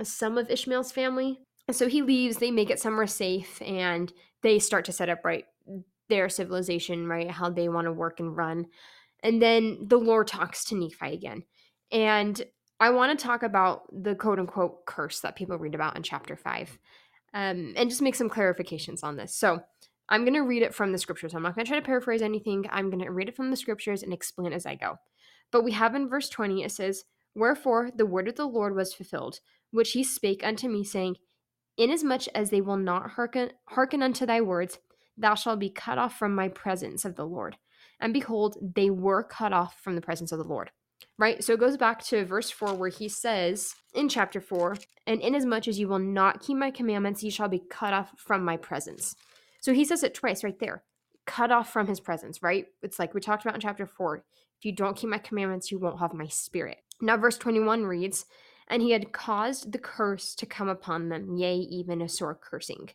some 0.03 0.37
of 0.37 0.51
Ishmael's 0.51 0.93
family. 0.93 1.41
So 1.71 1.89
he 1.89 2.03
leaves, 2.03 2.37
they 2.37 2.51
make 2.51 2.69
it 2.71 2.81
somewhere 2.81 3.07
safe, 3.07 3.63
and 3.63 4.13
they 4.43 4.59
start 4.59 4.85
to 4.87 4.93
set 4.93 5.09
up 5.09 5.25
right 5.25 5.45
their 6.09 6.29
civilization, 6.29 7.07
right? 7.07 7.31
How 7.31 7.49
they 7.51 7.69
want 7.69 7.87
to 7.87 7.93
work 7.93 8.21
and 8.21 8.37
run. 8.37 8.67
And 9.23 9.41
then 9.41 9.87
the 9.87 9.97
Lord 9.99 10.27
talks 10.27 10.65
to 10.67 10.75
Nephi 10.75 11.15
again. 11.15 11.45
And 11.93 12.43
I 12.81 12.91
want 12.91 13.19
to 13.19 13.25
talk 13.25 13.43
about 13.45 13.83
the 13.93 14.15
quote 14.17 14.39
unquote 14.39 14.87
curse 14.87 15.21
that 15.21 15.37
people 15.37 15.59
read 15.59 15.75
about 15.75 15.97
in 15.97 16.03
chapter 16.03 16.37
five. 16.37 16.79
um, 17.35 17.75
and 17.77 17.89
just 17.89 18.03
make 18.03 18.15
some 18.15 18.31
clarifications 18.31 19.05
on 19.05 19.17
this. 19.17 19.35
So 19.35 19.61
I'm 20.09 20.23
going 20.25 20.35
to 20.35 20.41
read 20.41 20.63
it 20.63 20.75
from 20.75 20.93
the 20.93 20.99
scriptures. 20.99 21.35
I'm 21.35 21.43
not 21.43 21.55
going 21.55 21.65
to 21.65 21.71
try 21.71 21.79
to 21.79 21.87
paraphrase 21.87 22.23
anything. 22.23 22.65
I'm 22.71 22.91
going 22.91 23.05
to 23.05 23.11
read 23.11 23.29
it 23.29 23.37
from 23.37 23.51
the 23.51 23.57
scriptures 23.57 24.03
and 24.03 24.13
explain 24.13 24.53
as 24.53 24.67
I 24.67 24.75
go. 24.75 24.97
But 25.53 25.65
we 25.65 25.73
have 25.73 25.95
in 25.95 26.09
verse 26.09 26.29
20, 26.29 26.65
it 26.65 26.73
says, 26.73 27.05
Wherefore 27.35 27.91
the 27.95 28.07
word 28.07 28.29
of 28.29 28.37
the 28.37 28.47
Lord 28.47 28.75
was 28.75 28.95
fulfilled, 28.95 29.41
which 29.71 29.93
he 29.93 30.05
spake 30.05 30.45
unto 30.45 30.69
me, 30.69 30.85
saying, 30.85 31.17
Inasmuch 31.77 32.27
as 32.35 32.51
they 32.51 32.61
will 32.61 32.77
not 32.77 33.13
hearken, 33.13 33.51
hearken 33.69 34.03
unto 34.03 34.27
thy 34.27 34.41
words, 34.41 34.79
thou 35.17 35.35
shalt 35.35 35.61
be 35.61 35.71
cut 35.71 35.99
off 35.99 36.19
from 36.19 36.35
my 36.35 36.49
presence 36.49 37.05
of 37.05 37.17
the 37.17 37.25
Lord. 37.25 37.57
And 38.01 38.13
behold, 38.13 38.57
they 38.75 38.91
were 38.91 39.23
cut 39.23 39.53
off 39.53 39.81
from 39.81 39.95
the 39.95 40.01
presence 40.01 40.33
of 40.33 40.39
the 40.39 40.45
Lord. 40.45 40.71
Right? 41.19 41.43
So 41.45 41.53
it 41.53 41.61
goes 41.61 41.77
back 41.77 42.03
to 42.05 42.25
verse 42.25 42.51
4 42.51 42.75
where 42.75 42.89
he 42.89 43.09
says 43.09 43.75
in 43.95 44.09
chapter 44.09 44.41
4, 44.41 44.77
And 45.07 45.21
inasmuch 45.21 45.69
as 45.69 45.79
you 45.79 45.89
will 45.89 45.99
not 45.99 46.41
keep 46.41 46.57
my 46.57 46.71
commandments, 46.71 47.23
ye 47.23 47.31
shall 47.31 47.49
be 47.49 47.63
cut 47.71 47.93
off 47.93 48.13
from 48.17 48.45
my 48.45 48.57
presence. 48.57 49.15
So 49.61 49.73
he 49.73 49.85
says 49.85 50.03
it 50.03 50.15
twice 50.15 50.43
right 50.43 50.59
there 50.59 50.83
cut 51.31 51.53
off 51.53 51.73
from 51.73 51.87
his 51.87 52.01
presence, 52.01 52.43
right? 52.43 52.67
It's 52.83 52.99
like 52.99 53.15
we 53.15 53.21
talked 53.21 53.45
about 53.45 53.55
in 53.55 53.61
chapter 53.61 53.87
4. 53.87 54.17
If 54.59 54.65
you 54.65 54.73
don't 54.73 54.97
keep 54.97 55.09
my 55.09 55.19
commandments, 55.19 55.71
you 55.71 55.79
won't 55.79 56.01
have 56.01 56.13
my 56.13 56.27
spirit. 56.27 56.79
Now, 57.01 57.17
verse 57.17 57.39
21 57.39 57.85
reads, 57.85 58.27
And 58.69 58.83
he 58.83 58.91
had 58.91 59.13
caused 59.13 59.73
the 59.73 59.79
curse 59.79 60.35
to 60.37 60.47
come 60.47 60.69
upon 60.69 61.09
them, 61.09 61.37
yea, 61.37 61.57
even 61.57 62.03
a 62.03 62.09
sore 62.09 62.39
cursing. 62.41 62.91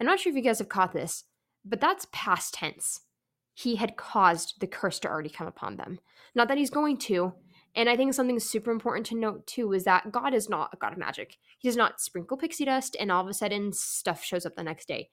I'm 0.00 0.06
not 0.06 0.20
sure 0.20 0.30
if 0.30 0.36
you 0.36 0.42
guys 0.42 0.58
have 0.58 0.68
caught 0.68 0.92
this, 0.92 1.24
but 1.64 1.80
that's 1.80 2.06
past 2.12 2.54
tense. 2.54 3.00
He 3.54 3.76
had 3.76 3.96
caused 3.96 4.60
the 4.60 4.66
curse 4.66 5.00
to 5.00 5.08
already 5.08 5.28
come 5.28 5.46
upon 5.46 5.76
them. 5.76 5.98
Not 6.34 6.48
that 6.48 6.58
he's 6.58 6.70
going 6.70 6.98
to. 6.98 7.34
And 7.74 7.88
I 7.88 7.96
think 7.96 8.14
something 8.14 8.38
super 8.38 8.70
important 8.70 9.06
to 9.06 9.16
note 9.16 9.46
too 9.46 9.72
is 9.72 9.84
that 9.84 10.12
God 10.12 10.32
is 10.34 10.48
not 10.48 10.70
a 10.72 10.76
God 10.76 10.92
of 10.92 10.98
magic. 10.98 11.36
He 11.58 11.68
does 11.68 11.76
not 11.76 12.00
sprinkle 12.00 12.36
pixie 12.36 12.64
dust 12.64 12.96
and 12.98 13.10
all 13.10 13.22
of 13.22 13.28
a 13.28 13.34
sudden 13.34 13.72
stuff 13.72 14.22
shows 14.22 14.46
up 14.46 14.54
the 14.56 14.62
next 14.62 14.86
day. 14.88 15.10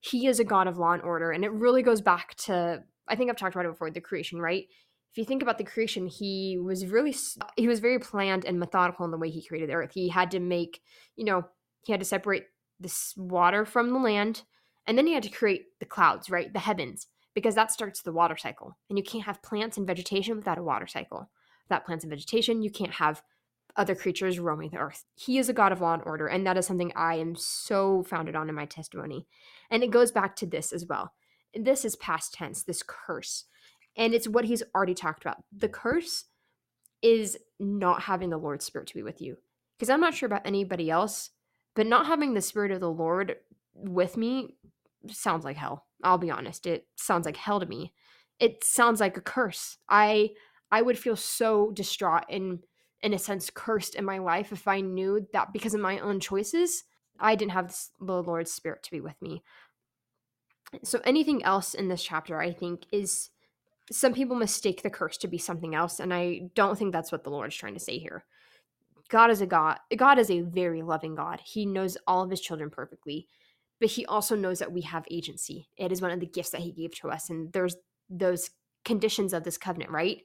He 0.00 0.26
is 0.26 0.40
a 0.40 0.44
God 0.44 0.66
of 0.66 0.78
law 0.78 0.92
and 0.92 1.02
order. 1.02 1.30
And 1.30 1.44
it 1.44 1.52
really 1.52 1.82
goes 1.82 2.00
back 2.00 2.34
to, 2.36 2.82
I 3.06 3.14
think 3.14 3.30
I've 3.30 3.36
talked 3.36 3.54
about 3.54 3.66
it 3.66 3.72
before, 3.72 3.90
the 3.90 4.00
creation, 4.00 4.40
right? 4.40 4.66
If 5.12 5.18
you 5.18 5.24
think 5.24 5.42
about 5.42 5.58
the 5.58 5.64
creation, 5.64 6.06
he 6.06 6.58
was 6.58 6.86
really, 6.86 7.14
he 7.56 7.68
was 7.68 7.80
very 7.80 7.98
planned 7.98 8.44
and 8.44 8.58
methodical 8.58 9.04
in 9.04 9.10
the 9.10 9.18
way 9.18 9.28
he 9.28 9.46
created 9.46 9.68
the 9.68 9.74
earth. 9.74 9.92
He 9.92 10.08
had 10.08 10.30
to 10.32 10.40
make, 10.40 10.80
you 11.16 11.24
know, 11.24 11.44
he 11.84 11.92
had 11.92 12.00
to 12.00 12.06
separate 12.06 12.46
this 12.80 13.14
water 13.16 13.64
from 13.64 13.92
the 13.92 13.98
land 13.98 14.42
and 14.86 14.98
then 14.98 15.06
he 15.06 15.14
had 15.14 15.22
to 15.22 15.28
create 15.28 15.78
the 15.78 15.86
clouds, 15.86 16.30
right? 16.30 16.52
The 16.52 16.58
heavens, 16.58 17.06
because 17.34 17.54
that 17.54 17.70
starts 17.70 18.02
the 18.02 18.12
water 18.12 18.36
cycle. 18.36 18.76
And 18.88 18.98
you 18.98 19.04
can't 19.04 19.24
have 19.24 19.42
plants 19.42 19.76
and 19.76 19.86
vegetation 19.86 20.36
without 20.36 20.58
a 20.58 20.62
water 20.62 20.86
cycle. 20.86 21.30
Without 21.68 21.86
plants 21.86 22.04
and 22.04 22.10
vegetation, 22.10 22.62
you 22.62 22.70
can't 22.70 22.92
have 22.92 23.22
other 23.76 23.94
creatures 23.94 24.38
roaming 24.38 24.70
the 24.70 24.78
earth. 24.78 25.04
He 25.14 25.38
is 25.38 25.48
a 25.48 25.54
God 25.54 25.72
of 25.72 25.80
law 25.80 25.94
and 25.94 26.02
order, 26.04 26.26
and 26.26 26.46
that 26.46 26.58
is 26.58 26.66
something 26.66 26.92
I 26.94 27.14
am 27.14 27.36
so 27.36 28.02
founded 28.02 28.36
on 28.36 28.48
in 28.48 28.54
my 28.54 28.66
testimony. 28.66 29.26
And 29.70 29.82
it 29.82 29.90
goes 29.90 30.12
back 30.12 30.36
to 30.36 30.46
this 30.46 30.72
as 30.72 30.84
well. 30.84 31.12
This 31.54 31.84
is 31.84 31.96
past 31.96 32.34
tense, 32.34 32.62
this 32.62 32.82
curse. 32.86 33.44
And 33.96 34.14
it's 34.14 34.28
what 34.28 34.46
he's 34.46 34.62
already 34.74 34.94
talked 34.94 35.22
about. 35.22 35.42
The 35.56 35.68
curse 35.68 36.24
is 37.02 37.36
not 37.58 38.02
having 38.02 38.30
the 38.30 38.38
Lord's 38.38 38.64
Spirit 38.64 38.88
to 38.88 38.94
be 38.94 39.02
with 39.02 39.20
you. 39.20 39.36
Because 39.76 39.90
I'm 39.90 40.00
not 40.00 40.14
sure 40.14 40.26
about 40.26 40.46
anybody 40.46 40.90
else, 40.90 41.30
but 41.74 41.86
not 41.86 42.06
having 42.06 42.34
the 42.34 42.40
Spirit 42.40 42.70
of 42.70 42.80
the 42.80 42.90
Lord 42.90 43.36
with 43.74 44.16
me 44.16 44.56
sounds 45.10 45.44
like 45.44 45.56
hell. 45.56 45.86
I'll 46.02 46.18
be 46.18 46.30
honest. 46.30 46.66
It 46.66 46.86
sounds 46.96 47.26
like 47.26 47.36
hell 47.36 47.60
to 47.60 47.66
me. 47.66 47.92
It 48.38 48.64
sounds 48.64 49.00
like 49.00 49.16
a 49.16 49.20
curse. 49.20 49.78
I 49.88 50.30
I 50.70 50.82
would 50.82 50.98
feel 50.98 51.16
so 51.16 51.70
distraught 51.72 52.24
and 52.30 52.60
in 53.02 53.12
a 53.12 53.18
sense 53.18 53.50
cursed 53.52 53.94
in 53.94 54.04
my 54.04 54.18
life 54.18 54.52
if 54.52 54.66
I 54.66 54.80
knew 54.80 55.26
that 55.32 55.52
because 55.52 55.74
of 55.74 55.80
my 55.80 55.98
own 55.98 56.20
choices, 56.20 56.84
I 57.20 57.34
didn't 57.34 57.52
have 57.52 57.74
the 58.00 58.22
Lord's 58.22 58.52
spirit 58.52 58.82
to 58.84 58.90
be 58.90 59.00
with 59.00 59.20
me. 59.20 59.42
So 60.82 61.00
anything 61.04 61.44
else 61.44 61.74
in 61.74 61.88
this 61.88 62.02
chapter 62.02 62.40
I 62.40 62.52
think 62.52 62.86
is 62.90 63.30
some 63.90 64.14
people 64.14 64.36
mistake 64.36 64.82
the 64.82 64.90
curse 64.90 65.16
to 65.18 65.28
be 65.28 65.38
something 65.38 65.74
else 65.74 66.00
and 66.00 66.14
I 66.14 66.50
don't 66.54 66.78
think 66.78 66.92
that's 66.92 67.12
what 67.12 67.24
the 67.24 67.30
Lord's 67.30 67.56
trying 67.56 67.74
to 67.74 67.80
say 67.80 67.98
here. 67.98 68.24
God 69.08 69.30
is 69.30 69.42
a 69.42 69.46
God. 69.46 69.78
God 69.96 70.18
is 70.18 70.30
a 70.30 70.40
very 70.40 70.80
loving 70.82 71.14
God. 71.14 71.40
He 71.44 71.66
knows 71.66 71.98
all 72.06 72.22
of 72.22 72.30
his 72.30 72.40
children 72.40 72.70
perfectly 72.70 73.26
but 73.82 73.90
he 73.90 74.06
also 74.06 74.36
knows 74.36 74.60
that 74.60 74.70
we 74.70 74.82
have 74.82 75.04
agency. 75.10 75.68
It 75.76 75.90
is 75.90 76.00
one 76.00 76.12
of 76.12 76.20
the 76.20 76.26
gifts 76.26 76.50
that 76.50 76.60
he 76.60 76.70
gave 76.70 76.94
to 77.00 77.10
us. 77.10 77.30
And 77.30 77.52
there's 77.52 77.74
those 78.08 78.48
conditions 78.84 79.32
of 79.32 79.42
this 79.42 79.58
covenant, 79.58 79.90
right? 79.90 80.18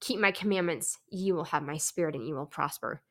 Keep 0.00 0.20
my 0.20 0.30
commandments, 0.32 0.98
you 1.10 1.34
will 1.34 1.44
have 1.44 1.62
my 1.62 1.76
spirit 1.76 2.14
and 2.14 2.26
you 2.26 2.34
will 2.34 2.46
prosper. 2.46 3.02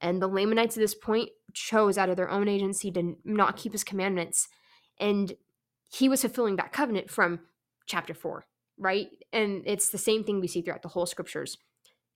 And 0.00 0.20
the 0.20 0.26
Lamanites 0.26 0.76
at 0.76 0.80
this 0.80 0.96
point 0.96 1.30
chose 1.52 1.96
out 1.96 2.08
of 2.08 2.16
their 2.16 2.28
own 2.28 2.48
agency 2.48 2.90
to 2.90 3.16
not 3.24 3.56
keep 3.56 3.70
his 3.70 3.84
commandments. 3.84 4.48
And 4.98 5.32
he 5.88 6.08
was 6.08 6.22
fulfilling 6.22 6.56
that 6.56 6.72
covenant 6.72 7.08
from 7.08 7.38
chapter 7.86 8.14
four, 8.14 8.46
right? 8.78 9.08
And 9.32 9.62
it's 9.66 9.88
the 9.88 9.98
same 9.98 10.24
thing 10.24 10.40
we 10.40 10.48
see 10.48 10.62
throughout 10.62 10.82
the 10.82 10.88
whole 10.88 11.06
scriptures. 11.06 11.58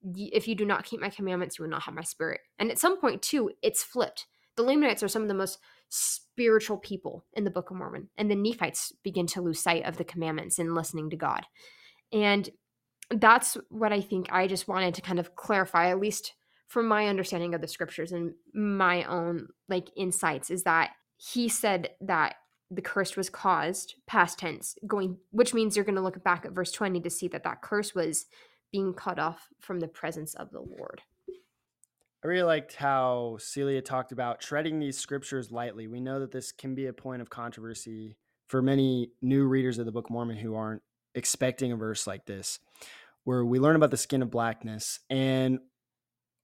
If 0.02 0.48
you 0.48 0.54
do 0.54 0.64
not 0.64 0.84
keep 0.84 1.00
my 1.00 1.10
commandments, 1.10 1.58
you 1.58 1.64
will 1.64 1.70
not 1.70 1.82
have 1.82 1.94
my 1.94 2.02
spirit. 2.02 2.40
And 2.58 2.70
at 2.70 2.78
some 2.78 3.00
point, 3.00 3.22
too, 3.22 3.50
it's 3.62 3.82
flipped. 3.82 4.26
The 4.56 4.62
Lamanites 4.62 5.02
are 5.02 5.08
some 5.08 5.22
of 5.22 5.28
the 5.28 5.34
most 5.34 5.58
spiritual 5.88 6.78
people 6.78 7.24
in 7.34 7.44
the 7.44 7.50
Book 7.50 7.70
of 7.70 7.76
Mormon. 7.76 8.08
And 8.16 8.30
the 8.30 8.34
Nephites 8.34 8.92
begin 9.02 9.26
to 9.28 9.40
lose 9.40 9.60
sight 9.60 9.84
of 9.84 9.96
the 9.96 10.04
commandments 10.04 10.58
and 10.58 10.74
listening 10.74 11.10
to 11.10 11.16
God. 11.16 11.46
And 12.12 12.48
that's 13.10 13.56
what 13.68 13.92
I 13.92 14.00
think 14.00 14.32
I 14.32 14.46
just 14.46 14.68
wanted 14.68 14.94
to 14.94 15.02
kind 15.02 15.18
of 15.18 15.34
clarify, 15.34 15.90
at 15.90 16.00
least 16.00 16.34
from 16.68 16.86
my 16.86 17.08
understanding 17.08 17.54
of 17.54 17.60
the 17.60 17.68
scriptures 17.68 18.12
and 18.12 18.32
my 18.54 19.04
own 19.04 19.48
like 19.68 19.88
insights, 19.96 20.50
is 20.50 20.62
that 20.62 20.90
he 21.16 21.48
said 21.48 21.90
that 22.00 22.36
the 22.70 22.82
curse 22.82 23.16
was 23.16 23.28
caused 23.28 23.94
past 24.06 24.38
tense 24.38 24.76
going 24.86 25.16
which 25.30 25.52
means 25.52 25.76
you're 25.76 25.84
going 25.84 25.94
to 25.94 26.00
look 26.00 26.22
back 26.22 26.44
at 26.44 26.52
verse 26.52 26.72
20 26.72 27.00
to 27.00 27.10
see 27.10 27.28
that 27.28 27.42
that 27.42 27.62
curse 27.62 27.94
was 27.94 28.26
being 28.70 28.94
cut 28.94 29.18
off 29.18 29.48
from 29.58 29.80
the 29.80 29.88
presence 29.88 30.34
of 30.34 30.50
the 30.50 30.60
lord 30.60 31.02
I 32.22 32.26
really 32.26 32.42
liked 32.42 32.74
how 32.74 33.38
Celia 33.40 33.80
talked 33.80 34.12
about 34.12 34.40
treading 34.40 34.78
these 34.78 34.98
scriptures 34.98 35.50
lightly. 35.50 35.86
We 35.86 36.00
know 36.00 36.20
that 36.20 36.30
this 36.30 36.52
can 36.52 36.74
be 36.74 36.86
a 36.86 36.92
point 36.92 37.22
of 37.22 37.30
controversy 37.30 38.18
for 38.46 38.60
many 38.60 39.12
new 39.22 39.46
readers 39.46 39.78
of 39.78 39.86
the 39.86 39.92
Book 39.92 40.06
of 40.06 40.10
Mormon 40.10 40.36
who 40.36 40.54
aren't 40.54 40.82
expecting 41.14 41.72
a 41.72 41.76
verse 41.76 42.06
like 42.06 42.26
this, 42.26 42.58
where 43.24 43.44
we 43.44 43.58
learn 43.58 43.76
about 43.76 43.90
the 43.90 43.96
skin 43.96 44.20
of 44.20 44.30
blackness. 44.30 45.00
And 45.08 45.60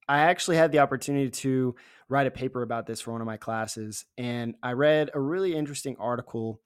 I 0.09 0.21
actually 0.21 0.57
had 0.57 0.73
the 0.73 0.79
opportunity 0.79 1.31
to 1.31 1.75
write 2.09 2.27
a 2.27 2.31
paper 2.31 2.63
about 2.63 2.87
this 2.87 3.01
for 3.01 3.13
one 3.13 3.21
of 3.21 3.27
my 3.27 3.37
classes. 3.37 4.05
And 4.17 4.55
I 4.63 4.73
read 4.73 5.11
a 5.15 5.21
really 5.21 5.55
interesting 5.55 5.97
article 5.99 6.61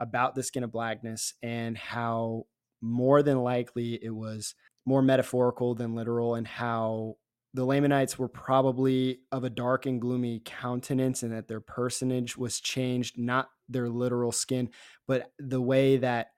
about 0.00 0.34
the 0.34 0.42
skin 0.42 0.64
of 0.64 0.72
blackness 0.72 1.34
and 1.42 1.76
how 1.76 2.46
more 2.80 3.22
than 3.22 3.38
likely 3.42 4.02
it 4.02 4.14
was 4.14 4.54
more 4.86 5.02
metaphorical 5.02 5.74
than 5.74 5.94
literal, 5.94 6.36
and 6.36 6.46
how 6.46 7.16
the 7.54 7.64
Lamanites 7.64 8.18
were 8.18 8.28
probably 8.28 9.20
of 9.32 9.42
a 9.44 9.50
dark 9.50 9.84
and 9.86 10.00
gloomy 10.00 10.40
countenance, 10.44 11.22
and 11.22 11.32
that 11.32 11.48
their 11.48 11.60
personage 11.60 12.36
was 12.36 12.60
changed, 12.60 13.18
not 13.18 13.48
their 13.68 13.88
literal 13.88 14.30
skin, 14.30 14.70
but 15.08 15.32
the 15.38 15.60
way 15.60 15.96
that 15.96 16.28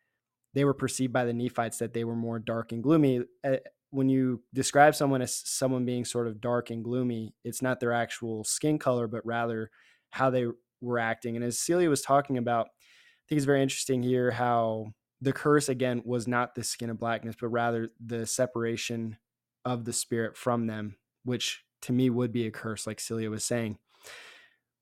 they 0.55 0.65
were 0.65 0.75
perceived 0.75 1.13
by 1.13 1.25
the 1.25 1.33
Nephites, 1.35 1.79
that 1.79 1.93
they 1.93 2.05
were 2.05 2.17
more 2.17 2.39
dark 2.39 2.73
and 2.73 2.83
gloomy. 2.83 3.21
Eh, 3.45 3.59
When 3.91 4.09
you 4.09 4.43
describe 4.53 4.95
someone 4.95 5.23
as 5.23 5.35
someone 5.35 5.85
being 5.85 6.05
sort 6.05 6.27
of 6.27 6.41
dark 6.41 6.71
and 6.71 6.85
gloomy, 6.85 7.35
it's 7.45 7.63
not 7.63 7.81
their 7.81 7.93
actual 7.93 8.45
skin 8.45 8.79
color, 8.79 9.07
but 9.07 9.25
rather 9.25 9.71
how 10.11 10.31
they 10.31 10.47
were 10.81 10.99
acting. 10.99 11.37
And 11.37 11.45
as 11.45 11.59
Celia 11.59 11.89
was 11.89 12.03
talking 12.03 12.39
about, 12.39 12.67
I 12.67 13.25
think 13.29 13.39
it's 13.39 13.47
very 13.47 13.63
interesting 13.63 14.03
here 14.03 14.31
how 14.31 14.93
the 15.21 15.33
curse 15.33 15.69
again 15.69 16.03
was 16.05 16.29
not 16.29 16.55
the 16.55 16.65
skin 16.65 16.91
of 16.91 17.01
blackness, 17.01 17.37
but 17.41 17.49
rather 17.49 17.91
the 18.05 18.27
separation 18.27 19.17
of 19.65 19.85
the 19.85 19.93
spirit 19.93 20.37
from 20.37 20.67
them 20.67 20.97
which 21.29 21.63
to 21.83 21.93
me 21.93 22.11
would 22.11 22.33
be 22.33 22.47
a 22.47 22.51
curse, 22.51 22.87
like 22.87 22.99
Celia 22.99 23.31
was 23.31 23.45
saying. 23.45 23.79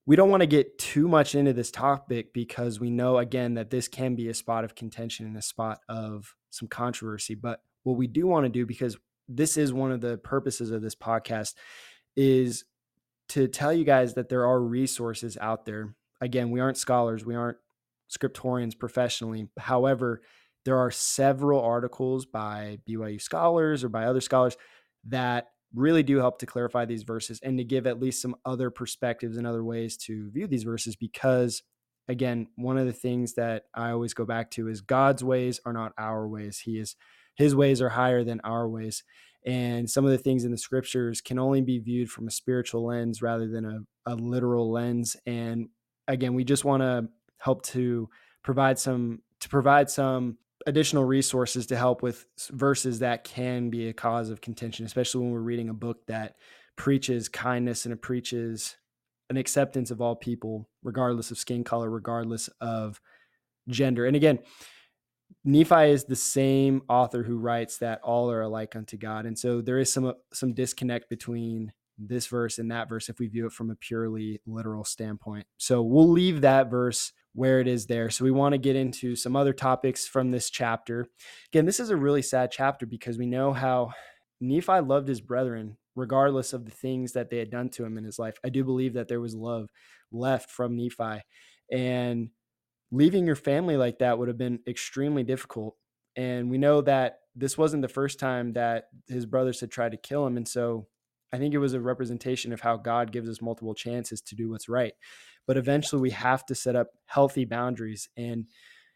We 0.06 0.14
don't 0.14 0.30
want 0.30 0.42
to 0.42 0.46
get 0.46 0.78
too 0.78 1.08
much 1.08 1.34
into 1.34 1.52
this 1.52 1.72
topic 1.72 2.32
because 2.32 2.78
we 2.78 2.90
know, 2.90 3.18
again, 3.18 3.54
that 3.54 3.70
this 3.70 3.88
can 3.88 4.14
be 4.14 4.28
a 4.28 4.34
spot 4.34 4.64
of 4.64 4.76
contention 4.76 5.26
and 5.26 5.36
a 5.36 5.42
spot 5.42 5.80
of 5.88 6.36
some 6.50 6.68
controversy. 6.68 7.34
But 7.34 7.60
what 7.86 7.96
we 7.96 8.08
do 8.08 8.26
want 8.26 8.44
to 8.44 8.50
do, 8.50 8.66
because 8.66 8.96
this 9.28 9.56
is 9.56 9.72
one 9.72 9.92
of 9.92 10.00
the 10.00 10.18
purposes 10.18 10.72
of 10.72 10.82
this 10.82 10.96
podcast, 10.96 11.54
is 12.16 12.64
to 13.28 13.46
tell 13.46 13.72
you 13.72 13.84
guys 13.84 14.14
that 14.14 14.28
there 14.28 14.44
are 14.44 14.60
resources 14.60 15.38
out 15.40 15.66
there. 15.66 15.94
Again, 16.20 16.50
we 16.50 16.60
aren't 16.60 16.78
scholars, 16.78 17.24
we 17.24 17.36
aren't 17.36 17.58
scriptorians 18.10 18.76
professionally. 18.76 19.48
However, 19.56 20.22
there 20.64 20.78
are 20.78 20.90
several 20.90 21.62
articles 21.62 22.26
by 22.26 22.78
BYU 22.88 23.20
scholars 23.20 23.84
or 23.84 23.88
by 23.88 24.04
other 24.04 24.20
scholars 24.20 24.56
that 25.08 25.46
really 25.74 26.02
do 26.02 26.16
help 26.16 26.40
to 26.40 26.46
clarify 26.46 26.86
these 26.86 27.04
verses 27.04 27.38
and 27.42 27.58
to 27.58 27.64
give 27.64 27.86
at 27.86 28.00
least 28.00 28.20
some 28.20 28.34
other 28.44 28.70
perspectives 28.70 29.36
and 29.36 29.46
other 29.46 29.62
ways 29.62 29.96
to 29.96 30.28
view 30.30 30.48
these 30.48 30.64
verses 30.64 30.96
because 30.96 31.62
again 32.08 32.46
one 32.54 32.78
of 32.78 32.86
the 32.86 32.92
things 32.92 33.34
that 33.34 33.64
i 33.74 33.90
always 33.90 34.14
go 34.14 34.24
back 34.24 34.50
to 34.50 34.68
is 34.68 34.80
god's 34.80 35.24
ways 35.24 35.60
are 35.66 35.72
not 35.72 35.92
our 35.98 36.28
ways 36.28 36.60
he 36.60 36.78
is 36.78 36.94
his 37.36 37.54
ways 37.54 37.80
are 37.80 37.90
higher 37.90 38.24
than 38.24 38.40
our 38.40 38.68
ways 38.68 39.04
and 39.46 39.88
some 39.88 40.04
of 40.04 40.10
the 40.10 40.18
things 40.18 40.44
in 40.44 40.50
the 40.50 40.58
scriptures 40.58 41.20
can 41.20 41.38
only 41.38 41.60
be 41.60 41.78
viewed 41.78 42.10
from 42.10 42.26
a 42.26 42.32
spiritual 42.32 42.84
lens 42.86 43.22
rather 43.22 43.46
than 43.46 43.64
a, 43.64 44.12
a 44.12 44.14
literal 44.14 44.70
lens 44.70 45.16
and 45.26 45.68
again, 46.08 46.34
we 46.34 46.44
just 46.44 46.64
want 46.64 46.82
to 46.82 47.08
help 47.38 47.62
to 47.62 48.08
provide 48.42 48.78
some 48.78 49.20
to 49.40 49.48
provide 49.48 49.90
some 49.90 50.38
additional 50.66 51.04
resources 51.04 51.66
to 51.66 51.76
help 51.76 52.02
with 52.02 52.26
verses 52.50 53.00
that 53.00 53.24
can 53.24 53.70
be 53.70 53.88
a 53.88 53.92
cause 53.92 54.30
of 54.30 54.40
contention, 54.40 54.86
especially 54.86 55.22
when 55.22 55.32
we're 55.32 55.40
reading 55.40 55.68
a 55.68 55.74
book 55.74 56.06
that 56.06 56.36
preaches 56.76 57.28
kindness 57.28 57.84
and 57.84 57.92
it 57.92 58.02
preaches 58.02 58.76
an 59.28 59.36
acceptance 59.36 59.90
of 59.90 60.00
all 60.00 60.16
people, 60.16 60.68
regardless 60.82 61.30
of 61.30 61.38
skin 61.38 61.64
color, 61.64 61.90
regardless 61.90 62.48
of 62.60 63.00
gender. 63.68 64.06
And 64.06 64.16
again, 64.16 64.38
Nephi 65.46 65.90
is 65.90 66.04
the 66.04 66.16
same 66.16 66.82
author 66.88 67.22
who 67.22 67.38
writes 67.38 67.78
that 67.78 68.00
all 68.02 68.30
are 68.30 68.42
alike 68.42 68.74
unto 68.74 68.96
God. 68.96 69.26
And 69.26 69.38
so 69.38 69.60
there 69.60 69.78
is 69.78 69.92
some 69.92 70.06
uh, 70.06 70.12
some 70.32 70.52
disconnect 70.52 71.08
between 71.08 71.72
this 71.96 72.26
verse 72.26 72.58
and 72.58 72.70
that 72.70 72.88
verse 72.88 73.08
if 73.08 73.20
we 73.20 73.28
view 73.28 73.46
it 73.46 73.52
from 73.52 73.70
a 73.70 73.76
purely 73.76 74.40
literal 74.44 74.84
standpoint. 74.84 75.46
So 75.56 75.82
we'll 75.82 76.10
leave 76.10 76.40
that 76.40 76.68
verse 76.68 77.12
where 77.32 77.60
it 77.60 77.68
is 77.68 77.86
there. 77.86 78.10
So 78.10 78.24
we 78.24 78.32
want 78.32 78.54
to 78.54 78.58
get 78.58 78.76
into 78.76 79.14
some 79.14 79.36
other 79.36 79.52
topics 79.52 80.06
from 80.06 80.30
this 80.30 80.50
chapter. 80.50 81.06
Again, 81.52 81.64
this 81.64 81.80
is 81.80 81.90
a 81.90 81.96
really 81.96 82.22
sad 82.22 82.50
chapter 82.50 82.84
because 82.84 83.16
we 83.16 83.26
know 83.26 83.52
how 83.52 83.92
Nephi 84.40 84.80
loved 84.80 85.08
his 85.08 85.20
brethren 85.20 85.76
regardless 85.94 86.52
of 86.52 86.64
the 86.64 86.70
things 86.70 87.12
that 87.12 87.30
they 87.30 87.38
had 87.38 87.50
done 87.50 87.68
to 87.70 87.84
him 87.84 87.96
in 87.96 88.04
his 88.04 88.18
life. 88.18 88.36
I 88.44 88.48
do 88.48 88.64
believe 88.64 88.94
that 88.94 89.08
there 89.08 89.20
was 89.20 89.34
love 89.34 89.70
left 90.10 90.50
from 90.50 90.76
Nephi. 90.76 91.22
And 91.70 92.30
leaving 92.90 93.26
your 93.26 93.36
family 93.36 93.76
like 93.76 93.98
that 93.98 94.18
would 94.18 94.28
have 94.28 94.38
been 94.38 94.60
extremely 94.66 95.22
difficult. 95.22 95.76
And 96.16 96.50
we 96.50 96.58
know 96.58 96.80
that 96.82 97.18
this 97.34 97.58
wasn't 97.58 97.82
the 97.82 97.88
first 97.88 98.18
time 98.18 98.54
that 98.54 98.84
his 99.08 99.26
brothers 99.26 99.60
had 99.60 99.70
tried 99.70 99.92
to 99.92 99.98
kill 99.98 100.26
him. 100.26 100.36
And 100.36 100.48
so 100.48 100.86
I 101.32 101.38
think 101.38 101.52
it 101.52 101.58
was 101.58 101.74
a 101.74 101.80
representation 101.80 102.52
of 102.52 102.60
how 102.60 102.76
God 102.76 103.12
gives 103.12 103.28
us 103.28 103.42
multiple 103.42 103.74
chances 103.74 104.20
to 104.22 104.34
do 104.34 104.50
what's 104.50 104.68
right. 104.68 104.94
But 105.46 105.56
eventually 105.56 106.00
we 106.00 106.10
have 106.10 106.46
to 106.46 106.54
set 106.54 106.76
up 106.76 106.88
healthy 107.06 107.44
boundaries. 107.44 108.08
And 108.16 108.46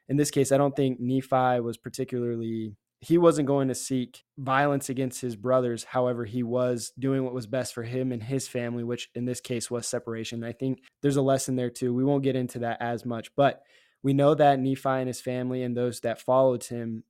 in 0.09 0.16
this 0.16 0.30
case, 0.30 0.51
I 0.51 0.57
don't 0.57 0.74
think 0.74 0.99
Nephi 1.01 1.61
was 1.61 1.76
particularly 1.76 2.74
he 3.03 3.16
wasn't 3.16 3.49
going 3.49 3.68
to 3.68 3.74
seek 3.74 4.24
violence 4.36 4.91
against 4.91 5.22
his 5.22 5.34
brothers. 5.34 5.84
However, 5.84 6.26
he 6.26 6.43
was 6.43 6.93
doing 6.99 7.24
what 7.24 7.32
was 7.32 7.47
best 7.47 7.72
for 7.72 7.82
him 7.82 8.12
and 8.12 8.22
his 8.22 8.47
family, 8.47 8.84
which 8.84 9.09
in 9.14 9.24
this 9.24 9.41
case 9.41 9.70
was 9.70 9.86
separation. 9.86 10.45
I 10.45 10.53
think 10.53 10.82
there's 11.01 11.16
a 11.16 11.22
lesson 11.22 11.57
there 11.57 11.70
too. 11.70 11.95
We 11.95 12.05
won't 12.05 12.22
get 12.22 12.36
into 12.36 12.59
that 12.59 12.76
as 12.82 13.07
much, 13.07 13.34
but 13.36 13.62
we 14.03 14.12
know 14.12 14.34
that 14.34 14.59
Nephi 14.59 14.88
and 14.88 15.09
his 15.09 15.20
family 15.20 15.62
and 15.62 15.76
those 15.76 16.01
that 16.01 16.20
followed 16.20 16.64
him 16.64 17.05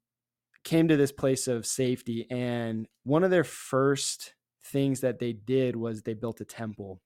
came 0.65 0.89
to 0.89 0.97
this 0.97 1.13
place 1.13 1.49
of 1.49 1.67
safety. 1.67 2.27
And 2.31 2.89
one 3.05 3.25
of 3.25 3.31
their 3.31 3.45
first 3.45 4.35
things 4.65 5.01
that 5.01 5.19
they 5.19 5.33
did 5.33 5.77
was 5.77 6.03
they 6.03 6.15
built 6.15 6.41
a 6.41 6.45
temple. 6.45 7.01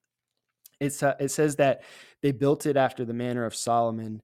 It's, 0.80 1.02
uh, 1.02 1.14
it 1.20 1.30
says 1.30 1.56
that 1.56 1.82
they 2.22 2.32
built 2.32 2.66
it 2.66 2.76
after 2.76 3.04
the 3.04 3.14
manner 3.14 3.44
of 3.44 3.54
Solomon, 3.54 4.22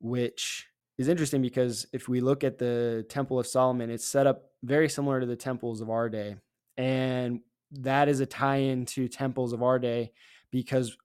which 0.00 0.66
is 0.96 1.08
interesting 1.08 1.42
because 1.42 1.86
if 1.92 2.08
we 2.08 2.20
look 2.20 2.44
at 2.44 2.58
the 2.58 3.04
Temple 3.08 3.38
of 3.38 3.46
Solomon, 3.46 3.90
it's 3.90 4.06
set 4.06 4.26
up 4.26 4.50
very 4.62 4.88
similar 4.88 5.20
to 5.20 5.26
the 5.26 5.36
temples 5.36 5.80
of 5.80 5.90
our 5.90 6.08
day. 6.08 6.36
And 6.76 7.40
that 7.72 8.08
is 8.08 8.20
a 8.20 8.26
tie 8.26 8.56
in 8.56 8.86
to 8.86 9.08
temples 9.08 9.52
of 9.52 9.62
our 9.62 9.78
day 9.78 10.12
because 10.50 10.96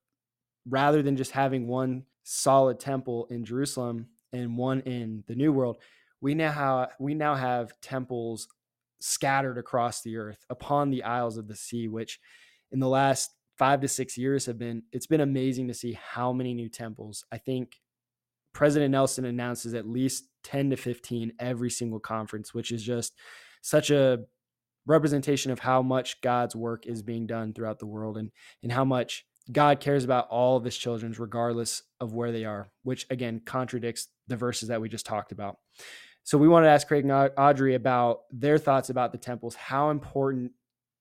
rather 0.68 1.02
than 1.02 1.16
just 1.16 1.32
having 1.32 1.66
one 1.66 2.04
solid 2.24 2.80
temple 2.80 3.26
in 3.30 3.44
Jerusalem 3.44 4.08
and 4.32 4.58
one 4.58 4.80
in 4.80 5.22
the 5.28 5.36
New 5.36 5.52
World, 5.52 5.78
we 6.20 6.34
now 6.34 6.50
have 6.50 6.90
we 6.98 7.14
now 7.14 7.34
have 7.34 7.72
temples 7.80 8.48
scattered 9.00 9.58
across 9.58 10.02
the 10.02 10.16
earth 10.16 10.44
upon 10.50 10.90
the 10.90 11.04
isles 11.04 11.36
of 11.36 11.46
the 11.46 11.54
sea, 11.54 11.86
which 11.86 12.18
in 12.72 12.80
the 12.80 12.88
last 12.88 13.30
five 13.58 13.80
to 13.80 13.88
six 13.88 14.18
years 14.18 14.46
have 14.46 14.58
been 14.58 14.82
it's 14.92 15.06
been 15.06 15.20
amazing 15.20 15.68
to 15.68 15.74
see 15.74 15.98
how 16.02 16.32
many 16.32 16.54
new 16.54 16.68
temples. 16.68 17.24
I 17.30 17.38
think 17.38 17.76
President 18.52 18.92
Nelson 18.92 19.24
announces 19.24 19.74
at 19.74 19.86
least 19.86 20.24
10 20.44 20.70
to 20.70 20.76
15 20.76 21.32
every 21.40 21.70
single 21.70 22.00
conference, 22.00 22.54
which 22.54 22.70
is 22.70 22.82
just 22.82 23.14
such 23.62 23.90
a 23.90 24.20
representation 24.86 25.50
of 25.50 25.58
how 25.58 25.82
much 25.82 26.20
God's 26.20 26.54
work 26.54 26.86
is 26.86 27.02
being 27.02 27.26
done 27.26 27.52
throughout 27.52 27.78
the 27.78 27.86
world 27.86 28.16
and 28.16 28.30
and 28.62 28.72
how 28.72 28.84
much 28.84 29.26
God 29.52 29.80
cares 29.80 30.04
about 30.04 30.28
all 30.28 30.56
of 30.56 30.64
his 30.64 30.76
children, 30.76 31.14
regardless 31.18 31.82
of 32.00 32.14
where 32.14 32.32
they 32.32 32.44
are, 32.44 32.70
which 32.82 33.06
again 33.10 33.40
contradicts 33.44 34.08
the 34.26 34.36
verses 34.36 34.68
that 34.68 34.80
we 34.80 34.88
just 34.88 35.06
talked 35.06 35.32
about. 35.32 35.58
So 36.22 36.38
we 36.38 36.48
wanted 36.48 36.66
to 36.66 36.72
ask 36.72 36.88
Craig 36.88 37.04
and 37.04 37.30
Audrey 37.36 37.74
about 37.74 38.20
their 38.30 38.56
thoughts 38.56 38.88
about 38.88 39.12
the 39.12 39.18
temples, 39.18 39.54
how 39.54 39.90
important 39.90 40.52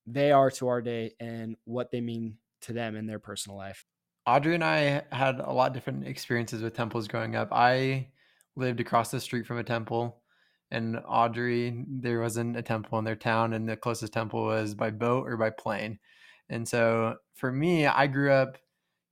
they 0.06 0.34
are 0.34 0.52
to 0.52 0.68
our 0.68 0.82
day, 0.82 1.14
and 1.20 1.56
what 1.64 1.92
they 1.92 2.02
mean 2.02 2.36
to 2.62 2.74
them 2.74 2.98
in 2.98 3.06
their 3.06 3.20
personal 3.20 3.58
life. 3.58 3.86
Audrey 4.26 4.56
and 4.56 4.64
I 4.64 5.04
had 5.12 5.40
a 5.40 5.52
lot 5.52 5.68
of 5.68 5.74
different 5.74 6.08
experiences 6.08 6.62
with 6.62 6.76
temples 6.76 7.08
growing 7.08 7.36
up. 7.36 7.50
I 7.52 8.08
lived 8.58 8.82
across 8.82 9.12
the 9.12 9.20
street 9.22 9.46
from 9.46 9.58
a 9.58 9.64
temple, 9.64 10.22
and 10.72 11.00
Audrey, 11.08 11.86
there 11.88 12.20
wasn't 12.20 12.58
a 12.58 12.62
temple 12.62 13.00
in 13.00 13.06
their 13.06 13.16
town, 13.16 13.54
and 13.54 13.68
the 13.68 13.78
closest 13.78 14.12
temple 14.12 14.44
was 14.44 14.76
by 14.76 14.92
boat 14.92 15.28
or 15.28 15.38
by 15.38 15.50
plane. 15.50 16.00
And 16.50 16.68
so 16.68 17.16
for 17.36 17.52
me, 17.52 17.88
I 17.88 18.08
grew 18.08 18.32
up 18.32 18.58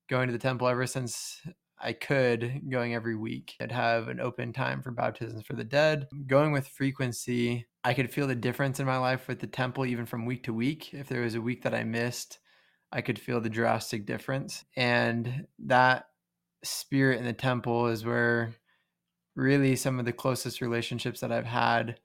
going 0.09 0.27
to 0.27 0.33
the 0.33 0.39
temple 0.39 0.67
ever 0.67 0.85
since 0.85 1.41
I 1.83 1.93
could, 1.93 2.69
going 2.69 2.93
every 2.93 3.15
week. 3.15 3.55
I'd 3.59 3.71
have 3.71 4.07
an 4.07 4.19
open 4.19 4.53
time 4.53 4.81
for 4.81 4.91
baptisms 4.91 5.43
for 5.43 5.53
the 5.53 5.63
dead. 5.63 6.07
Going 6.27 6.51
with 6.51 6.67
frequency, 6.67 7.65
I 7.83 7.93
could 7.93 8.11
feel 8.11 8.27
the 8.27 8.35
difference 8.35 8.79
in 8.79 8.85
my 8.85 8.97
life 8.97 9.27
with 9.27 9.39
the 9.39 9.47
temple 9.47 9.85
even 9.85 10.05
from 10.05 10.25
week 10.25 10.43
to 10.43 10.53
week. 10.53 10.93
If 10.93 11.07
there 11.07 11.21
was 11.21 11.35
a 11.35 11.41
week 11.41 11.63
that 11.63 11.73
I 11.73 11.83
missed, 11.83 12.39
I 12.91 13.01
could 13.01 13.17
feel 13.17 13.41
the 13.41 13.49
drastic 13.49 14.05
difference. 14.05 14.63
And 14.75 15.47
that 15.59 16.05
spirit 16.63 17.19
in 17.19 17.25
the 17.25 17.33
temple 17.33 17.87
is 17.87 18.05
where 18.05 18.53
really 19.35 19.75
some 19.75 19.97
of 19.97 20.05
the 20.05 20.13
closest 20.13 20.61
relationships 20.61 21.21
that 21.21 21.31
I've 21.31 21.45
had 21.45 21.99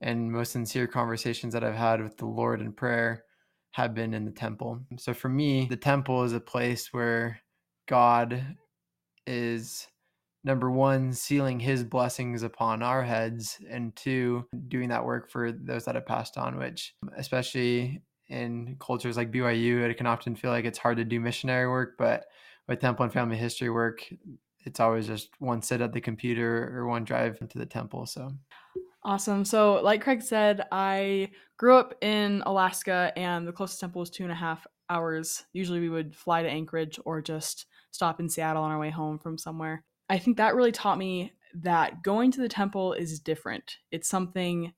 and 0.00 0.32
most 0.32 0.52
sincere 0.52 0.86
conversations 0.86 1.54
that 1.54 1.64
I've 1.64 1.76
had 1.76 2.02
with 2.02 2.18
the 2.18 2.26
Lord 2.26 2.60
in 2.60 2.72
prayer 2.72 3.24
have 3.72 3.94
been 3.94 4.14
in 4.14 4.24
the 4.24 4.30
temple. 4.30 4.80
So 4.98 5.12
for 5.14 5.28
me, 5.28 5.66
the 5.66 5.76
temple 5.76 6.24
is 6.24 6.32
a 6.32 6.40
place 6.40 6.92
where 6.92 7.40
God 7.88 8.56
is 9.26 9.88
number 10.44 10.70
one, 10.70 11.12
sealing 11.12 11.60
his 11.60 11.84
blessings 11.84 12.42
upon 12.42 12.82
our 12.82 13.02
heads, 13.02 13.58
and 13.70 13.94
two, 13.94 14.44
doing 14.68 14.88
that 14.88 15.04
work 15.04 15.30
for 15.30 15.52
those 15.52 15.84
that 15.84 15.94
have 15.94 16.06
passed 16.06 16.36
on, 16.36 16.58
which, 16.58 16.94
especially 17.16 18.02
in 18.28 18.76
cultures 18.80 19.16
like 19.16 19.30
BYU, 19.30 19.88
it 19.88 19.96
can 19.96 20.06
often 20.06 20.34
feel 20.34 20.50
like 20.50 20.64
it's 20.64 20.78
hard 20.78 20.96
to 20.96 21.04
do 21.04 21.20
missionary 21.20 21.68
work, 21.68 21.94
but 21.96 22.24
with 22.68 22.80
temple 22.80 23.04
and 23.04 23.12
family 23.12 23.36
history 23.36 23.70
work, 23.70 24.04
it's 24.64 24.80
always 24.80 25.06
just 25.06 25.30
one 25.38 25.62
sit 25.62 25.80
at 25.80 25.92
the 25.92 26.00
computer 26.00 26.72
or 26.76 26.86
one 26.86 27.04
drive 27.04 27.38
into 27.40 27.58
the 27.58 27.66
temple. 27.66 28.06
So 28.06 28.30
Awesome. 29.04 29.44
So, 29.44 29.80
like 29.82 30.02
Craig 30.02 30.22
said, 30.22 30.66
I 30.70 31.30
grew 31.56 31.76
up 31.76 31.94
in 32.02 32.42
Alaska, 32.46 33.12
and 33.16 33.46
the 33.46 33.52
closest 33.52 33.80
temple 33.80 34.00
was 34.00 34.10
two 34.10 34.22
and 34.22 34.30
a 34.30 34.36
half 34.36 34.64
hours. 34.88 35.44
Usually, 35.52 35.80
we 35.80 35.88
would 35.88 36.14
fly 36.14 36.42
to 36.42 36.48
Anchorage 36.48 37.00
or 37.04 37.20
just 37.20 37.66
stop 37.90 38.20
in 38.20 38.28
Seattle 38.28 38.62
on 38.62 38.70
our 38.70 38.78
way 38.78 38.90
home 38.90 39.18
from 39.18 39.36
somewhere. 39.36 39.84
I 40.08 40.18
think 40.18 40.36
that 40.36 40.54
really 40.54 40.72
taught 40.72 40.98
me 40.98 41.32
that 41.62 42.02
going 42.02 42.30
to 42.32 42.40
the 42.40 42.48
temple 42.48 42.92
is 42.92 43.18
different. 43.18 43.78
It's 43.90 44.08
something 44.08 44.72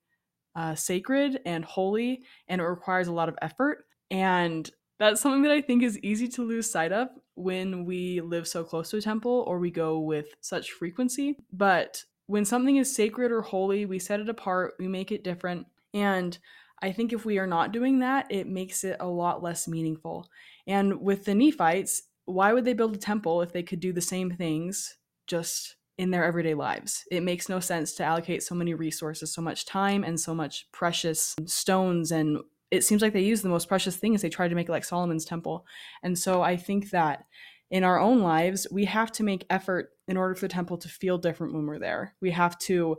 uh, 0.56 0.74
sacred 0.74 1.40
and 1.44 1.64
holy, 1.64 2.22
and 2.48 2.62
it 2.62 2.64
requires 2.64 3.08
a 3.08 3.12
lot 3.12 3.28
of 3.28 3.36
effort. 3.42 3.84
And 4.10 4.70
that's 4.98 5.20
something 5.20 5.42
that 5.42 5.52
I 5.52 5.60
think 5.60 5.82
is 5.82 5.98
easy 5.98 6.28
to 6.28 6.44
lose 6.44 6.70
sight 6.70 6.92
of 6.92 7.08
when 7.34 7.84
we 7.84 8.22
live 8.22 8.48
so 8.48 8.64
close 8.64 8.90
to 8.90 8.98
a 8.98 9.02
temple 9.02 9.44
or 9.46 9.58
we 9.58 9.70
go 9.70 9.98
with 9.98 10.28
such 10.40 10.70
frequency. 10.70 11.36
But 11.52 12.04
when 12.26 12.44
something 12.44 12.76
is 12.76 12.94
sacred 12.94 13.32
or 13.32 13.42
holy, 13.42 13.84
we 13.84 13.98
set 13.98 14.20
it 14.20 14.28
apart, 14.28 14.74
we 14.78 14.88
make 14.88 15.12
it 15.12 15.24
different. 15.24 15.66
And 15.92 16.36
I 16.82 16.92
think 16.92 17.12
if 17.12 17.24
we 17.24 17.38
are 17.38 17.46
not 17.46 17.72
doing 17.72 18.00
that, 18.00 18.26
it 18.30 18.46
makes 18.46 18.84
it 18.84 18.96
a 19.00 19.06
lot 19.06 19.42
less 19.42 19.68
meaningful. 19.68 20.28
And 20.66 21.00
with 21.00 21.24
the 21.24 21.34
Nephites, 21.34 22.02
why 22.24 22.52
would 22.52 22.64
they 22.64 22.72
build 22.72 22.94
a 22.94 22.98
temple 22.98 23.42
if 23.42 23.52
they 23.52 23.62
could 23.62 23.80
do 23.80 23.92
the 23.92 24.00
same 24.00 24.30
things 24.30 24.96
just 25.26 25.76
in 25.98 26.10
their 26.10 26.24
everyday 26.24 26.54
lives? 26.54 27.04
It 27.10 27.22
makes 27.22 27.48
no 27.48 27.60
sense 27.60 27.92
to 27.94 28.04
allocate 28.04 28.42
so 28.42 28.54
many 28.54 28.74
resources, 28.74 29.32
so 29.32 29.42
much 29.42 29.66
time, 29.66 30.04
and 30.04 30.18
so 30.18 30.34
much 30.34 30.70
precious 30.72 31.34
stones. 31.44 32.10
And 32.10 32.38
it 32.70 32.82
seems 32.82 33.02
like 33.02 33.12
they 33.12 33.20
use 33.20 33.42
the 33.42 33.48
most 33.48 33.68
precious 33.68 33.96
things. 33.96 34.22
They 34.22 34.30
try 34.30 34.48
to 34.48 34.54
make 34.54 34.68
it 34.68 34.72
like 34.72 34.84
Solomon's 34.84 35.24
temple. 35.24 35.66
And 36.02 36.18
so 36.18 36.42
I 36.42 36.56
think 36.56 36.90
that 36.90 37.26
in 37.70 37.84
our 37.84 37.98
own 37.98 38.20
lives, 38.20 38.66
we 38.70 38.84
have 38.84 39.10
to 39.12 39.22
make 39.22 39.46
effort 39.50 39.90
in 40.06 40.16
order 40.16 40.34
for 40.34 40.42
the 40.42 40.52
temple 40.52 40.76
to 40.78 40.88
feel 40.88 41.18
different 41.18 41.54
when 41.54 41.66
we're 41.66 41.78
there. 41.78 42.14
We 42.20 42.30
have 42.30 42.58
to 42.60 42.98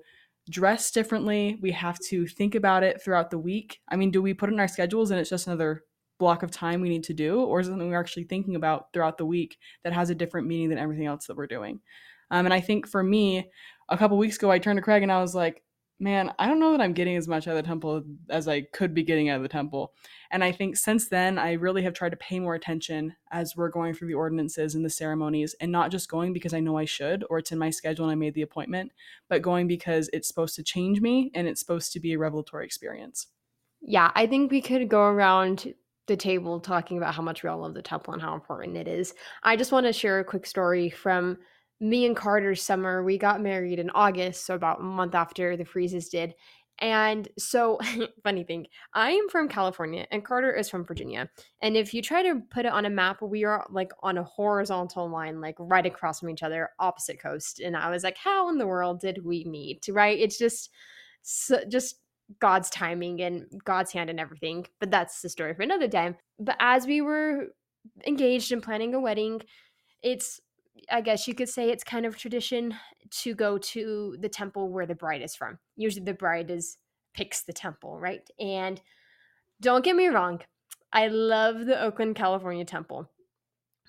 dress 0.49 0.91
differently. 0.91 1.57
We 1.61 1.72
have 1.72 1.99
to 2.09 2.28
think 2.28 2.55
about 2.55 2.84
it 2.84 3.01
throughout 3.01 3.32
the 3.32 3.39
week. 3.39 3.80
I 3.89 3.95
mean, 3.95 4.11
do 4.11 4.22
we 4.22 4.34
put 4.34 4.49
it 4.49 4.53
in 4.53 4.59
our 4.59 4.68
schedules 4.68 5.11
and 5.11 5.20
it's 5.20 5.30
just 5.30 5.47
another 5.47 5.84
block 6.18 6.43
of 6.43 6.51
time 6.51 6.82
we 6.82 6.89
need 6.89 7.03
to 7.03 7.13
do, 7.13 7.41
or 7.41 7.59
is 7.59 7.68
it 7.68 7.72
something 7.72 7.89
we're 7.89 7.99
actually 7.99 8.24
thinking 8.24 8.55
about 8.55 8.93
throughout 8.93 9.18
the 9.18 9.26
week 9.26 9.57
that 9.84 9.93
has 9.93 10.09
a 10.09 10.16
different 10.16 10.47
meaning 10.47 10.70
than 10.70 10.78
everything 10.78 11.05
else 11.05 11.28
that 11.28 11.36
we're 11.36 11.47
doing? 11.47 11.80
Um, 12.32 12.45
and 12.45 12.53
I 12.53 12.61
think 12.61 12.88
for 12.88 13.03
me, 13.03 13.49
a 13.89 13.97
couple 13.97 14.18
weeks 14.18 14.38
ago, 14.38 14.49
I 14.49 14.59
turned 14.59 14.78
to 14.78 14.82
Craig 14.82 15.03
and 15.03 15.11
I 15.11 15.22
was 15.22 15.36
like, 15.36 15.61
man, 15.99 16.33
I 16.37 16.47
don't 16.47 16.59
know 16.59 16.71
that 16.71 16.81
I'm 16.81 16.93
getting 16.93 17.15
as 17.15 17.27
much 17.27 17.47
out 17.47 17.55
of 17.55 17.63
the 17.63 17.67
temple 17.67 18.03
as 18.29 18.47
I 18.47 18.61
could 18.61 18.93
be 18.93 19.03
getting 19.03 19.29
out 19.29 19.37
of 19.37 19.43
the 19.43 19.49
temple. 19.49 19.93
And 20.31 20.43
I 20.43 20.51
think 20.51 20.75
since 20.75 21.07
then, 21.07 21.37
I 21.37 21.53
really 21.53 21.83
have 21.83 21.93
tried 21.93 22.09
to 22.09 22.17
pay 22.17 22.39
more 22.39 22.55
attention 22.55 23.15
as 23.31 23.55
we're 23.55 23.69
going 23.69 23.93
through 23.93 24.09
the 24.09 24.15
ordinances 24.15 24.75
and 24.75 24.83
the 24.83 24.89
ceremonies, 24.89 25.55
and 25.61 25.71
not 25.71 25.91
just 25.91 26.09
going 26.09 26.33
because 26.33 26.53
I 26.53 26.59
know 26.59 26.77
I 26.77 26.85
should 26.85 27.23
or 27.29 27.37
it's 27.37 27.51
in 27.51 27.57
my 27.57 27.69
schedule 27.69 28.05
and 28.05 28.11
I 28.11 28.15
made 28.15 28.33
the 28.33 28.41
appointment, 28.41 28.91
but 29.29 29.41
going 29.41 29.67
because 29.67 30.09
it's 30.11 30.27
supposed 30.27 30.55
to 30.55 30.63
change 30.63 30.99
me 30.99 31.31
and 31.33 31.47
it's 31.47 31.61
supposed 31.61 31.93
to 31.93 31.99
be 31.99 32.13
a 32.13 32.19
revelatory 32.19 32.65
experience. 32.65 33.27
Yeah, 33.81 34.11
I 34.15 34.27
think 34.27 34.51
we 34.51 34.61
could 34.61 34.89
go 34.89 35.03
around 35.03 35.73
the 36.07 36.17
table 36.17 36.59
talking 36.59 36.97
about 36.97 37.15
how 37.15 37.21
much 37.21 37.41
we 37.41 37.49
all 37.49 37.59
love 37.59 37.73
the 37.73 37.81
temple 37.81 38.13
and 38.13 38.21
how 38.21 38.35
important 38.35 38.77
it 38.77 38.87
is. 38.87 39.13
I 39.43 39.55
just 39.55 39.71
want 39.71 39.85
to 39.85 39.93
share 39.93 40.19
a 40.19 40.25
quick 40.25 40.45
story 40.45 40.89
from 40.89 41.37
me 41.80 42.05
and 42.05 42.15
Carter's 42.15 42.61
summer. 42.61 43.03
We 43.03 43.17
got 43.17 43.41
married 43.41 43.80
in 43.80 43.89
August, 43.91 44.45
so 44.45 44.55
about 44.55 44.80
a 44.80 44.84
month 44.84 45.15
after 45.15 45.57
the 45.57 45.65
freezes 45.65 46.09
did. 46.09 46.36
And 46.80 47.28
so, 47.38 47.80
funny 48.23 48.43
thing, 48.43 48.67
I 48.93 49.11
am 49.11 49.30
from 49.30 49.47
California 49.47 50.05
and 50.11 50.26
Carter 50.26 50.53
is 50.53 50.69
from 50.69 50.86
Virginia. 50.86 51.30
And 51.61 51.78
if 51.78 51.93
you 51.93 52.01
try 52.01 52.21
to 52.23 52.41
put 52.49 52.65
it 52.65 52.71
on 52.71 52.86
a 52.86 52.89
map, 52.89 53.21
we 53.21 53.45
are 53.45 53.65
like 53.69 53.91
on 54.03 54.17
a 54.17 54.23
horizontal 54.23 55.09
line, 55.09 55.39
like 55.39 55.55
right 55.57 55.86
across 55.86 56.19
from 56.19 56.30
each 56.30 56.43
other, 56.43 56.71
opposite 56.80 57.21
coast. 57.21 57.61
And 57.61 57.78
I 57.78 57.89
was 57.89 58.03
like, 58.03 58.17
how 58.17 58.49
in 58.49 58.57
the 58.57 58.67
world 58.67 58.99
did 58.99 59.23
we 59.23 59.45
meet? 59.45 59.88
Right? 59.89 60.19
It's 60.19 60.38
just, 60.38 60.69
so, 61.21 61.63
just 61.69 61.95
God's 62.39 62.69
timing 62.69 63.21
and 63.21 63.45
God's 63.63 63.93
hand 63.93 64.09
and 64.09 64.19
everything. 64.19 64.65
But 64.80 64.91
that's 64.91 65.21
the 65.21 65.30
story 65.30 65.53
for 65.53 65.61
another 65.61 65.88
day. 65.88 66.13
But 66.39 66.57
as 66.59 66.86
we 66.86 66.99
were 67.01 67.47
engaged 68.05 68.51
in 68.51 68.61
planning 68.61 68.93
a 68.93 68.99
wedding, 68.99 69.41
it's 70.01 70.41
I 70.91 71.01
guess 71.01 71.28
you 71.28 71.36
could 71.36 71.49
say 71.49 71.69
it's 71.69 71.84
kind 71.84 72.05
of 72.05 72.17
tradition 72.17 72.76
to 73.21 73.34
go 73.34 73.57
to 73.57 74.17
the 74.19 74.30
temple 74.30 74.69
where 74.69 74.86
the 74.86 74.95
bride 74.95 75.21
is 75.21 75.36
from. 75.36 75.57
Usually 75.76 76.03
the 76.03 76.13
bride 76.13 76.51
is 76.51 76.78
picks 77.13 77.43
the 77.43 77.53
temple, 77.53 77.99
right? 77.99 78.28
And 78.39 78.82
don't 79.61 79.84
get 79.84 79.95
me 79.95 80.07
wrong, 80.07 80.41
I 80.91 81.07
love 81.07 81.65
the 81.65 81.82
Oakland, 81.82 82.15
California 82.15 82.65
temple. 82.65 83.09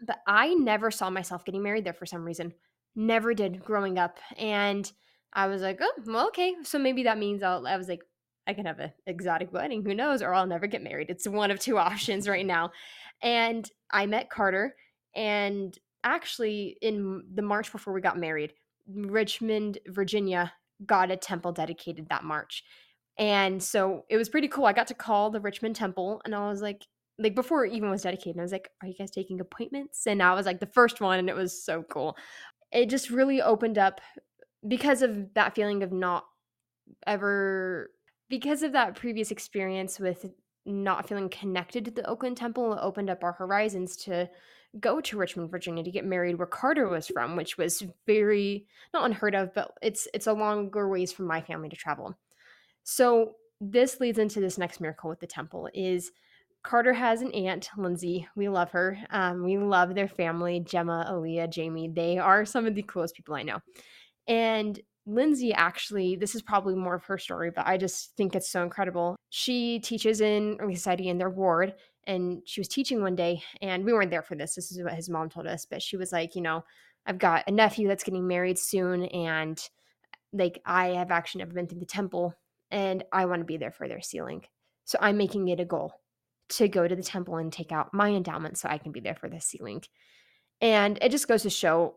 But 0.07 0.18
I 0.26 0.55
never 0.55 0.91
saw 0.91 1.11
myself 1.11 1.45
getting 1.45 1.62
married 1.62 1.84
there 1.84 1.93
for 1.93 2.07
some 2.07 2.24
reason. 2.24 2.53
Never 2.95 3.34
did 3.34 3.64
growing 3.64 3.99
up. 3.99 4.18
And 4.37 4.91
I 5.32 5.47
was 5.47 5.62
like, 5.62 5.78
oh, 5.80 5.93
well, 6.07 6.28
okay. 6.28 6.55
So 6.62 6.78
maybe 6.78 7.05
that 7.05 7.18
means 7.18 7.43
I'll, 7.43 7.66
I 7.66 7.76
was 7.76 7.89
like, 7.89 8.03
I 8.47 8.55
can 8.55 8.66
have 8.66 8.78
an 8.78 8.93
exotic 9.07 9.53
wedding. 9.53 9.84
Who 9.84 9.95
knows? 9.95 10.22
Or 10.22 10.32
I'll 10.34 10.47
never 10.47 10.66
get 10.66 10.82
married. 10.82 11.11
It's 11.11 11.26
one 11.26 11.51
of 11.51 11.59
two 11.59 11.78
options 11.78 12.28
right 12.28 12.47
now. 12.47 12.70
And 13.22 13.68
I 13.91 14.07
met 14.07 14.30
Carter, 14.30 14.74
and 15.14 15.76
actually, 16.07 16.76
in 16.80 17.22
the 17.34 17.42
March 17.42 17.70
before 17.70 17.92
we 17.92 18.00
got 18.00 18.18
married, 18.18 18.52
Richmond, 18.88 19.78
Virginia 19.88 20.52
got 20.84 21.11
a 21.11 21.16
temple 21.16 21.52
dedicated 21.52 22.09
that 22.09 22.24
March. 22.24 22.62
And 23.18 23.62
so 23.62 24.04
it 24.09 24.16
was 24.16 24.28
pretty 24.28 24.48
cool. 24.48 24.66
I 24.66 24.72
got 24.72 24.86
to 24.88 24.94
call 24.94 25.30
the 25.30 25.40
Richmond 25.40 25.76
Temple, 25.76 26.20
and 26.24 26.34
I 26.34 26.48
was 26.48 26.62
like, 26.62 26.86
like 27.18 27.34
before 27.34 27.64
it 27.64 27.72
even 27.72 27.90
was 27.90 28.02
dedicated, 28.02 28.38
I 28.38 28.42
was 28.42 28.52
like, 28.52 28.70
"Are 28.82 28.88
you 28.88 28.94
guys 28.94 29.11
taking 29.11 29.40
appointments?" 29.40 30.07
And 30.07 30.22
I 30.22 30.34
was 30.34 30.44
like 30.46 30.61
the 30.61 30.66
first 30.66 31.00
one, 31.00 31.18
and 31.18 31.30
it 31.30 31.36
was 31.36 31.64
so 31.64 31.82
cool. 31.82 32.16
It 32.72 32.90
just 32.90 33.11
really 33.11 33.40
opened 33.40 33.78
up 33.78 34.00
because 34.68 35.02
of 35.02 35.32
that 35.34 35.54
feeling 35.54 35.82
of 35.82 35.92
not 35.92 36.24
ever 37.07 37.90
because 38.28 38.62
of 38.62 38.72
that 38.72 38.96
previous 38.96 39.30
experience 39.30 39.98
with 39.98 40.26
not 40.66 41.09
feeling 41.09 41.28
connected 41.28 41.84
to 41.84 41.90
the 41.90 42.07
Oakland 42.07 42.36
Temple, 42.36 42.72
it 42.74 42.80
opened 42.82 43.09
up 43.09 43.22
our 43.22 43.32
horizons 43.32 43.96
to 43.96 44.28
go 44.81 45.01
to 45.01 45.16
Richmond, 45.16 45.51
Virginia 45.51 45.83
to 45.85 45.91
get 45.91 46.05
married 46.05 46.37
where 46.37 46.47
Carter 46.47 46.89
was 46.89 47.09
from, 47.09 47.37
which 47.37 47.59
was 47.59 47.83
very 48.07 48.66
not 48.93 49.05
unheard 49.05 49.35
of, 49.35 49.55
but 49.55 49.72
it's 49.83 50.09
it's 50.14 50.27
a 50.27 50.33
longer 50.33 50.89
ways 50.89 51.12
from 51.12 51.27
my 51.27 51.41
family 51.41 51.68
to 51.68 51.77
travel. 51.77 52.16
So 52.85 53.35
this 53.61 54.01
leads 54.01 54.18
into 54.18 54.41
this 54.41 54.59
next 54.59 54.81
miracle 54.81 55.11
with 55.11 55.20
the 55.20 55.27
temple 55.27 55.68
is 55.74 56.12
Carter 56.62 56.93
has 56.93 57.22
an 57.22 57.33
aunt, 57.33 57.70
Lindsay. 57.77 58.27
We 58.35 58.49
love 58.49 58.70
her. 58.72 58.99
Um, 59.11 59.45
we 59.45 59.57
love 59.57 59.95
their 59.95 60.09
family, 60.09 60.61
Gemma, 60.61 61.07
Aaliyah, 61.09 61.49
Jamie. 61.49 61.89
They 61.89 62.18
are 62.18 62.45
some 62.45 62.66
of 62.66 62.74
the 62.74 62.83
coolest 62.83 63.14
people 63.14 63.37
I 63.37 63.45
know. 63.45 63.61
And 64.27 64.79
Lindsay 65.07 65.54
actually, 65.54 66.16
this 66.16 66.34
is 66.34 66.42
probably 66.42 66.74
more 66.74 66.96
of 66.96 67.04
her 67.04 67.16
story, 67.16 67.52
but 67.54 67.66
I 67.66 67.76
just 67.76 68.16
think 68.16 68.34
it's 68.34 68.50
so 68.50 68.62
incredible. 68.62 69.16
She 69.30 69.78
teaches 69.78 70.20
in 70.20 70.57
Relief 70.57 70.78
Society 70.78 71.09
in 71.09 71.18
their 71.18 71.30
ward, 71.30 71.74
and 72.07 72.42
she 72.44 72.61
was 72.61 72.68
teaching 72.68 73.00
one 73.00 73.14
day, 73.14 73.42
and 73.62 73.84
we 73.84 73.92
weren't 73.92 74.11
there 74.11 74.22
for 74.22 74.34
this. 74.34 74.57
This 74.57 74.72
is 74.72 74.82
what 74.82 74.94
his 74.94 75.09
mom 75.09 75.30
told 75.30 75.46
us, 75.46 75.64
but 75.64 75.80
she 75.80 75.96
was 75.96 76.12
like, 76.12 76.34
you 76.34 76.42
know, 76.42 76.64
I've 77.07 77.18
got 77.18 77.44
a 77.46 77.52
nephew 77.52 77.86
that's 77.86 78.02
getting 78.02 78.26
married 78.26 78.59
soon, 78.59 79.04
and 79.07 79.61
like 80.32 80.61
I 80.66 80.88
have 80.88 81.12
actually 81.12 81.40
never 81.40 81.54
been 81.54 81.68
to 81.68 81.76
the 81.76 81.86
temple, 81.86 82.34
and 82.72 83.04
I 83.12 83.26
want 83.26 83.40
to 83.40 83.46
be 83.46 83.59
there 83.59 83.70
for 83.70 83.86
their 83.86 84.02
sealing. 84.02 84.44
So 84.86 84.98
I'm 85.00 85.16
making 85.16 85.48
it 85.48 85.61
a 85.61 85.64
goal 85.64 85.92
to 86.48 86.68
go 86.68 86.86
to 86.86 86.96
the 86.96 87.02
temple 87.02 87.36
and 87.36 87.52
take 87.52 87.70
out 87.70 87.94
my 87.94 88.11
endowment 88.11 88.59
so 88.59 88.68
I 88.68 88.78
can 88.78 88.92
be 88.92 89.00
there 89.00 89.16
for 89.16 89.28
the 89.28 89.40
sealing. 89.40 89.82
And 90.61 90.98
it 91.00 91.11
just 91.11 91.28
goes 91.28 91.42
to 91.42 91.50
show 91.50 91.94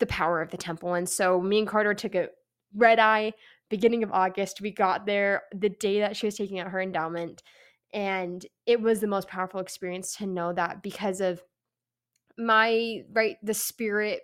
the 0.00 0.06
power 0.06 0.42
of 0.42 0.50
the 0.50 0.56
temple. 0.56 0.94
And 0.94 1.08
so 1.08 1.40
me 1.40 1.60
and 1.60 1.68
Carter 1.68 1.94
took 1.94 2.14
a 2.14 2.28
red 2.74 2.98
eye 2.98 3.32
beginning 3.68 4.02
of 4.02 4.12
August. 4.12 4.60
We 4.60 4.72
got 4.72 5.06
there 5.06 5.42
the 5.54 5.68
day 5.68 6.00
that 6.00 6.16
she 6.16 6.26
was 6.26 6.36
taking 6.36 6.58
out 6.58 6.68
her 6.68 6.80
endowment. 6.80 7.42
And 7.92 8.44
it 8.66 8.80
was 8.80 9.00
the 9.00 9.06
most 9.06 9.28
powerful 9.28 9.60
experience 9.60 10.16
to 10.16 10.26
know 10.26 10.52
that 10.52 10.82
because 10.82 11.20
of 11.20 11.42
my, 12.36 13.02
right, 13.12 13.36
the 13.42 13.54
spirit, 13.54 14.20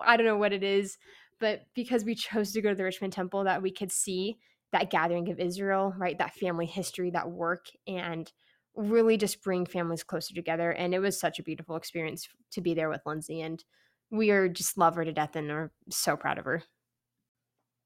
I 0.00 0.16
don't 0.16 0.26
know 0.26 0.36
what 0.36 0.52
it 0.52 0.62
is, 0.62 0.98
but 1.40 1.62
because 1.74 2.04
we 2.04 2.14
chose 2.14 2.52
to 2.52 2.62
go 2.62 2.70
to 2.70 2.74
the 2.74 2.84
Richmond 2.84 3.12
Temple, 3.12 3.44
that 3.44 3.62
we 3.62 3.70
could 3.70 3.92
see 3.92 4.38
that 4.72 4.90
gathering 4.90 5.30
of 5.30 5.38
Israel, 5.38 5.94
right, 5.96 6.18
that 6.18 6.34
family 6.34 6.66
history, 6.66 7.10
that 7.10 7.30
work, 7.30 7.66
and 7.86 8.30
really 8.74 9.16
just 9.16 9.42
bring 9.42 9.64
families 9.64 10.02
closer 10.02 10.34
together. 10.34 10.70
And 10.70 10.94
it 10.94 10.98
was 10.98 11.18
such 11.18 11.38
a 11.38 11.42
beautiful 11.42 11.76
experience 11.76 12.28
to 12.52 12.60
be 12.60 12.74
there 12.74 12.88
with 12.88 13.06
Lindsay. 13.06 13.40
And 13.40 13.62
we 14.10 14.30
are 14.30 14.48
just 14.48 14.78
love 14.78 14.94
her 14.96 15.04
to 15.04 15.12
death 15.12 15.36
and 15.36 15.50
are 15.50 15.70
so 15.90 16.16
proud 16.16 16.38
of 16.38 16.44
her. 16.44 16.62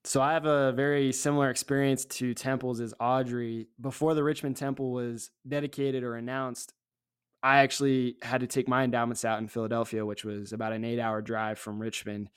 So 0.04 0.20
I 0.20 0.32
have 0.32 0.46
a 0.46 0.72
very 0.72 1.12
similar 1.12 1.48
experience 1.48 2.04
to 2.06 2.34
temples 2.34 2.80
as 2.80 2.92
Audrey. 2.98 3.68
Before 3.80 4.14
the 4.14 4.24
Richmond 4.24 4.56
Temple 4.56 4.90
was 4.90 5.30
dedicated 5.46 6.02
or 6.02 6.16
announced, 6.16 6.74
I 7.42 7.58
actually 7.58 8.16
had 8.22 8.40
to 8.40 8.46
take 8.46 8.68
my 8.68 8.84
endowments 8.84 9.24
out 9.24 9.38
in 9.38 9.48
Philadelphia, 9.48 10.04
which 10.04 10.24
was 10.24 10.52
about 10.52 10.72
an 10.72 10.84
eight 10.84 10.98
hour 10.98 11.22
drive 11.22 11.58
from 11.58 11.80
Richmond. 11.80 12.30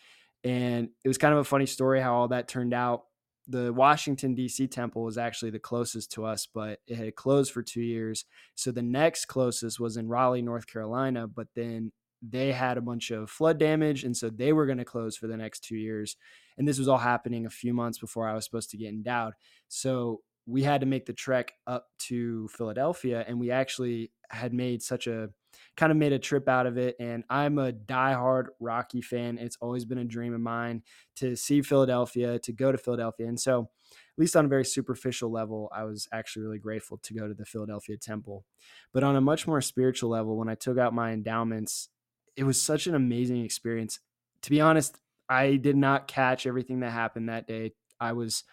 And 0.44 0.90
it 1.04 1.08
was 1.08 1.18
kind 1.18 1.34
of 1.34 1.40
a 1.40 1.44
funny 1.44 1.66
story 1.66 2.02
how 2.02 2.16
all 2.16 2.28
that 2.28 2.48
turned 2.48 2.74
out. 2.74 3.06
The 3.48 3.72
Washington, 3.72 4.34
D.C. 4.34 4.68
temple 4.68 5.04
was 5.04 5.20
actually 5.20 5.52
the 5.52 5.60
closest 5.60 6.12
to 6.14 6.26
us, 6.26 6.48
but 6.52 6.80
it 6.88 6.98
had 6.98 7.16
closed 7.16 7.52
for 7.52 7.62
two 7.62 7.82
years. 7.82 8.26
So 8.56 8.72
the 8.72 8.82
next 8.82 9.26
closest 9.26 9.80
was 9.80 9.98
in 9.98 10.08
Raleigh, 10.08 10.42
North 10.42 10.66
Carolina. 10.66 11.28
But 11.28 11.48
then 11.56 11.92
they 12.22 12.52
had 12.52 12.78
a 12.78 12.82
bunch 12.82 13.12
of 13.12 13.30
flood 13.30 13.58
damage 13.58 14.04
and 14.04 14.16
so 14.16 14.30
they 14.30 14.54
were 14.54 14.66
going 14.66 14.78
to 14.78 14.86
close 14.86 15.16
for 15.16 15.28
the 15.28 15.38
next 15.38 15.64
two 15.64 15.76
years 15.76 16.16
and 16.58 16.68
this 16.68 16.80
was 16.80 16.88
all 16.88 16.98
happening 16.98 17.46
a 17.46 17.50
few 17.50 17.74
months 17.74 17.98
before 17.98 18.28
i 18.28 18.34
was 18.34 18.46
supposed 18.46 18.70
to 18.70 18.78
get 18.78 18.90
endowed 18.90 19.34
so 19.68 20.22
we 20.48 20.64
had 20.64 20.82
to 20.82 20.88
make 20.88 21.06
the 21.06 21.14
trek 21.14 21.54
up 21.68 21.88
to 22.00 22.48
philadelphia 22.50 23.24
and 23.28 23.40
we 23.40 23.52
actually 23.52 24.12
had 24.30 24.54
made 24.54 24.82
such 24.82 25.08
a 25.08 25.30
kind 25.78 25.92
of 25.92 25.98
made 25.98 26.12
a 26.14 26.20
trip 26.20 26.50
out 26.50 26.66
of 26.66 26.78
it 26.78 26.96
and 27.00 27.24
i'm 27.30 27.58
a 27.60 27.72
diehard 27.72 28.46
rocky 28.60 29.02
fan 29.02 29.38
it's 29.38 29.58
always 29.62 29.86
been 29.86 30.00
a 30.00 30.06
dream 30.06 30.34
of 30.34 30.42
mine 30.42 30.82
to 31.16 31.36
see 31.36 31.62
philadelphia 31.62 32.40
to 32.40 32.52
go 32.52 32.72
to 32.72 32.78
philadelphia 32.78 33.28
and 33.28 33.40
so 33.40 33.70
at 34.16 34.22
least 34.22 34.36
on 34.38 34.46
a 34.46 34.50
very 34.50 34.64
superficial 34.64 35.30
level, 35.30 35.70
I 35.76 35.84
was 35.84 36.08
actually 36.14 36.44
really 36.44 36.58
grateful 36.58 36.98
to 37.00 37.14
go 37.14 37.28
to 37.28 37.34
the 37.34 37.46
Philadelphia 37.46 37.98
Temple. 37.98 38.46
But 38.94 39.04
on 39.04 39.18
a 39.18 39.22
much 39.22 39.46
more 39.46 39.60
spiritual 39.60 40.10
level, 40.10 40.38
when 40.38 40.48
I 40.48 40.56
took 40.56 40.78
out 40.78 40.94
my 40.94 41.12
endowments, 41.12 41.90
it 42.36 42.44
was 42.44 42.62
such 42.62 42.88
an 42.88 42.96
amazing 42.96 43.44
experience. 43.44 44.00
To 44.44 44.50
be 44.50 44.62
honest, 44.62 45.00
I 45.30 45.56
did 45.56 45.76
not 45.76 46.08
catch 46.08 46.46
everything 46.46 46.82
that 46.82 46.92
happened 46.92 47.30
that 47.30 47.48
day. 47.48 47.74
I 48.00 48.14
was 48.14 48.44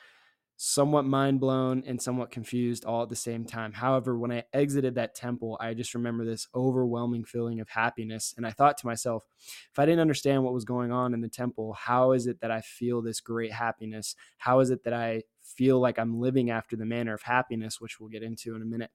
somewhat 0.57 1.05
mind 1.05 1.41
blown 1.41 1.83
and 1.87 2.01
somewhat 2.01 2.31
confused 2.31 2.85
all 2.85 3.03
at 3.03 3.09
the 3.09 3.17
same 3.17 3.45
time. 3.45 3.73
However, 3.73 4.17
when 4.17 4.31
I 4.31 4.45
exited 4.53 4.95
that 4.95 5.15
temple, 5.15 5.59
I 5.61 5.75
just 5.75 5.93
remember 5.93 6.25
this 6.25 6.47
overwhelming 6.55 7.25
feeling 7.25 7.59
of 7.59 7.69
happiness. 7.69 8.33
And 8.37 8.47
I 8.47 8.53
thought 8.53 8.79
to 8.79 8.87
myself, 8.87 9.27
if 9.73 9.79
I 9.79 9.87
didn't 9.87 10.01
understand 10.01 10.45
what 10.45 10.55
was 10.55 10.65
going 10.65 10.93
on 10.93 11.15
in 11.15 11.21
the 11.21 11.29
temple, 11.29 11.73
how 11.73 12.13
is 12.13 12.29
it 12.29 12.41
that 12.43 12.53
I 12.53 12.61
feel 12.61 13.03
this 13.03 13.21
great 13.21 13.53
happiness? 13.53 14.15
How 14.39 14.61
is 14.61 14.71
it 14.71 14.85
that 14.85 14.93
I 14.93 15.25
feel 15.43 15.81
like 15.81 15.99
I'm 15.99 16.21
living 16.21 16.51
after 16.51 16.77
the 16.77 16.87
manner 16.87 17.15
of 17.15 17.23
happiness, 17.23 17.81
which 17.81 17.99
we'll 17.99 18.11
get 18.11 18.23
into 18.23 18.55
in 18.55 18.63
a 18.63 18.67
minute? 18.67 18.91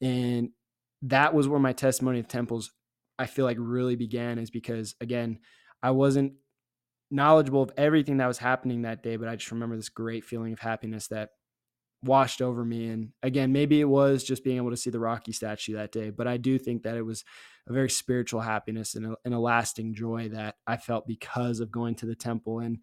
And 0.00 0.50
that 1.02 1.34
was 1.34 1.46
where 1.46 1.60
my 1.60 1.72
testimony 1.72 2.18
of 2.18 2.26
temples 2.26 2.72
I 3.18 3.26
feel 3.26 3.44
like 3.44 3.56
really 3.58 3.96
began 3.96 4.38
is 4.38 4.50
because 4.50 4.94
again, 5.00 5.38
I 5.82 5.90
wasn't 5.90 6.34
knowledgeable 7.10 7.62
of 7.62 7.72
everything 7.76 8.16
that 8.18 8.26
was 8.26 8.38
happening 8.38 8.82
that 8.82 9.02
day, 9.02 9.16
but 9.16 9.28
I 9.28 9.36
just 9.36 9.52
remember 9.52 9.76
this 9.76 9.88
great 9.88 10.24
feeling 10.24 10.52
of 10.52 10.58
happiness 10.58 11.08
that 11.08 11.30
washed 12.02 12.42
over 12.42 12.64
me. 12.64 12.88
And 12.88 13.10
again, 13.22 13.52
maybe 13.52 13.80
it 13.80 13.88
was 13.88 14.24
just 14.24 14.44
being 14.44 14.56
able 14.56 14.70
to 14.70 14.76
see 14.76 14.90
the 14.90 14.98
Rocky 15.00 15.32
statue 15.32 15.74
that 15.74 15.92
day, 15.92 16.10
but 16.10 16.26
I 16.26 16.36
do 16.36 16.58
think 16.58 16.82
that 16.82 16.96
it 16.96 17.02
was 17.02 17.24
a 17.68 17.72
very 17.72 17.90
spiritual 17.90 18.40
happiness 18.40 18.94
and 18.94 19.06
a, 19.06 19.16
and 19.24 19.34
a 19.34 19.38
lasting 19.38 19.94
joy 19.94 20.28
that 20.32 20.56
I 20.66 20.76
felt 20.76 21.06
because 21.06 21.60
of 21.60 21.70
going 21.70 21.94
to 21.96 22.06
the 22.06 22.14
temple. 22.14 22.60
And 22.60 22.78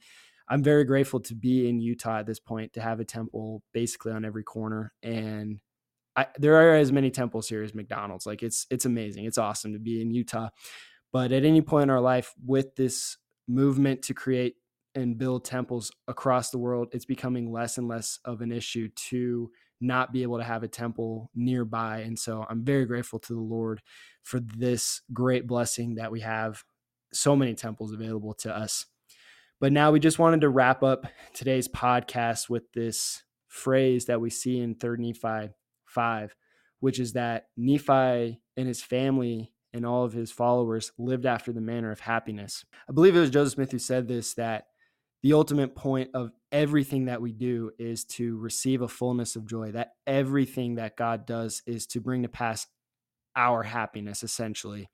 I'm 0.49 0.63
very 0.63 0.83
grateful 0.83 1.19
to 1.21 1.35
be 1.35 1.69
in 1.69 1.79
Utah 1.79 2.19
at 2.19 2.25
this 2.25 2.39
point 2.39 2.73
to 2.73 2.81
have 2.81 2.99
a 2.99 3.05
temple 3.05 3.63
basically 3.73 4.11
on 4.11 4.25
every 4.25 4.43
corner 4.43 4.93
and 5.01 5.59
I, 6.15 6.27
there 6.37 6.55
are 6.55 6.75
as 6.75 6.91
many 6.91 7.09
temples 7.09 7.49
here 7.49 7.63
as 7.63 7.73
McDonald's. 7.73 8.25
Like 8.25 8.43
it's 8.43 8.67
it's 8.69 8.85
amazing. 8.85 9.25
It's 9.25 9.37
awesome 9.37 9.73
to 9.73 9.79
be 9.79 10.01
in 10.01 10.11
Utah. 10.11 10.49
But 11.11 11.31
at 11.31 11.45
any 11.45 11.61
point 11.61 11.83
in 11.83 11.89
our 11.89 12.01
life 12.01 12.33
with 12.45 12.75
this 12.75 13.17
movement 13.47 14.03
to 14.03 14.13
create 14.13 14.55
and 14.95 15.17
build 15.17 15.45
temples 15.45 15.91
across 16.07 16.49
the 16.49 16.57
world, 16.57 16.89
it's 16.91 17.05
becoming 17.05 17.51
less 17.51 17.77
and 17.77 17.87
less 17.87 18.19
of 18.25 18.41
an 18.41 18.51
issue 18.51 18.89
to 19.09 19.51
not 19.81 20.13
be 20.13 20.23
able 20.23 20.37
to 20.37 20.43
have 20.43 20.63
a 20.63 20.67
temple 20.67 21.29
nearby. 21.35 21.99
And 21.99 22.17
so 22.17 22.45
I'm 22.49 22.63
very 22.63 22.85
grateful 22.85 23.19
to 23.19 23.33
the 23.33 23.39
Lord 23.39 23.81
for 24.23 24.39
this 24.39 25.01
great 25.11 25.45
blessing 25.45 25.95
that 25.95 26.11
we 26.11 26.21
have 26.21 26.63
so 27.11 27.35
many 27.35 27.53
temples 27.53 27.91
available 27.91 28.33
to 28.35 28.55
us. 28.55 28.85
But 29.59 29.71
now 29.71 29.91
we 29.91 29.99
just 29.99 30.19
wanted 30.19 30.41
to 30.41 30.49
wrap 30.49 30.83
up 30.83 31.05
today's 31.33 31.67
podcast 31.67 32.49
with 32.49 32.71
this 32.73 33.23
phrase 33.47 34.05
that 34.05 34.21
we 34.21 34.29
see 34.29 34.59
in 34.59 34.75
3rd 34.75 34.99
Nephi 34.99 35.53
5, 35.93 36.35
which 36.79 36.99
is 36.99 37.13
that 37.13 37.47
Nephi 37.55 38.41
and 38.57 38.67
his 38.67 38.81
family 38.81 39.53
and 39.73 39.85
all 39.85 40.03
of 40.03 40.13
his 40.13 40.31
followers 40.31 40.91
lived 40.97 41.25
after 41.25 41.51
the 41.51 41.61
manner 41.61 41.91
of 41.91 42.01
happiness. 42.01 42.65
I 42.87 42.93
believe 42.93 43.15
it 43.15 43.19
was 43.19 43.29
Joseph 43.29 43.53
Smith 43.53 43.71
who 43.71 43.79
said 43.79 44.07
this 44.07 44.33
that 44.35 44.67
the 45.23 45.33
ultimate 45.33 45.73
point 45.73 46.09
of 46.13 46.31
everything 46.51 47.05
that 47.05 47.21
we 47.21 47.31
do 47.31 47.71
is 47.79 48.03
to 48.03 48.37
receive 48.37 48.81
a 48.81 48.87
fullness 48.87 49.35
of 49.35 49.47
joy, 49.47 49.71
that 49.71 49.93
everything 50.05 50.75
that 50.75 50.97
God 50.97 51.25
does 51.25 51.63
is 51.65 51.87
to 51.87 52.01
bring 52.01 52.23
to 52.23 52.29
pass 52.29 52.67
our 53.35 53.63
happiness 53.63 54.23
essentially. 54.23 54.89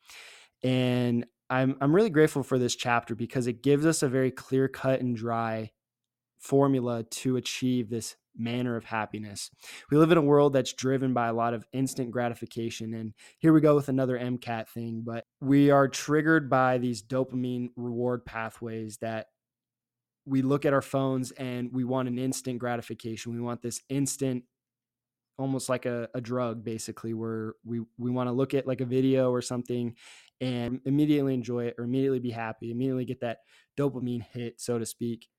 And 0.64 1.26
I'm 1.50 1.76
I'm 1.82 1.96
really 1.96 2.12
grateful 2.12 2.44
for 2.44 2.60
this 2.60 2.76
chapter 2.76 3.16
because 3.16 3.48
it 3.48 3.64
gives 3.64 3.86
us 3.86 4.04
a 4.04 4.10
very 4.10 4.32
clear 4.32 4.68
cut 4.68 5.02
and 5.02 5.16
dry 5.16 5.72
formula 6.38 7.04
to 7.04 7.36
achieve 7.36 7.90
this 7.90 8.16
manner 8.40 8.76
of 8.76 8.86
happiness. 8.86 9.52
We 9.92 9.98
live 9.98 10.12
in 10.12 10.18
a 10.18 10.22
world 10.22 10.54
that's 10.54 10.74
driven 10.74 11.14
by 11.14 11.28
a 11.28 11.34
lot 11.34 11.54
of 11.54 11.66
instant 11.74 12.12
gratification 12.12 12.94
and 12.94 13.14
here 13.40 13.54
we 13.54 13.62
go 13.62 13.76
with 13.76 13.90
another 13.90 14.18
MCAT 14.18 14.68
thing, 14.70 15.04
but 15.06 15.26
we 15.42 15.72
are 15.72 15.88
triggered 15.88 16.50
by 16.50 16.78
these 16.78 17.04
dopamine 17.04 17.70
reward 17.76 18.26
pathways 18.26 18.98
that 18.98 19.28
we 20.26 20.42
look 20.42 20.66
at 20.66 20.74
our 20.74 20.82
phones 20.82 21.32
and 21.32 21.72
we 21.74 21.84
want 21.84 22.08
an 22.08 22.20
instant 22.20 22.60
gratification. 22.60 23.34
We 23.34 23.42
want 23.42 23.62
this 23.62 23.82
instant 23.90 24.44
almost 25.40 25.70
like 25.70 25.86
a, 25.86 26.10
a 26.14 26.22
drug 26.22 26.64
basically 26.64 27.14
where 27.14 27.54
we 27.64 27.82
we 27.98 28.12
want 28.12 28.28
to 28.28 28.34
look 28.34 28.54
at 28.54 28.68
like 28.68 28.82
a 28.82 28.86
video 28.86 29.32
or 29.32 29.42
something 29.42 29.96
and 30.42 30.82
immediately 30.86 31.34
enjoy 31.34 31.66
it 31.66 31.76
or 31.78 31.86
immediately 31.86 32.20
be 32.20 32.30
happy 32.30 32.72
immediately 32.72 33.06
get 33.06 33.22
that 33.22 33.40
dopamine 33.78 34.22
hit 34.22 34.60
so 34.60 34.78
to 34.78 34.86
speak 34.86 35.30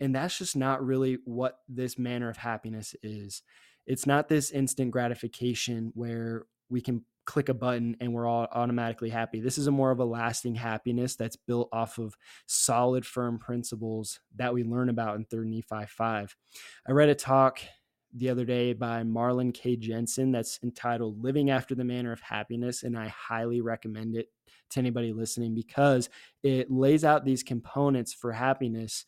and 0.00 0.14
that's 0.14 0.38
just 0.38 0.56
not 0.56 0.84
really 0.84 1.18
what 1.24 1.58
this 1.68 1.98
manner 1.98 2.28
of 2.28 2.36
happiness 2.36 2.94
is 3.02 3.42
it's 3.86 4.06
not 4.06 4.28
this 4.28 4.50
instant 4.50 4.90
gratification 4.90 5.90
where 5.94 6.44
we 6.68 6.80
can 6.80 7.02
click 7.24 7.48
a 7.48 7.54
button 7.54 7.94
and 8.00 8.12
we're 8.12 8.26
all 8.26 8.46
automatically 8.52 9.10
happy 9.10 9.40
this 9.40 9.58
is 9.58 9.66
a 9.66 9.70
more 9.70 9.90
of 9.90 9.98
a 9.98 10.04
lasting 10.04 10.54
happiness 10.54 11.14
that's 11.14 11.36
built 11.36 11.68
off 11.72 11.98
of 11.98 12.16
solid 12.46 13.04
firm 13.04 13.38
principles 13.38 14.20
that 14.36 14.54
we 14.54 14.64
learn 14.64 14.88
about 14.88 15.16
in 15.16 15.24
3rd 15.26 15.46
nephi 15.46 15.86
5 15.86 16.36
i 16.88 16.92
read 16.92 17.08
a 17.08 17.14
talk 17.14 17.60
the 18.14 18.30
other 18.30 18.44
day 18.44 18.72
by 18.72 19.02
Marlin 19.02 19.52
K. 19.52 19.76
Jensen 19.76 20.32
that's 20.32 20.58
entitled 20.62 21.22
Living 21.22 21.50
After 21.50 21.74
the 21.74 21.84
Manner 21.84 22.12
of 22.12 22.20
Happiness. 22.20 22.82
And 22.82 22.96
I 22.96 23.08
highly 23.08 23.60
recommend 23.60 24.16
it 24.16 24.28
to 24.70 24.80
anybody 24.80 25.12
listening 25.12 25.54
because 25.54 26.08
it 26.42 26.70
lays 26.70 27.04
out 27.04 27.24
these 27.24 27.42
components 27.42 28.12
for 28.12 28.32
happiness 28.32 29.04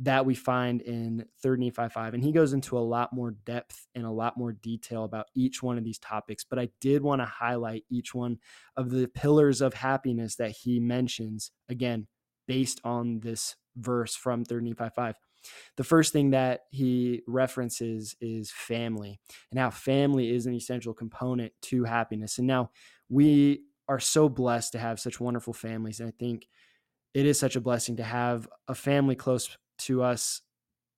that 0.00 0.24
we 0.24 0.34
find 0.34 0.80
in 0.82 1.24
3rd 1.44 1.58
Nephi 1.58 1.88
5. 1.88 2.14
And 2.14 2.22
he 2.22 2.32
goes 2.32 2.52
into 2.52 2.78
a 2.78 2.80
lot 2.80 3.12
more 3.12 3.32
depth 3.32 3.86
and 3.94 4.04
a 4.04 4.10
lot 4.10 4.36
more 4.36 4.52
detail 4.52 5.04
about 5.04 5.26
each 5.34 5.62
one 5.62 5.76
of 5.76 5.84
these 5.84 5.98
topics. 5.98 6.44
But 6.44 6.58
I 6.58 6.68
did 6.80 7.02
want 7.02 7.20
to 7.20 7.26
highlight 7.26 7.84
each 7.90 8.14
one 8.14 8.38
of 8.76 8.90
the 8.90 9.08
pillars 9.08 9.60
of 9.60 9.74
happiness 9.74 10.36
that 10.36 10.52
he 10.52 10.78
mentions, 10.78 11.50
again, 11.68 12.06
based 12.46 12.80
on 12.84 13.20
this 13.20 13.56
verse 13.76 14.14
from 14.14 14.44
3rd 14.44 14.62
Nephi 14.62 14.90
5 14.94 15.16
the 15.76 15.84
first 15.84 16.12
thing 16.12 16.30
that 16.30 16.62
he 16.70 17.22
references 17.26 18.16
is 18.20 18.50
family 18.50 19.20
and 19.50 19.60
how 19.60 19.70
family 19.70 20.30
is 20.30 20.46
an 20.46 20.54
essential 20.54 20.94
component 20.94 21.52
to 21.62 21.84
happiness. 21.84 22.38
And 22.38 22.46
now 22.46 22.70
we 23.08 23.62
are 23.88 24.00
so 24.00 24.28
blessed 24.28 24.72
to 24.72 24.78
have 24.78 25.00
such 25.00 25.20
wonderful 25.20 25.52
families. 25.52 26.00
And 26.00 26.08
I 26.08 26.12
think 26.18 26.48
it 27.14 27.26
is 27.26 27.38
such 27.38 27.56
a 27.56 27.60
blessing 27.60 27.96
to 27.96 28.04
have 28.04 28.48
a 28.66 28.74
family 28.74 29.14
close 29.14 29.56
to 29.78 30.02
us, 30.02 30.42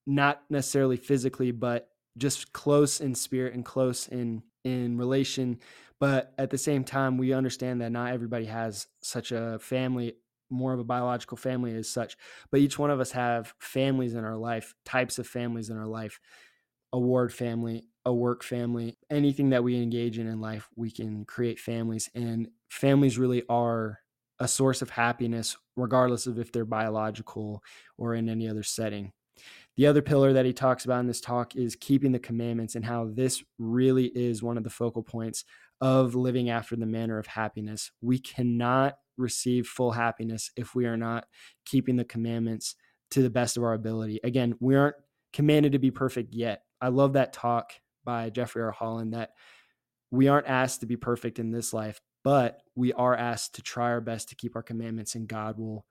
not 0.06 0.42
necessarily 0.50 0.96
physically, 0.96 1.50
but 1.52 1.88
just 2.16 2.52
close 2.52 3.00
in 3.00 3.14
spirit 3.14 3.54
and 3.54 3.64
close 3.64 4.08
in 4.08 4.42
in 4.64 4.98
relation. 4.98 5.58
But 5.98 6.32
at 6.38 6.50
the 6.50 6.58
same 6.58 6.84
time 6.84 7.18
we 7.18 7.32
understand 7.32 7.80
that 7.80 7.92
not 7.92 8.12
everybody 8.12 8.46
has 8.46 8.86
such 9.02 9.32
a 9.32 9.58
family 9.60 10.14
more 10.50 10.72
of 10.72 10.80
a 10.80 10.84
biological 10.84 11.36
family 11.36 11.74
as 11.74 11.88
such. 11.88 12.16
But 12.50 12.60
each 12.60 12.78
one 12.78 12.90
of 12.90 13.00
us 13.00 13.12
have 13.12 13.54
families 13.60 14.14
in 14.14 14.24
our 14.24 14.36
life 14.36 14.74
types 14.84 15.18
of 15.18 15.26
families 15.26 15.70
in 15.70 15.78
our 15.78 15.86
life 15.86 16.20
a 16.92 16.98
ward 16.98 17.32
family 17.32 17.84
a 18.04 18.12
work 18.12 18.42
family 18.42 18.96
anything 19.10 19.50
that 19.50 19.62
we 19.62 19.80
engage 19.80 20.18
in 20.18 20.26
in 20.26 20.40
life 20.40 20.68
we 20.74 20.90
can 20.90 21.24
create 21.24 21.60
families. 21.60 22.10
And 22.14 22.48
families 22.68 23.18
really 23.18 23.44
are 23.48 23.99
a 24.40 24.48
source 24.48 24.82
of 24.82 24.90
happiness 24.90 25.56
regardless 25.76 26.26
of 26.26 26.38
if 26.38 26.50
they're 26.50 26.64
biological 26.64 27.62
or 27.96 28.14
in 28.14 28.28
any 28.28 28.48
other 28.48 28.62
setting 28.62 29.12
the 29.76 29.86
other 29.86 30.02
pillar 30.02 30.32
that 30.32 30.44
he 30.44 30.52
talks 30.52 30.84
about 30.84 31.00
in 31.00 31.06
this 31.06 31.20
talk 31.20 31.56
is 31.56 31.76
keeping 31.76 32.12
the 32.12 32.18
commandments 32.18 32.74
and 32.74 32.84
how 32.84 33.08
this 33.12 33.42
really 33.58 34.06
is 34.06 34.42
one 34.42 34.58
of 34.58 34.64
the 34.64 34.70
focal 34.70 35.02
points 35.02 35.44
of 35.80 36.14
living 36.14 36.50
after 36.50 36.76
the 36.76 36.86
manner 36.86 37.18
of 37.18 37.26
happiness. 37.26 37.90
We 38.02 38.18
cannot 38.18 38.96
receive 39.16 39.66
full 39.66 39.92
happiness 39.92 40.50
if 40.56 40.74
we 40.74 40.86
are 40.86 40.96
not 40.96 41.24
keeping 41.64 41.96
the 41.96 42.04
commandments 42.04 42.74
to 43.12 43.22
the 43.22 43.30
best 43.30 43.56
of 43.56 43.62
our 43.62 43.74
ability. 43.74 44.20
Again, 44.22 44.54
we 44.60 44.76
aren't 44.76 44.96
commanded 45.32 45.72
to 45.72 45.78
be 45.78 45.90
perfect 45.90 46.34
yet. 46.34 46.62
I 46.80 46.88
love 46.88 47.14
that 47.14 47.32
talk 47.32 47.72
by 48.04 48.30
Jeffrey 48.30 48.62
R. 48.62 48.70
Holland 48.70 49.14
that 49.14 49.30
we 50.10 50.28
aren't 50.28 50.48
asked 50.48 50.80
to 50.80 50.86
be 50.86 50.96
perfect 50.96 51.38
in 51.38 51.50
this 51.50 51.72
life, 51.72 52.00
but 52.24 52.60
we 52.74 52.92
are 52.92 53.14
asked 53.14 53.54
to 53.56 53.62
try 53.62 53.90
our 53.90 54.00
best 54.00 54.28
to 54.30 54.36
keep 54.36 54.56
our 54.56 54.62
commandments, 54.62 55.14
and 55.14 55.28
God 55.28 55.58
will 55.58 55.84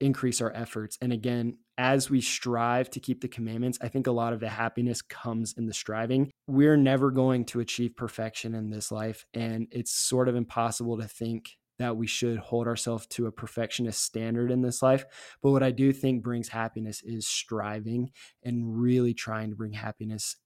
increase 0.00 0.40
our 0.40 0.52
efforts. 0.54 0.96
And 1.00 1.12
again, 1.12 1.58
as 1.76 2.08
we 2.08 2.20
strive 2.20 2.90
to 2.90 3.00
keep 3.00 3.20
the 3.20 3.28
commandments, 3.28 3.78
I 3.80 3.88
think 3.88 4.06
a 4.06 4.12
lot 4.12 4.32
of 4.32 4.40
the 4.40 4.48
happiness 4.48 5.02
comes 5.02 5.54
in 5.56 5.66
the 5.66 5.74
striving. 5.74 6.30
We're 6.46 6.76
never 6.76 7.10
going 7.10 7.46
to 7.46 7.60
achieve 7.60 7.96
perfection 7.96 8.54
in 8.54 8.70
this 8.70 8.92
life, 8.92 9.24
and 9.34 9.66
it's 9.70 9.90
sort 9.90 10.28
of 10.28 10.36
impossible 10.36 10.98
to 10.98 11.08
think 11.08 11.50
that 11.78 11.96
we 11.96 12.06
should 12.06 12.38
hold 12.38 12.66
ourselves 12.66 13.06
to 13.06 13.26
a 13.26 13.32
perfectionist 13.32 14.02
standard 14.02 14.50
in 14.50 14.62
this 14.62 14.82
life. 14.82 15.04
But 15.42 15.52
what 15.52 15.62
I 15.62 15.70
do 15.70 15.92
think 15.92 16.24
brings 16.24 16.48
happiness 16.48 17.02
is 17.04 17.26
striving 17.26 18.10
and 18.42 18.80
really 18.80 19.14
trying 19.14 19.50
to 19.50 19.56
bring 19.56 19.72
happiness 19.72 20.36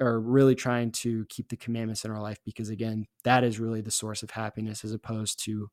or 0.00 0.20
really 0.20 0.54
trying 0.54 0.90
to 0.90 1.24
keep 1.28 1.48
the 1.48 1.56
commandments 1.56 2.04
in 2.04 2.10
our 2.10 2.20
life 2.20 2.38
because 2.44 2.68
again, 2.68 3.06
that 3.22 3.44
is 3.44 3.60
really 3.60 3.80
the 3.80 3.90
source 3.90 4.22
of 4.22 4.30
happiness 4.30 4.84
as 4.84 4.92
opposed 4.92 5.42
to 5.44 5.68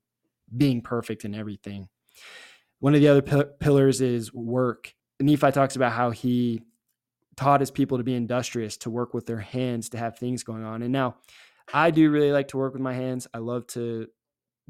being 0.56 0.82
perfect 0.82 1.26
in 1.26 1.34
everything. 1.34 1.88
One 2.80 2.94
of 2.94 3.02
the 3.02 3.08
other 3.08 3.22
pillars 3.60 4.02
is 4.02 4.34
work. 4.34 4.94
Nephi 5.20 5.52
talks 5.52 5.76
about 5.76 5.94
how 5.94 6.12
he 6.12 6.62
taught 7.36 7.60
his 7.60 7.72
people 7.72 7.98
to 7.98 8.04
be 8.04 8.16
industrious, 8.16 8.78
to 8.78 8.90
work 8.90 9.14
with 9.14 9.26
their 9.26 9.40
hands, 9.40 9.90
to 9.90 9.98
have 9.98 10.18
things 10.18 10.44
going 10.44 10.64
on. 10.64 10.82
And 10.82 10.92
now 10.92 11.16
I 11.74 11.92
do 11.92 12.10
really 12.12 12.32
like 12.32 12.50
to 12.50 12.58
work 12.58 12.74
with 12.74 12.82
my 12.82 12.94
hands. 12.94 13.28
I 13.34 13.38
love 13.38 13.68
to 13.68 14.08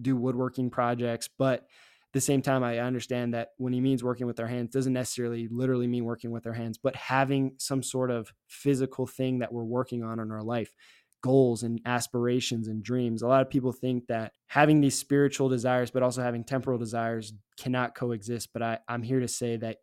do 0.01 0.15
woodworking 0.15 0.69
projects, 0.69 1.29
but 1.37 1.67
the 2.13 2.21
same 2.21 2.41
time, 2.41 2.63
I 2.63 2.79
understand 2.79 3.33
that 3.33 3.49
when 3.57 3.73
he 3.73 3.81
means 3.81 4.03
working 4.03 4.27
with 4.27 4.39
our 4.39 4.47
hands, 4.47 4.71
doesn't 4.71 4.93
necessarily 4.93 5.47
literally 5.49 5.87
mean 5.87 6.05
working 6.05 6.31
with 6.31 6.45
our 6.45 6.53
hands, 6.53 6.77
but 6.77 6.95
having 6.95 7.55
some 7.57 7.83
sort 7.83 8.11
of 8.11 8.31
physical 8.47 9.07
thing 9.07 9.39
that 9.39 9.53
we're 9.53 9.63
working 9.63 10.03
on 10.03 10.19
in 10.19 10.31
our 10.31 10.43
life, 10.43 10.73
goals 11.21 11.63
and 11.63 11.79
aspirations 11.85 12.67
and 12.67 12.83
dreams. 12.83 13.21
A 13.21 13.27
lot 13.27 13.41
of 13.41 13.49
people 13.49 13.71
think 13.71 14.07
that 14.07 14.33
having 14.47 14.81
these 14.81 14.97
spiritual 14.97 15.49
desires, 15.49 15.91
but 15.91 16.03
also 16.03 16.21
having 16.21 16.43
temporal 16.43 16.77
desires 16.77 17.33
cannot 17.57 17.95
coexist. 17.95 18.49
But 18.53 18.63
I, 18.63 18.79
I'm 18.87 19.03
here 19.03 19.19
to 19.19 19.27
say 19.27 19.57
that 19.57 19.77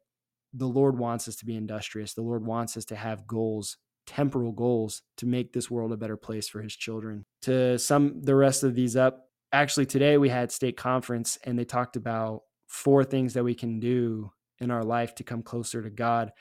the 0.53 0.67
Lord 0.67 0.99
wants 0.99 1.29
us 1.29 1.37
to 1.37 1.47
be 1.47 1.57
industrious. 1.57 2.15
The 2.15 2.23
Lord 2.23 2.45
wants 2.45 2.77
us 2.77 2.85
to 2.87 2.97
have 2.97 3.27
goals 3.27 3.77
temporal 4.09 4.53
goals 4.53 5.03
to 5.19 5.27
make 5.27 5.53
this 5.53 5.71
world 5.71 5.93
a 5.93 5.97
better 5.97 6.17
place 6.17 6.49
for 6.49 6.63
his 6.63 6.75
children. 6.75 7.27
To 7.43 7.79
sum 7.79 8.23
the 8.23 8.35
rest 8.35 8.65
of 8.65 8.75
these 8.75 8.97
up, 8.97 9.28
actually 9.53 9.87
today 9.87 10.19
we 10.19 10.29
had 10.29 10.53
stake 10.53 10.77
conference 10.77 11.39
and 11.45 11.59
they 11.59 11.65
talked 11.65 11.97
about 11.97 12.43
four 12.67 13.05
things 13.05 13.35
that 13.35 13.45
we 13.45 13.55
can 13.55 13.81
do 13.81 14.31
in 14.61 14.71
our 14.71 14.85
life 14.85 15.15
to 15.17 15.25
come 15.25 15.43
closer 15.43 15.83
to 15.83 15.91
God. 15.91 16.33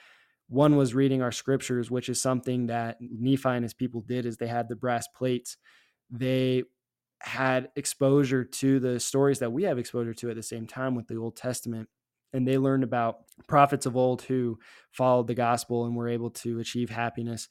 One 0.50 0.76
was 0.76 0.96
reading 0.96 1.22
our 1.22 1.32
scriptures, 1.32 1.92
which 1.92 2.10
is 2.10 2.22
something 2.22 2.68
that 2.68 2.98
Nephi 3.00 3.50
and 3.50 3.64
his 3.64 3.74
people 3.74 4.02
did 4.02 4.26
as 4.26 4.38
they 4.38 4.48
had 4.48 4.70
the 4.70 4.76
brass 4.76 5.08
plates. 5.08 5.58
They 6.10 6.64
had 7.22 7.70
exposure 7.76 8.44
to 8.44 8.80
the 8.80 9.00
stories 9.00 9.40
that 9.40 9.52
we 9.52 9.64
have 9.64 9.78
exposure 9.78 10.14
to 10.14 10.30
at 10.30 10.36
the 10.36 10.44
same 10.44 10.68
time 10.68 10.96
with 10.96 11.08
the 11.08 11.18
Old 11.18 11.36
Testament. 11.36 11.90
and 12.34 12.48
they 12.48 12.58
learned 12.58 12.84
about 12.84 13.20
prophets 13.48 13.86
of 13.86 13.96
old 13.96 14.22
who 14.24 14.60
followed 14.92 15.28
the 15.28 15.34
gospel 15.34 15.86
and 15.86 15.96
were 15.96 16.10
able 16.10 16.30
to 16.30 16.60
achieve 16.60 16.90
happiness. 16.90 17.48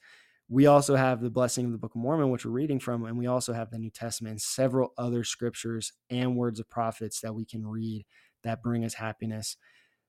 We 0.49 0.65
also 0.65 0.95
have 0.95 1.21
the 1.21 1.29
blessing 1.29 1.65
of 1.65 1.73
the 1.73 1.77
Book 1.77 1.93
of 1.93 2.01
Mormon, 2.01 2.31
which 2.31 2.45
we're 2.45 2.51
reading 2.51 2.79
from, 2.79 3.03
and 3.03 3.17
we 3.17 3.27
also 3.27 3.51
have 3.51 3.69
the 3.69 3.77
New 3.77 3.89
Testament 3.89 4.41
several 4.41 4.93
other 4.97 5.25
scriptures 5.25 5.91
and 6.09 6.37
words 6.37 6.59
of 6.59 6.69
prophets 6.69 7.19
that 7.21 7.35
we 7.35 7.45
can 7.45 7.67
read 7.67 8.05
that 8.43 8.63
bring 8.63 8.85
us 8.85 8.93
happiness. 8.93 9.57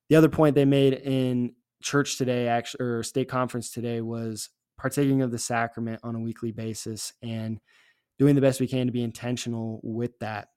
The 0.08 0.16
other 0.16 0.28
point 0.28 0.54
they 0.54 0.64
made 0.64 0.94
in 0.94 1.54
church 1.82 2.18
today, 2.18 2.46
actually, 2.46 2.84
or 2.84 3.02
stake 3.02 3.28
conference 3.28 3.70
today, 3.70 4.00
was 4.00 4.50
partaking 4.78 5.22
of 5.22 5.32
the 5.32 5.38
sacrament 5.38 6.00
on 6.04 6.14
a 6.14 6.20
weekly 6.20 6.52
basis 6.52 7.12
and 7.20 7.58
doing 8.18 8.36
the 8.36 8.40
best 8.40 8.60
we 8.60 8.68
can 8.68 8.86
to 8.86 8.92
be 8.92 9.02
intentional 9.02 9.80
with 9.82 10.16
that. 10.20 10.48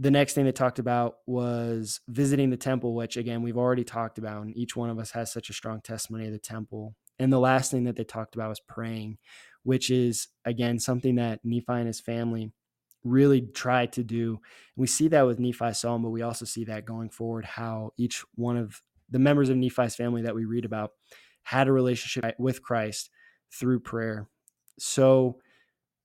The 0.00 0.10
next 0.10 0.32
thing 0.32 0.44
they 0.44 0.52
talked 0.52 0.78
about 0.78 1.16
was 1.26 2.00
visiting 2.08 2.50
the 2.50 2.56
temple, 2.56 2.94
which 2.94 3.16
again, 3.16 3.42
we've 3.42 3.58
already 3.58 3.84
talked 3.84 4.18
about, 4.18 4.42
and 4.42 4.56
each 4.56 4.74
one 4.74 4.90
of 4.90 4.98
us 4.98 5.10
has 5.12 5.30
such 5.30 5.50
a 5.50 5.54
strong 5.54 5.82
testimony 5.82 6.26
of 6.26 6.32
the 6.32 6.38
temple. 6.38 6.94
And 7.18 7.32
the 7.32 7.38
last 7.38 7.70
thing 7.70 7.84
that 7.84 7.96
they 7.96 8.04
talked 8.04 8.34
about 8.34 8.48
was 8.48 8.60
praying, 8.60 9.18
which 9.62 9.90
is 9.90 10.28
again 10.44 10.78
something 10.78 11.16
that 11.16 11.40
Nephi 11.44 11.64
and 11.68 11.86
his 11.86 12.00
family 12.00 12.52
really 13.04 13.42
tried 13.42 13.92
to 13.92 14.02
do. 14.02 14.40
And 14.76 14.82
we 14.82 14.86
see 14.86 15.08
that 15.08 15.26
with 15.26 15.38
Nephi's 15.38 15.78
psalm, 15.78 16.02
but 16.02 16.10
we 16.10 16.22
also 16.22 16.44
see 16.44 16.64
that 16.64 16.86
going 16.86 17.10
forward, 17.10 17.44
how 17.44 17.92
each 17.96 18.24
one 18.34 18.56
of 18.56 18.82
the 19.10 19.18
members 19.18 19.50
of 19.50 19.56
Nephi's 19.56 19.94
family 19.94 20.22
that 20.22 20.34
we 20.34 20.44
read 20.44 20.64
about 20.64 20.92
had 21.44 21.68
a 21.68 21.72
relationship 21.72 22.34
with 22.38 22.62
Christ 22.62 23.10
through 23.52 23.80
prayer. 23.80 24.28
So, 24.78 25.38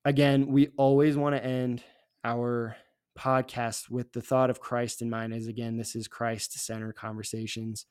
again, 0.05 0.47
we 0.47 0.69
always 0.77 1.17
want 1.17 1.35
to 1.35 1.43
end 1.43 1.83
our 2.23 2.75
podcast 3.17 3.89
with 3.89 4.11
the 4.13 4.21
thought 4.21 4.49
of 4.49 4.59
Christ 4.59 5.01
in 5.01 5.09
mind, 5.09 5.33
as 5.33 5.47
again, 5.47 5.77
this 5.77 5.95
is 5.95 6.07
Christ 6.07 6.53
centered 6.59 6.95
conversations. 6.95 7.85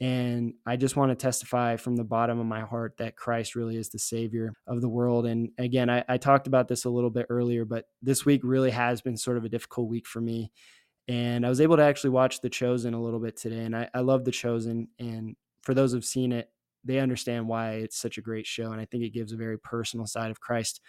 And 0.00 0.54
I 0.64 0.76
just 0.76 0.96
want 0.96 1.10
to 1.10 1.14
testify 1.14 1.76
from 1.76 1.94
the 1.94 2.04
bottom 2.04 2.40
of 2.40 2.46
my 2.46 2.60
heart 2.60 2.96
that 2.98 3.16
Christ 3.16 3.54
really 3.54 3.76
is 3.76 3.90
the 3.90 3.98
Savior 3.98 4.54
of 4.66 4.80
the 4.80 4.88
world. 4.88 5.26
And 5.26 5.50
again, 5.58 5.90
I, 5.90 6.02
I, 6.08 6.16
talked 6.16 6.46
about 6.46 6.68
this 6.68 6.86
a 6.86 6.90
little 6.90 7.10
bit 7.10 7.26
earlier, 7.28 7.66
but 7.66 7.84
this 8.00 8.24
week 8.24 8.40
really 8.42 8.70
has 8.70 9.02
been 9.02 9.18
sort 9.18 9.36
of 9.36 9.44
a 9.44 9.50
difficult 9.50 9.90
week 9.90 10.06
for 10.06 10.22
me. 10.22 10.52
And 11.06 11.44
I 11.44 11.50
was 11.50 11.60
able 11.60 11.76
to 11.76 11.82
actually 11.82 12.10
watch 12.10 12.40
The 12.40 12.48
Chosen 12.48 12.94
a 12.94 13.02
little 13.02 13.20
bit 13.20 13.36
today. 13.36 13.64
And 13.64 13.76
I, 13.76 13.90
I 13.92 14.00
love 14.00 14.24
The 14.24 14.30
Chosen. 14.30 14.88
And 14.98 15.36
for 15.62 15.74
those 15.74 15.92
who've 15.92 16.04
seen 16.04 16.32
it, 16.32 16.48
they 16.82 16.98
understand 16.98 17.46
why 17.46 17.72
it's 17.72 17.98
such 17.98 18.16
a 18.16 18.22
great 18.22 18.46
show. 18.46 18.72
And 18.72 18.80
I 18.80 18.86
think 18.86 19.04
it 19.04 19.12
gives 19.12 19.32
a 19.32 19.36
very 19.36 19.58
personal 19.58 20.06
side 20.06 20.30
of 20.30 20.40
Christ. 20.40 20.80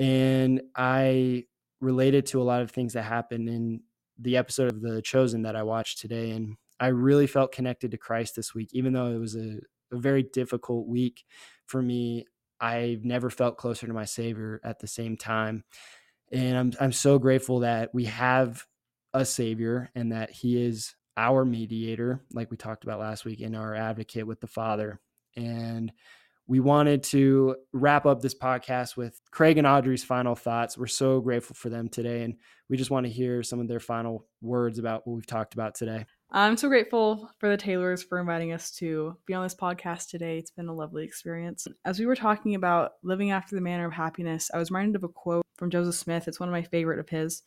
And 0.00 0.60
I 0.74 1.44
related 1.80 2.26
to 2.26 2.42
a 2.42 2.44
lot 2.44 2.62
of 2.62 2.72
things 2.72 2.94
that 2.94 3.02
happened 3.02 3.48
in 3.48 3.82
the 4.18 4.36
episode 4.36 4.72
of 4.72 4.80
The 4.80 5.02
Chosen 5.02 5.42
that 5.42 5.54
I 5.54 5.62
watched 5.62 5.98
today. 5.98 6.30
And 6.30 6.56
I 6.80 6.88
really 6.88 7.26
felt 7.26 7.52
connected 7.52 7.90
to 7.90 7.98
Christ 7.98 8.34
this 8.34 8.54
week, 8.54 8.70
even 8.72 8.94
though 8.94 9.08
it 9.08 9.18
was 9.18 9.36
a, 9.36 9.58
a 9.92 9.98
very 9.98 10.22
difficult 10.22 10.88
week 10.88 11.24
for 11.66 11.80
me. 11.80 12.26
I've 12.60 13.04
never 13.04 13.30
felt 13.30 13.58
closer 13.58 13.86
to 13.86 13.92
my 13.92 14.04
Savior 14.04 14.60
at 14.64 14.80
the 14.80 14.86
same 14.86 15.16
time. 15.16 15.64
And 16.32 16.56
I'm, 16.56 16.72
I'm 16.80 16.92
so 16.92 17.18
grateful 17.18 17.60
that 17.60 17.94
we 17.94 18.06
have 18.06 18.66
a 19.12 19.24
Savior 19.24 19.90
and 19.94 20.12
that 20.12 20.30
He 20.30 20.62
is 20.62 20.94
our 21.16 21.44
mediator, 21.44 22.22
like 22.32 22.50
we 22.50 22.56
talked 22.56 22.84
about 22.84 23.00
last 23.00 23.24
week, 23.24 23.40
and 23.40 23.56
our 23.56 23.74
advocate 23.74 24.26
with 24.26 24.40
the 24.40 24.46
Father. 24.46 25.00
And 25.36 25.92
we 26.46 26.60
wanted 26.60 27.04
to 27.04 27.56
wrap 27.72 28.06
up 28.06 28.20
this 28.20 28.34
podcast 28.34 28.96
with 28.96 29.20
Craig 29.30 29.56
and 29.58 29.66
Audrey's 29.66 30.02
final 30.02 30.34
thoughts. 30.34 30.76
We're 30.76 30.86
so 30.86 31.20
grateful 31.20 31.54
for 31.54 31.68
them 31.68 31.88
today, 31.88 32.24
and 32.24 32.36
we 32.68 32.76
just 32.76 32.90
want 32.90 33.06
to 33.06 33.12
hear 33.12 33.42
some 33.42 33.60
of 33.60 33.68
their 33.68 33.80
final 33.80 34.26
words 34.40 34.78
about 34.78 35.06
what 35.06 35.14
we've 35.14 35.26
talked 35.26 35.54
about 35.54 35.74
today. 35.74 36.06
I'm 36.32 36.56
so 36.56 36.68
grateful 36.68 37.28
for 37.38 37.48
the 37.48 37.56
Taylors 37.56 38.04
for 38.04 38.20
inviting 38.20 38.52
us 38.52 38.70
to 38.76 39.16
be 39.26 39.34
on 39.34 39.42
this 39.42 39.54
podcast 39.54 40.10
today. 40.10 40.38
It's 40.38 40.52
been 40.52 40.68
a 40.68 40.74
lovely 40.74 41.04
experience. 41.04 41.66
As 41.84 41.98
we 41.98 42.06
were 42.06 42.14
talking 42.14 42.54
about 42.54 42.92
living 43.02 43.32
after 43.32 43.56
the 43.56 43.60
manner 43.60 43.84
of 43.86 43.92
happiness, 43.92 44.48
I 44.54 44.58
was 44.58 44.70
reminded 44.70 44.94
of 44.94 45.02
a 45.02 45.08
quote 45.08 45.44
from 45.56 45.70
Joseph 45.70 45.96
Smith. 45.96 46.28
It's 46.28 46.38
one 46.38 46.48
of 46.48 46.52
my 46.52 46.62
favorite 46.62 47.00
of 47.00 47.08
his. 47.08 47.42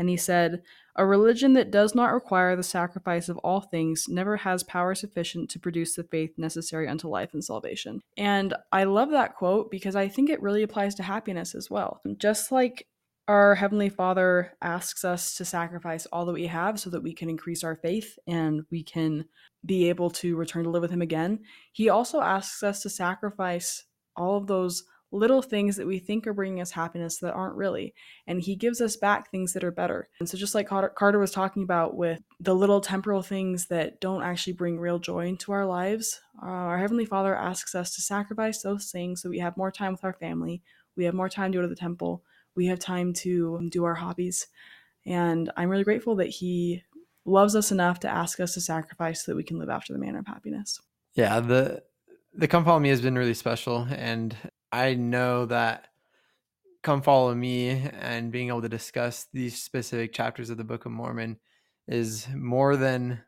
And 0.00 0.08
he 0.08 0.16
said, 0.16 0.62
A 0.96 1.06
religion 1.06 1.52
that 1.52 1.70
does 1.70 1.94
not 1.94 2.12
require 2.12 2.56
the 2.56 2.64
sacrifice 2.64 3.28
of 3.28 3.38
all 3.38 3.60
things 3.60 4.06
never 4.08 4.38
has 4.38 4.64
power 4.64 4.96
sufficient 4.96 5.48
to 5.50 5.60
produce 5.60 5.94
the 5.94 6.02
faith 6.02 6.32
necessary 6.36 6.88
unto 6.88 7.06
life 7.06 7.34
and 7.34 7.44
salvation. 7.44 8.00
And 8.16 8.52
I 8.72 8.82
love 8.82 9.10
that 9.10 9.36
quote 9.36 9.70
because 9.70 9.94
I 9.94 10.08
think 10.08 10.28
it 10.28 10.42
really 10.42 10.64
applies 10.64 10.96
to 10.96 11.04
happiness 11.04 11.54
as 11.54 11.70
well. 11.70 12.00
Just 12.18 12.50
like 12.50 12.88
our 13.26 13.54
Heavenly 13.54 13.88
Father 13.88 14.52
asks 14.60 15.04
us 15.04 15.34
to 15.36 15.44
sacrifice 15.44 16.06
all 16.06 16.26
that 16.26 16.32
we 16.32 16.46
have 16.46 16.78
so 16.78 16.90
that 16.90 17.02
we 17.02 17.14
can 17.14 17.30
increase 17.30 17.64
our 17.64 17.76
faith 17.76 18.18
and 18.26 18.62
we 18.70 18.82
can 18.82 19.24
be 19.64 19.88
able 19.88 20.10
to 20.10 20.36
return 20.36 20.64
to 20.64 20.70
live 20.70 20.82
with 20.82 20.90
Him 20.90 21.02
again, 21.02 21.40
He 21.72 21.88
also 21.88 22.20
asks 22.20 22.62
us 22.62 22.82
to 22.82 22.90
sacrifice 22.90 23.84
all 24.16 24.36
of 24.36 24.46
those 24.46 24.84
little 25.14 25.42
things 25.42 25.76
that 25.76 25.86
we 25.86 26.00
think 26.00 26.26
are 26.26 26.34
bringing 26.34 26.60
us 26.60 26.72
happiness 26.72 27.18
that 27.18 27.32
aren't 27.32 27.54
really. 27.54 27.94
And 28.26 28.42
he 28.42 28.56
gives 28.56 28.80
us 28.80 28.96
back 28.96 29.30
things 29.30 29.52
that 29.52 29.62
are 29.62 29.70
better. 29.70 30.08
And 30.18 30.28
so, 30.28 30.36
just 30.36 30.54
like 30.56 30.68
Carter 30.68 31.18
was 31.18 31.30
talking 31.30 31.62
about 31.62 31.96
with 31.96 32.20
the 32.40 32.54
little 32.54 32.80
temporal 32.80 33.22
things 33.22 33.68
that 33.68 34.00
don't 34.00 34.24
actually 34.24 34.54
bring 34.54 34.78
real 34.78 34.98
joy 34.98 35.26
into 35.26 35.52
our 35.52 35.66
lives, 35.66 36.20
uh, 36.42 36.46
our 36.46 36.78
Heavenly 36.78 37.04
Father 37.04 37.34
asks 37.34 37.74
us 37.74 37.94
to 37.94 38.02
sacrifice 38.02 38.60
those 38.60 38.90
things 38.90 39.22
so 39.22 39.30
we 39.30 39.38
have 39.38 39.56
more 39.56 39.70
time 39.70 39.92
with 39.92 40.04
our 40.04 40.14
family, 40.14 40.62
we 40.96 41.04
have 41.04 41.14
more 41.14 41.28
time 41.28 41.52
to 41.52 41.58
go 41.58 41.62
to 41.62 41.68
the 41.68 41.76
temple, 41.76 42.24
we 42.54 42.66
have 42.66 42.78
time 42.78 43.12
to 43.12 43.68
do 43.70 43.84
our 43.84 43.94
hobbies. 43.94 44.46
And 45.06 45.50
I'm 45.56 45.68
really 45.68 45.84
grateful 45.84 46.16
that 46.16 46.28
he 46.28 46.82
loves 47.24 47.56
us 47.56 47.72
enough 47.72 48.00
to 48.00 48.08
ask 48.08 48.40
us 48.40 48.54
to 48.54 48.60
sacrifice 48.60 49.24
so 49.24 49.32
that 49.32 49.36
we 49.36 49.44
can 49.44 49.58
live 49.58 49.70
after 49.70 49.92
the 49.92 49.98
manner 49.98 50.18
of 50.18 50.26
happiness. 50.26 50.80
Yeah, 51.14 51.40
the 51.40 51.82
the 52.34 52.48
come 52.48 52.64
follow 52.64 52.80
me 52.80 52.88
has 52.88 53.00
been 53.00 53.16
really 53.16 53.34
special 53.34 53.86
and 53.90 54.36
I 54.72 54.94
know 54.94 55.46
that 55.46 55.86
come 56.82 57.00
follow 57.00 57.34
me 57.34 57.70
and 57.70 58.32
being 58.32 58.48
able 58.48 58.62
to 58.62 58.68
discuss 58.68 59.26
these 59.32 59.62
specific 59.62 60.12
chapters 60.12 60.50
of 60.50 60.56
the 60.56 60.64
Book 60.64 60.84
of 60.84 60.92
Mormon 60.92 61.38
is 61.86 62.26
more 62.34 62.76
than 62.76 63.22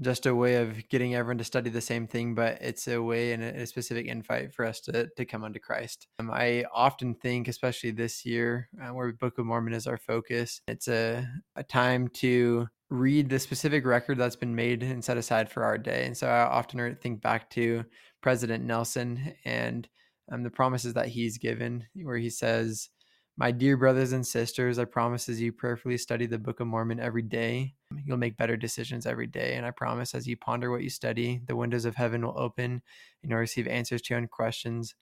just 0.00 0.26
a 0.26 0.34
way 0.34 0.56
of 0.56 0.88
getting 0.88 1.14
everyone 1.14 1.38
to 1.38 1.44
study 1.44 1.70
the 1.70 1.80
same 1.80 2.06
thing, 2.06 2.34
but 2.34 2.58
it's 2.60 2.88
a 2.88 3.00
way 3.00 3.32
and 3.32 3.42
a, 3.42 3.66
specific 3.66 4.06
invite 4.06 4.52
for 4.52 4.64
us 4.64 4.80
to, 4.80 5.08
to 5.16 5.24
come 5.24 5.44
unto 5.44 5.58
Christ. 5.58 6.08
Um, 6.18 6.30
I 6.32 6.64
often 6.74 7.14
think, 7.14 7.48
especially 7.48 7.92
this 7.92 8.26
year, 8.26 8.68
uh, 8.82 8.92
where 8.92 9.12
Book 9.12 9.38
of 9.38 9.46
Mormon 9.46 9.72
is 9.72 9.86
our 9.86 9.96
focus, 9.96 10.60
it's 10.66 10.88
a, 10.88 11.26
a 11.56 11.62
time 11.62 12.08
to 12.14 12.66
read 12.90 13.28
the 13.28 13.38
specific 13.38 13.86
record 13.86 14.18
that's 14.18 14.36
been 14.36 14.54
made 14.54 14.82
and 14.82 15.04
set 15.04 15.16
aside 15.16 15.50
for 15.50 15.64
our 15.64 15.78
day. 15.78 16.06
And 16.06 16.16
so 16.16 16.28
I 16.28 16.42
often 16.42 16.96
think 16.96 17.22
back 17.22 17.50
to 17.50 17.84
President 18.20 18.64
Nelson 18.64 19.34
and 19.44 19.88
um, 20.30 20.42
the 20.42 20.50
promises 20.50 20.94
that 20.94 21.08
he's 21.08 21.38
given, 21.38 21.84
where 21.94 22.16
he 22.16 22.30
says, 22.30 22.88
My 23.36 23.50
dear 23.50 23.76
brothers 23.76 24.12
and 24.12 24.24
sisters, 24.24 24.78
I 24.78 24.84
promise 24.84 25.28
as 25.28 25.40
you 25.40 25.52
prayerfully 25.52 25.98
study 25.98 26.26
the 26.26 26.38
Book 26.38 26.60
of 26.60 26.68
Mormon 26.68 27.00
every 27.00 27.22
day, 27.22 27.74
you'll 28.04 28.16
make 28.16 28.36
better 28.36 28.56
decisions 28.56 29.06
every 29.06 29.26
day. 29.26 29.54
And 29.54 29.66
I 29.66 29.72
promise 29.72 30.14
as 30.14 30.28
you 30.28 30.36
ponder 30.36 30.70
what 30.70 30.84
you 30.84 30.90
study, 30.90 31.40
the 31.48 31.56
windows 31.56 31.84
of 31.84 31.96
heaven 31.96 32.24
will 32.24 32.38
open 32.38 32.80
and 33.22 33.30
you'll 33.30 33.40
receive 33.40 33.66
answers 33.66 34.02
to 34.02 34.14
your 34.14 34.20
own 34.20 34.28
questions 34.28 34.94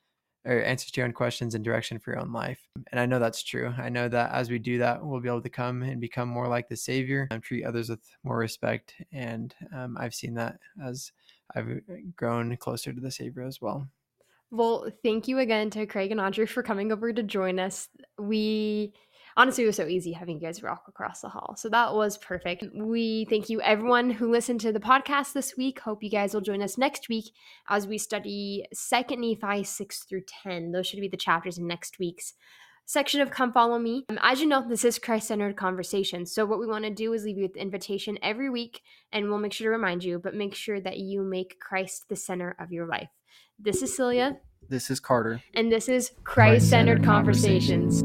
or 0.47 0.63
answers 0.63 0.91
to 0.93 1.01
your 1.01 1.07
own 1.07 1.13
questions 1.13 1.55
and 1.55 1.63
direction 1.63 1.99
for 1.99 2.13
your 2.13 2.21
own 2.21 2.33
life. 2.33 2.59
And 2.91 2.99
I 2.99 3.05
know 3.05 3.19
that's 3.19 3.43
true. 3.43 3.75
I 3.77 3.91
know 3.91 4.09
that 4.09 4.33
as 4.33 4.49
we 4.49 4.59
do 4.59 4.79
that, 4.79 5.05
we'll 5.05 5.21
be 5.21 5.29
able 5.29 5.43
to 5.43 5.51
come 5.51 5.83
and 5.83 6.01
become 6.01 6.29
more 6.29 6.49
like 6.49 6.71
the 6.71 6.77
Savior 6.77 7.29
and 7.31 7.43
treat 7.43 7.65
others 7.65 7.91
with 7.91 8.01
more 8.25 8.39
respect. 8.39 8.95
And 9.13 9.55
um, 9.77 9.99
I've 10.01 10.15
seen 10.15 10.35
that 10.35 10.59
as 10.83 11.13
I've 11.55 11.83
grown 12.17 12.57
closer 12.57 12.95
to 12.95 13.01
the 13.01 13.11
Savior 13.11 13.43
as 13.43 13.61
well. 13.61 13.89
Well, 14.53 14.87
thank 15.03 15.29
you 15.29 15.39
again 15.39 15.71
to 15.71 15.87
Craig 15.87 16.11
and 16.11 16.21
Audrey 16.21 16.45
for 16.45 16.63
coming 16.63 16.93
over 16.93 17.11
to 17.11 17.23
join 17.23 17.59
us. 17.59 17.89
We 18.19 18.93
honestly 19.35 19.65
it 19.65 19.69
was 19.69 19.77
so 19.77 19.87
easy 19.87 20.13
having 20.13 20.35
you 20.39 20.47
guys 20.47 20.63
walk 20.63 20.85
across 20.89 21.23
the 21.23 21.31
hall. 21.31 21.55
So 21.57 21.71
that 21.71 21.95
was 21.95 22.19
perfect. 22.19 22.67
We 22.75 23.27
thank 23.31 23.49
you 23.49 23.63
everyone 23.63 24.11
who 24.11 24.31
listened 24.31 24.61
to 24.61 24.71
the 24.71 24.79
podcast 24.79 25.33
this 25.33 25.57
week. 25.57 25.81
Hope 25.81 26.03
you 26.03 26.11
guys 26.11 26.35
will 26.35 26.43
join 26.43 26.61
us 26.61 26.77
next 26.77 27.09
week 27.09 27.33
as 27.71 27.87
we 27.87 27.97
study 27.97 28.67
Second 28.75 29.23
Nephi 29.23 29.65
6 29.65 30.05
through 30.05 30.25
10. 30.43 30.73
Those 30.73 30.87
should 30.87 31.01
be 31.01 31.09
the 31.09 31.17
chapters 31.17 31.57
in 31.57 31.67
next 31.67 31.99
week's 31.99 32.35
section 32.85 33.23
of 33.23 33.31
Come 33.31 33.55
Follow 33.55 33.79
Me. 33.79 34.05
Um, 34.11 34.19
as 34.21 34.43
you 34.43 34.47
know, 34.47 34.69
this 34.69 34.85
is 34.85 34.99
Christ 34.99 35.29
centered 35.29 35.57
conversation. 35.57 36.27
So, 36.27 36.45
what 36.45 36.61
we 36.61 36.67
want 36.67 36.85
to 36.85 36.91
do 36.91 37.15
is 37.15 37.25
leave 37.25 37.39
you 37.39 37.45
with 37.45 37.55
the 37.55 37.63
invitation 37.63 38.19
every 38.23 38.51
week, 38.51 38.83
and 39.13 39.31
we'll 39.31 39.39
make 39.39 39.55
sure 39.55 39.69
to 39.69 39.71
remind 39.71 40.05
you, 40.05 40.19
but 40.19 40.35
make 40.35 40.55
sure 40.55 40.79
that 40.79 40.99
you 40.99 41.23
make 41.23 41.59
Christ 41.59 42.11
the 42.11 42.17
center 42.17 42.55
of 42.59 42.71
your 42.71 42.87
life. 42.87 43.09
This 43.59 43.83
is 43.83 43.95
Celia. 43.95 44.39
This 44.69 44.91
is 44.91 45.01
Carter. 45.01 45.43
And 45.55 45.71
this 45.71 45.89
is 45.89 46.13
Christ 46.25 46.69
centered 46.71 47.05
conversations. 47.05 48.03